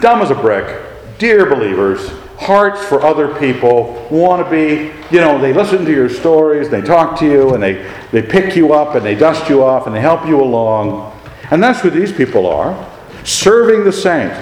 dumb 0.00 0.22
as 0.22 0.30
a 0.30 0.34
brick, 0.34 0.82
dear 1.18 1.46
believers, 1.46 2.08
hearts 2.38 2.82
for 2.84 3.02
other 3.02 3.38
people, 3.38 4.06
want 4.10 4.44
to 4.44 4.50
be, 4.50 4.92
you 5.14 5.20
know, 5.20 5.38
they 5.38 5.52
listen 5.52 5.84
to 5.84 5.90
your 5.92 6.08
stories, 6.08 6.70
they 6.70 6.80
talk 6.80 7.18
to 7.18 7.26
you, 7.26 7.54
and 7.54 7.62
they, 7.62 7.84
they 8.12 8.22
pick 8.22 8.56
you 8.56 8.72
up 8.72 8.94
and 8.94 9.04
they 9.04 9.14
dust 9.14 9.48
you 9.48 9.62
off 9.62 9.86
and 9.86 9.94
they 9.94 10.00
help 10.00 10.26
you 10.26 10.40
along. 10.40 11.12
And 11.50 11.62
that's 11.62 11.80
who 11.80 11.90
these 11.90 12.12
people 12.12 12.46
are 12.46 12.88
serving 13.24 13.84
the 13.84 13.92
saint. 13.92 14.32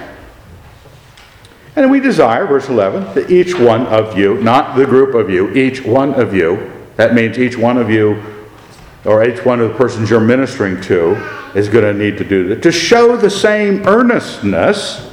And 1.76 1.90
we 1.90 2.00
desire, 2.00 2.46
verse 2.46 2.70
11, 2.70 3.14
that 3.14 3.30
each 3.30 3.54
one 3.54 3.86
of 3.86 4.18
you, 4.18 4.40
not 4.42 4.76
the 4.76 4.86
group 4.86 5.14
of 5.14 5.28
you, 5.28 5.50
each 5.54 5.84
one 5.84 6.14
of 6.14 6.34
you, 6.34 6.72
that 6.96 7.14
means 7.14 7.38
each 7.38 7.58
one 7.58 7.76
of 7.76 7.90
you, 7.90 8.22
or 9.04 9.22
each 9.22 9.44
one 9.44 9.60
of 9.60 9.68
the 9.68 9.76
persons 9.76 10.08
you're 10.08 10.18
ministering 10.18 10.80
to, 10.80 11.12
is 11.54 11.68
going 11.68 11.84
to 11.84 11.92
need 11.92 12.16
to 12.16 12.24
do 12.24 12.48
that. 12.48 12.62
To 12.62 12.72
show 12.72 13.14
the 13.16 13.28
same 13.28 13.86
earnestness, 13.86 15.12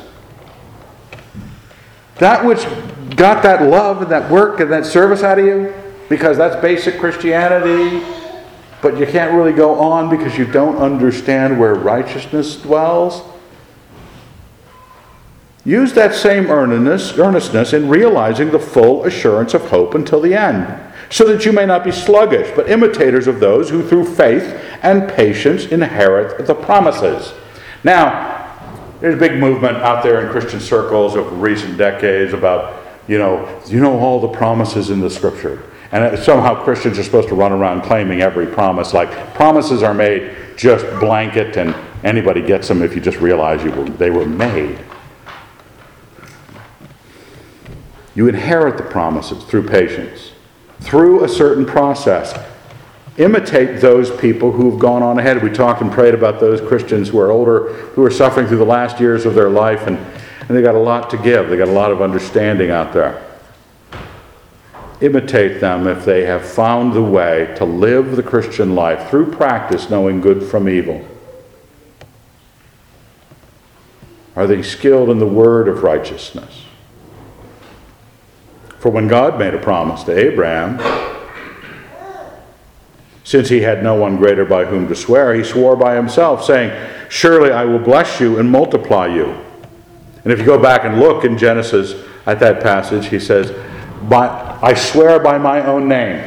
that 2.16 2.46
which 2.46 2.66
got 3.18 3.44
that 3.44 3.64
love 3.64 4.02
and 4.02 4.12
that 4.12 4.32
work 4.32 4.62
and 4.62 4.72
that 4.72 4.86
service 4.86 5.22
out 5.22 5.38
of 5.38 5.46
you, 5.46 5.74
because 6.08 6.38
that's 6.38 6.56
basic 6.62 6.98
Christianity, 6.98 8.06
but 8.82 8.98
you 8.98 9.06
can't 9.06 9.34
really 9.34 9.54
go 9.54 9.76
on 9.80 10.10
because 10.10 10.38
you 10.38 10.46
don't 10.46 10.78
understand 10.78 11.60
where 11.60 11.76
righteousness 11.76 12.56
dwells. 12.56 13.22
Use 15.66 15.94
that 15.94 16.14
same 16.14 16.48
earnestness, 16.48 17.74
in 17.74 17.88
realizing 17.88 18.52
the 18.52 18.60
full 18.60 19.06
assurance 19.06 19.54
of 19.54 19.70
hope 19.70 19.96
until 19.96 20.20
the 20.20 20.34
end 20.34 20.94
so 21.10 21.26
that 21.26 21.46
you 21.46 21.52
may 21.52 21.66
not 21.66 21.84
be 21.84 21.92
sluggish, 21.92 22.52
but 22.56 22.70
imitators 22.70 23.28
of 23.28 23.40
those 23.40 23.70
who 23.70 23.88
through 23.88 24.04
faith 24.16 24.60
and 24.82 25.08
patience 25.12 25.68
inherit 25.68 26.48
the 26.48 26.56
promises. 26.56 27.34
Now, 27.84 28.50
there's 29.00 29.14
a 29.14 29.20
big 29.20 29.40
movement 29.40 29.78
out 29.78 30.02
there 30.02 30.26
in 30.26 30.32
Christian 30.32 30.60
circles 30.60 31.16
of 31.16 31.40
recent 31.40 31.78
decades 31.78 32.34
about, 32.34 32.84
you 33.08 33.20
know, 33.20 33.62
you 33.68 33.80
know 33.80 34.00
all 34.00 34.20
the 34.20 34.28
promises 34.28 34.90
in 34.90 35.02
the 35.02 35.10
scripture. 35.10 35.62
And 35.92 36.18
somehow 36.18 36.64
Christians 36.64 36.98
are 36.98 37.04
supposed 37.04 37.28
to 37.30 37.36
run 37.36 37.52
around 37.52 37.84
claiming 37.84 38.22
every 38.22 38.48
promise, 38.48 38.94
like 38.94 39.12
promises 39.36 39.84
are 39.84 39.94
made 39.94 40.36
just 40.58 40.84
blanket 41.00 41.58
and 41.58 41.76
anybody 42.04 42.42
gets 42.42 42.68
them 42.68 42.82
if 42.82 42.96
you 42.96 43.02
just 43.02 43.20
realize 43.20 43.64
you 43.64 43.72
were, 43.72 43.88
they 43.88 44.10
were 44.10 44.26
made. 44.26 44.80
You 48.16 48.28
inherit 48.28 48.78
the 48.78 48.84
promises 48.84 49.44
through 49.44 49.68
patience 49.68 50.34
through 50.84 51.24
a 51.24 51.30
certain 51.30 51.66
process. 51.66 52.38
Imitate 53.18 53.80
those 53.80 54.12
people 54.18 54.52
who've 54.52 54.80
gone 54.80 55.02
on 55.02 55.18
ahead. 55.18 55.42
We 55.42 55.50
talked 55.50 55.82
and 55.82 55.92
prayed 55.92 56.14
about 56.14 56.40
those 56.40 56.60
Christians 56.62 57.10
who 57.10 57.20
are 57.20 57.32
older, 57.32 57.74
who 57.94 58.04
are 58.04 58.12
suffering 58.12 58.48
through 58.48 58.58
the 58.58 58.66
last 58.66 59.00
years 59.00 59.26
of 59.26 59.34
their 59.34 59.50
life, 59.50 59.88
and, 59.88 59.98
and 59.98 60.50
they 60.50 60.62
got 60.62 60.76
a 60.76 60.80
lot 60.80 61.10
to 61.12 61.18
give. 61.18 61.50
They 61.50 61.58
got 61.58 61.68
a 61.68 61.72
lot 61.72 61.92
of 61.92 62.02
understanding 62.02 62.70
out 62.70 62.92
there. 62.92 63.24
Imitate 65.00 65.62
them 65.62 65.88
if 65.88 66.06
they 66.06 66.26
have 66.26 66.46
found 66.46 66.94
the 66.94 67.02
way 67.02 67.54
to 67.58 67.66
live 67.66 68.16
the 68.16 68.24
Christian 68.24 68.76
life 68.76 69.10
through 69.10 69.32
practice, 69.32 69.90
knowing 69.90 70.22
good 70.22 70.44
from 70.44 70.68
evil. 70.68 71.06
Are 74.36 74.48
they 74.48 74.64
skilled 74.64 75.10
in 75.10 75.20
the 75.20 75.28
word 75.28 75.68
of 75.68 75.84
righteousness? 75.84 76.63
For 78.84 78.90
when 78.90 79.08
God 79.08 79.40
made 79.40 79.54
a 79.54 79.60
promise 79.60 80.04
to 80.04 80.12
Abraham, 80.12 80.78
since 83.24 83.48
he 83.48 83.62
had 83.62 83.82
no 83.82 83.96
one 83.96 84.18
greater 84.18 84.44
by 84.44 84.66
whom 84.66 84.90
to 84.90 84.96
swear, 84.96 85.34
he 85.34 85.42
swore 85.42 85.78
by 85.78 85.96
himself, 85.96 86.44
saying, 86.44 86.70
Surely 87.08 87.54
I 87.54 87.64
will 87.64 87.80
bless 87.80 88.20
you 88.20 88.40
and 88.40 88.52
multiply 88.52 89.08
you. 89.08 89.38
And 90.26 90.34
if 90.34 90.40
you 90.40 90.44
go 90.44 90.62
back 90.62 90.84
and 90.84 91.00
look 91.00 91.24
in 91.24 91.38
Genesis 91.38 91.96
at 92.26 92.42
that 92.42 92.62
passage, 92.62 93.06
he 93.06 93.22
says, 93.22 93.54
"But 94.10 94.60
I 94.62 94.74
swear 94.74 95.18
by 95.18 95.38
my 95.38 95.66
own 95.66 95.88
name, 95.88 96.22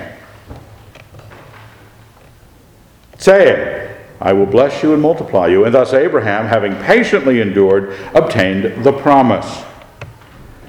saying, 3.19 3.87
I 4.19 4.33
will 4.33 4.47
bless 4.47 4.83
you 4.83 4.95
and 4.95 5.03
multiply 5.03 5.49
you. 5.49 5.67
And 5.67 5.75
thus 5.75 5.93
Abraham, 5.93 6.47
having 6.47 6.75
patiently 6.77 7.43
endured, 7.43 7.95
obtained 8.15 8.83
the 8.83 8.95
promise. 8.95 9.66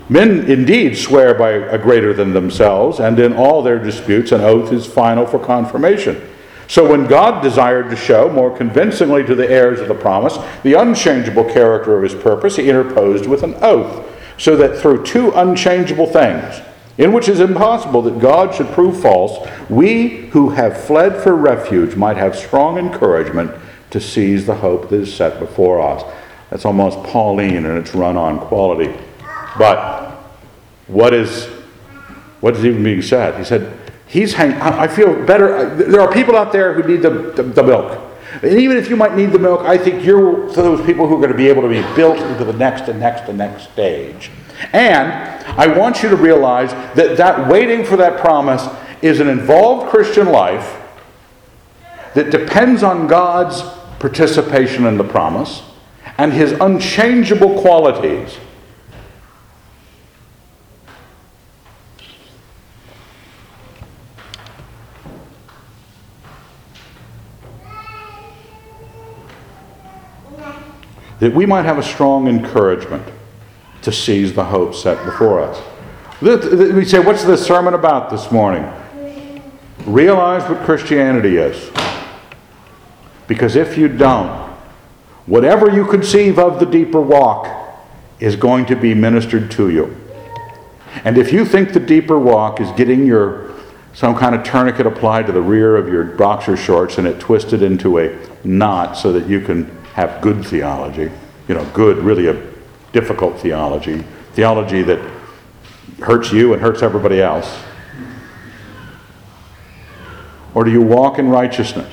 Men 0.09 0.49
indeed 0.49 0.97
swear 0.97 1.33
by 1.33 1.51
a 1.51 1.77
greater 1.77 2.13
than 2.13 2.33
themselves, 2.33 2.99
and 2.99 3.19
in 3.19 3.33
all 3.33 3.61
their 3.61 3.79
disputes, 3.79 4.31
an 4.31 4.41
oath 4.41 4.71
is 4.71 4.85
final 4.85 5.25
for 5.25 5.37
confirmation. 5.37 6.21
So 6.69 6.89
when 6.89 7.07
God 7.07 7.41
desired 7.41 7.89
to 7.89 7.95
show 7.95 8.29
more 8.29 8.55
convincingly 8.55 9.23
to 9.25 9.35
the 9.35 9.49
heirs 9.49 9.79
of 9.79 9.87
the 9.87 9.95
promise 9.95 10.37
the 10.63 10.73
unchangeable 10.73 11.45
character 11.45 11.95
of 11.95 12.03
his 12.03 12.15
purpose, 12.15 12.57
he 12.57 12.69
interposed 12.69 13.25
with 13.25 13.43
an 13.43 13.55
oath, 13.61 14.05
so 14.37 14.55
that 14.57 14.77
through 14.77 15.05
two 15.05 15.31
unchangeable 15.31 16.07
things, 16.07 16.61
in 16.97 17.13
which 17.13 17.29
it 17.29 17.33
is 17.33 17.39
impossible 17.39 18.01
that 18.03 18.19
God 18.19 18.55
should 18.55 18.67
prove 18.67 19.01
false, 19.01 19.47
we 19.69 20.27
who 20.27 20.49
have 20.49 20.81
fled 20.85 21.21
for 21.21 21.35
refuge 21.35 21.95
might 21.95 22.17
have 22.17 22.35
strong 22.35 22.77
encouragement 22.77 23.51
to 23.91 24.01
seize 24.01 24.45
the 24.45 24.55
hope 24.55 24.89
that 24.89 25.01
is 25.01 25.13
set 25.13 25.39
before 25.39 25.81
us. 25.81 26.03
That's 26.49 26.65
almost 26.65 27.01
Pauline 27.03 27.65
in 27.65 27.77
its 27.77 27.93
run 27.93 28.17
on 28.17 28.39
quality. 28.39 28.93
But 29.57 29.96
what 30.87 31.13
is 31.13 31.45
what 32.39 32.55
is 32.55 32.65
even 32.65 32.83
being 32.83 33.01
said? 33.01 33.37
He 33.37 33.43
said, 33.43 33.77
He's 34.07 34.33
hang- 34.33 34.53
I 34.61 34.87
feel 34.87 35.25
better. 35.25 35.75
There 35.75 35.99
are 35.99 36.11
people 36.11 36.37
out 36.37 36.53
there 36.53 36.73
who 36.73 36.87
need 36.87 37.01
the, 37.01 37.09
the, 37.09 37.43
the 37.43 37.63
milk. 37.63 37.99
And 38.41 38.59
even 38.59 38.77
if 38.77 38.89
you 38.89 38.95
might 38.95 39.15
need 39.15 39.31
the 39.31 39.39
milk, 39.39 39.61
I 39.61 39.77
think 39.77 40.05
you're 40.05 40.49
those 40.51 40.85
people 40.85 41.07
who 41.07 41.15
are 41.15 41.17
going 41.17 41.31
to 41.31 41.37
be 41.37 41.49
able 41.49 41.63
to 41.63 41.69
be 41.69 41.81
built 41.95 42.17
into 42.17 42.45
the 42.45 42.53
next 42.53 42.87
and 42.87 42.99
next 42.99 43.27
and 43.27 43.37
next 43.37 43.71
stage. 43.71 44.31
And 44.71 45.11
I 45.57 45.67
want 45.67 46.03
you 46.03 46.09
to 46.09 46.15
realize 46.15 46.71
that 46.95 47.17
that 47.17 47.49
waiting 47.49 47.83
for 47.83 47.97
that 47.97 48.19
promise 48.19 48.65
is 49.01 49.19
an 49.19 49.27
involved 49.27 49.89
Christian 49.89 50.27
life 50.27 50.81
that 52.13 52.31
depends 52.31 52.83
on 52.83 53.07
God's 53.07 53.61
participation 53.99 54.85
in 54.85 54.97
the 54.97 55.03
promise 55.03 55.63
and 56.17 56.33
his 56.33 56.53
unchangeable 56.53 57.61
qualities. 57.61 58.37
That 71.19 71.33
we 71.33 71.45
might 71.45 71.63
have 71.63 71.77
a 71.77 71.83
strong 71.83 72.27
encouragement 72.27 73.03
to 73.81 73.91
seize 73.91 74.33
the 74.33 74.45
hope 74.45 74.75
set 74.75 75.03
before 75.05 75.41
us. 75.41 75.61
We 76.21 76.85
say, 76.85 76.99
What's 76.99 77.23
this 77.23 77.45
sermon 77.45 77.73
about 77.73 78.09
this 78.09 78.31
morning? 78.31 78.71
Realize 79.85 80.49
what 80.49 80.63
Christianity 80.65 81.37
is. 81.37 81.71
Because 83.27 83.55
if 83.55 83.77
you 83.77 83.87
don't, 83.87 84.29
whatever 85.25 85.69
you 85.69 85.85
conceive 85.85 86.39
of 86.39 86.59
the 86.59 86.65
deeper 86.65 87.01
walk 87.01 87.47
is 88.19 88.35
going 88.35 88.65
to 88.65 88.75
be 88.75 88.93
ministered 88.93 89.51
to 89.51 89.69
you. 89.69 89.95
And 91.03 91.17
if 91.17 91.31
you 91.31 91.45
think 91.45 91.73
the 91.73 91.79
deeper 91.79 92.17
walk 92.17 92.59
is 92.59 92.71
getting 92.71 93.05
your 93.05 93.47
some 93.93 94.15
kind 94.15 94.35
of 94.35 94.43
tourniquet 94.43 94.85
applied 94.85 95.25
to 95.25 95.31
the 95.31 95.41
rear 95.41 95.75
of 95.75 95.87
your 95.87 96.03
boxer 96.03 96.55
shorts 96.55 96.99
and 96.99 97.07
it 97.07 97.19
twisted 97.19 97.63
into 97.63 97.97
a 97.97 98.15
knot 98.43 98.95
so 98.95 99.11
that 99.11 99.27
you 99.27 99.41
can 99.41 99.65
have 99.97 100.21
good 100.21 100.45
theology, 100.45 101.11
you 101.47 101.55
know, 101.55 101.65
good, 101.73 101.97
really 101.97 102.27
a 102.27 102.53
difficult 102.93 103.39
theology, 103.39 104.03
theology 104.33 104.83
that 104.83 104.99
hurts 105.99 106.31
you 106.31 106.53
and 106.53 106.61
hurts 106.61 106.83
everybody 106.83 107.19
else? 107.19 107.63
Or 110.53 110.63
do 110.63 110.71
you 110.71 110.81
walk 110.81 111.17
in 111.19 111.29
righteousness? 111.29 111.91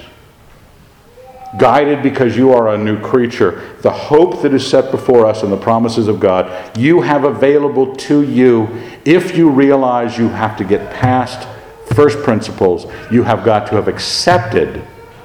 guided 1.57 2.03
because 2.03 2.37
you 2.37 2.53
are 2.53 2.75
a 2.75 2.77
new 2.77 3.01
creature. 3.01 3.77
The 3.83 3.91
hope 3.93 4.43
that 4.43 4.53
is 4.53 4.67
set 4.67 4.91
before 4.91 5.25
us 5.25 5.45
and 5.45 5.53
the 5.53 5.57
promises 5.57 6.09
of 6.09 6.19
God, 6.19 6.77
you 6.77 7.01
have 7.03 7.23
available 7.23 7.95
to 7.95 8.25
you 8.25 8.69
if 9.05 9.37
you 9.37 9.49
realize 9.49 10.19
you 10.19 10.29
have 10.31 10.57
to 10.57 10.65
get 10.65 10.93
past 10.93 11.47
first 11.95 12.19
principles. 12.25 12.87
You 13.09 13.23
have 13.23 13.45
got 13.45 13.69
to 13.69 13.77
have 13.77 13.87
accepted 13.87 14.85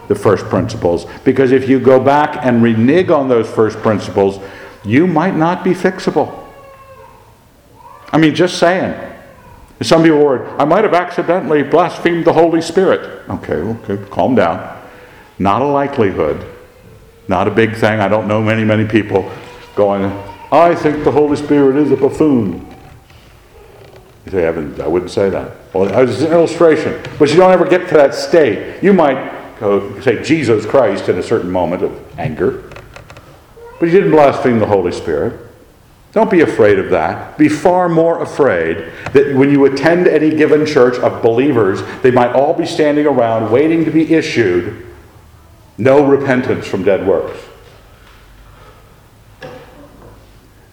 the 0.09 0.15
first 0.15 0.45
principles 0.45 1.05
because 1.23 1.53
if 1.53 1.69
you 1.69 1.79
go 1.79 1.99
back 1.99 2.43
and 2.43 2.61
renege 2.61 3.09
on 3.09 3.29
those 3.29 3.49
first 3.49 3.77
principles, 3.77 4.39
you 4.83 5.07
might 5.07 5.35
not 5.35 5.63
be 5.63 5.71
fixable. 5.71 6.45
I 8.11 8.17
mean, 8.17 8.35
just 8.35 8.57
saying. 8.57 9.05
Some 9.81 10.03
people 10.03 10.19
were, 10.19 10.49
I 10.59 10.65
might 10.65 10.83
have 10.83 10.93
accidentally 10.93 11.63
blasphemed 11.63 12.25
the 12.25 12.33
Holy 12.33 12.61
Spirit. 12.61 13.29
Okay, 13.29 13.53
okay, 13.53 14.09
calm 14.09 14.35
down. 14.35 14.77
Not 15.37 15.61
a 15.61 15.65
likelihood, 15.65 16.45
not 17.29 17.47
a 17.47 17.51
big 17.51 17.75
thing. 17.75 18.01
I 18.01 18.09
don't 18.09 18.27
know 18.27 18.41
many, 18.41 18.65
many 18.65 18.85
people 18.85 19.31
going, 19.75 20.05
I 20.51 20.75
think 20.75 21.05
the 21.05 21.11
Holy 21.11 21.37
Spirit 21.37 21.77
is 21.77 21.91
a 21.91 21.95
buffoon. 21.95 22.65
You 24.25 24.31
say, 24.31 24.47
I 24.47 24.87
wouldn't 24.87 25.11
say 25.11 25.29
that. 25.29 25.55
Well, 25.73 25.87
it's 25.87 26.21
an 26.21 26.31
illustration, 26.31 26.99
but 27.19 27.29
you 27.29 27.37
don't 27.37 27.51
ever 27.51 27.65
get 27.65 27.87
to 27.89 27.93
that 27.93 28.15
state. 28.15 28.83
You 28.83 28.91
might 28.91 29.38
say 29.59 30.23
Jesus 30.23 30.65
Christ 30.65 31.09
in 31.09 31.17
a 31.17 31.23
certain 31.23 31.51
moment 31.51 31.83
of 31.83 32.19
anger, 32.19 32.69
but 33.79 33.87
you 33.87 33.91
didn't 33.91 34.11
blaspheme 34.11 34.59
the 34.59 34.65
Holy 34.65 34.91
Spirit. 34.91 35.47
Don't 36.11 36.31
be 36.31 36.41
afraid 36.41 36.79
of 36.79 36.89
that. 36.89 37.37
Be 37.37 37.47
far 37.47 37.87
more 37.87 38.21
afraid 38.21 38.91
that 39.13 39.35
when 39.35 39.51
you 39.51 39.65
attend 39.65 40.07
any 40.07 40.31
given 40.31 40.65
church 40.65 40.97
of 40.97 41.21
believers, 41.21 41.81
they 42.01 42.09
might 42.09 42.33
all 42.33 42.53
be 42.53 42.65
standing 42.65 43.05
around 43.05 43.51
waiting 43.51 43.85
to 43.85 43.91
be 43.91 44.13
issued 44.13 44.87
no 45.77 46.05
repentance 46.05 46.67
from 46.67 46.83
dead 46.83 47.07
works. 47.07 47.39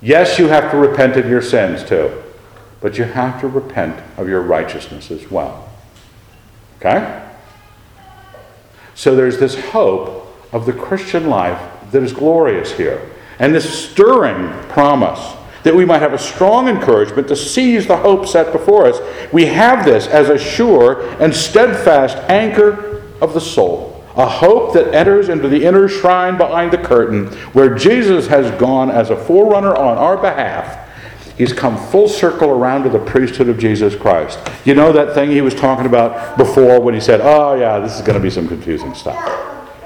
Yes, 0.00 0.38
you 0.38 0.48
have 0.48 0.70
to 0.70 0.76
repent 0.76 1.16
of 1.16 1.28
your 1.28 1.42
sins 1.42 1.84
too, 1.84 2.22
but 2.80 2.98
you 2.98 3.04
have 3.04 3.40
to 3.40 3.48
repent 3.48 4.00
of 4.16 4.28
your 4.28 4.40
righteousness 4.40 5.10
as 5.10 5.30
well. 5.30 5.70
Okay? 6.78 7.25
So 8.96 9.14
there's 9.14 9.38
this 9.38 9.54
hope 9.70 10.26
of 10.52 10.66
the 10.66 10.72
Christian 10.72 11.28
life 11.28 11.60
that 11.92 12.02
is 12.02 12.12
glorious 12.12 12.72
here, 12.72 13.08
and 13.38 13.54
this 13.54 13.88
stirring 13.88 14.50
promise 14.68 15.34
that 15.62 15.74
we 15.74 15.84
might 15.84 16.02
have 16.02 16.12
a 16.12 16.18
strong 16.18 16.68
encouragement 16.68 17.28
to 17.28 17.36
seize 17.36 17.86
the 17.86 17.96
hope 17.96 18.26
set 18.26 18.52
before 18.52 18.86
us. 18.86 18.98
We 19.32 19.46
have 19.46 19.84
this 19.84 20.06
as 20.08 20.28
a 20.28 20.38
sure 20.38 21.08
and 21.22 21.34
steadfast 21.34 22.16
anchor 22.28 23.02
of 23.20 23.34
the 23.34 23.40
soul 23.40 23.96
a 24.16 24.26
hope 24.26 24.72
that 24.72 24.94
enters 24.94 25.28
into 25.28 25.46
the 25.46 25.62
inner 25.64 25.88
shrine 25.88 26.38
behind 26.38 26.72
the 26.72 26.78
curtain, 26.78 27.26
where 27.52 27.74
Jesus 27.74 28.26
has 28.28 28.50
gone 28.58 28.90
as 28.90 29.10
a 29.10 29.16
forerunner 29.16 29.76
on 29.76 29.98
our 29.98 30.16
behalf. 30.16 30.85
He's 31.36 31.52
come 31.52 31.76
full 31.76 32.08
circle 32.08 32.50
around 32.50 32.84
to 32.84 32.88
the 32.88 32.98
priesthood 32.98 33.48
of 33.48 33.58
Jesus 33.58 33.94
Christ. 33.94 34.38
You 34.64 34.74
know 34.74 34.90
that 34.92 35.14
thing 35.14 35.30
he 35.30 35.42
was 35.42 35.54
talking 35.54 35.84
about 35.84 36.38
before 36.38 36.80
when 36.80 36.94
he 36.94 37.00
said, 37.00 37.20
Oh, 37.22 37.54
yeah, 37.54 37.78
this 37.78 37.94
is 37.94 38.00
going 38.00 38.14
to 38.14 38.22
be 38.22 38.30
some 38.30 38.48
confusing 38.48 38.94
stuff. 38.94 39.16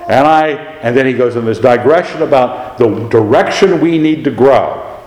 And 0.09 0.27
I, 0.27 0.51
and 0.83 0.97
then 0.97 1.07
he 1.07 1.13
goes 1.13 1.37
in 1.37 1.45
this 1.45 1.59
digression 1.59 2.23
about 2.23 2.79
the 2.79 3.09
direction 3.09 3.81
we 3.81 3.99
need 3.99 4.25
to 4.25 4.31
grow, 4.31 4.99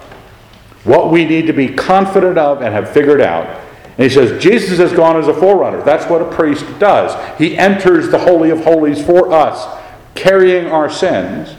what 0.83 1.11
we 1.11 1.25
need 1.25 1.47
to 1.47 1.53
be 1.53 1.69
confident 1.69 2.37
of 2.37 2.61
and 2.61 2.73
have 2.73 2.89
figured 2.89 3.21
out. 3.21 3.61
And 3.97 4.03
he 4.03 4.09
says, 4.09 4.41
Jesus 4.41 4.79
has 4.79 4.91
gone 4.91 5.17
as 5.17 5.27
a 5.27 5.33
forerunner. 5.33 5.81
That's 5.83 6.09
what 6.09 6.21
a 6.21 6.29
priest 6.29 6.65
does. 6.79 7.13
He 7.37 7.57
enters 7.57 8.09
the 8.09 8.17
Holy 8.17 8.49
of 8.49 8.63
Holies 8.63 9.05
for 9.05 9.31
us, 9.31 9.81
carrying 10.15 10.67
our 10.67 10.89
sins, 10.89 11.55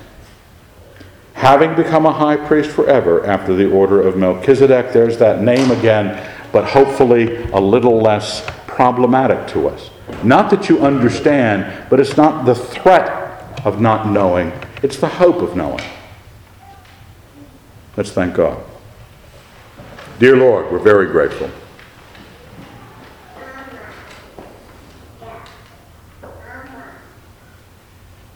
having 1.34 1.74
become 1.74 2.06
a 2.06 2.12
high 2.12 2.36
priest 2.36 2.70
forever 2.70 3.24
after 3.26 3.54
the 3.54 3.70
order 3.70 4.00
of 4.00 4.16
Melchizedek. 4.16 4.92
There's 4.92 5.18
that 5.18 5.42
name 5.42 5.70
again, 5.70 6.32
but 6.52 6.64
hopefully 6.64 7.44
a 7.52 7.60
little 7.60 8.00
less 8.00 8.48
problematic 8.66 9.46
to 9.48 9.68
us. 9.68 9.90
Not 10.22 10.50
that 10.50 10.68
you 10.68 10.84
understand, 10.84 11.88
but 11.90 12.00
it's 12.00 12.16
not 12.16 12.46
the 12.46 12.54
threat 12.54 13.60
of 13.66 13.80
not 13.80 14.08
knowing, 14.08 14.52
it's 14.82 14.96
the 14.96 15.08
hope 15.08 15.36
of 15.36 15.56
knowing. 15.56 15.84
Let's 17.96 18.10
thank 18.10 18.34
God. 18.34 18.62
Dear 20.18 20.36
Lord, 20.36 20.70
we're 20.70 20.78
very 20.78 21.06
grateful. 21.06 21.50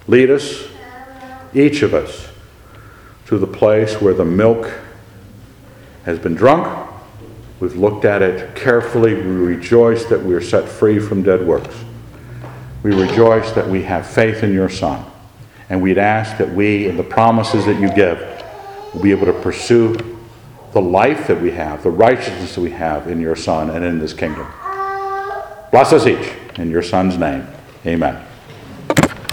Lead 0.07 0.31
us, 0.31 0.65
each 1.53 1.83
of 1.83 1.93
us, 1.93 2.28
to 3.29 3.37
the 3.37 3.47
place 3.47 4.01
where 4.01 4.15
the 4.15 4.25
milk 4.25 4.73
has 6.05 6.19
been 6.19 6.35
drunk. 6.35 6.89
We've 7.61 7.77
looked 7.77 8.07
at 8.07 8.23
it 8.23 8.57
carefully. 8.57 9.13
We 9.13 9.21
rejoice 9.21 10.07
that 10.07 10.23
we 10.23 10.33
are 10.33 10.41
set 10.41 10.67
free 10.67 10.99
from 10.99 11.23
dead 11.23 11.47
works. 11.47 11.77
We 12.83 12.95
rejoice 12.95 13.53
that 13.53 13.69
we 13.69 13.83
have 13.83 14.07
faith 14.07 14.43
in 14.43 14.55
your 14.55 14.71
Son. 14.71 15.05
And 15.69 15.83
we'd 15.83 15.99
ask 15.99 16.39
that 16.39 16.49
we, 16.49 16.89
in 16.89 16.97
the 16.97 17.05
promises 17.05 17.67
that 17.67 17.79
you 17.79 17.95
give, 17.95 18.19
will 18.95 19.03
be 19.03 19.11
able 19.11 19.27
to 19.27 19.39
pursue 19.43 19.95
the 20.73 20.81
life 20.81 21.27
that 21.27 21.39
we 21.39 21.51
have, 21.51 21.83
the 21.83 21.91
righteousness 21.91 22.55
that 22.55 22.63
we 22.63 22.71
have 22.71 23.09
in 23.09 23.21
your 23.21 23.37
Son 23.37 23.69
and 23.69 23.85
in 23.85 23.99
this 23.99 24.15
kingdom. 24.15 24.47
Bless 25.71 25.93
us 25.93 26.07
each 26.07 26.33
in 26.59 26.71
your 26.71 26.83
Son's 26.83 27.19
name. 27.19 27.47
Amen. 27.85 28.28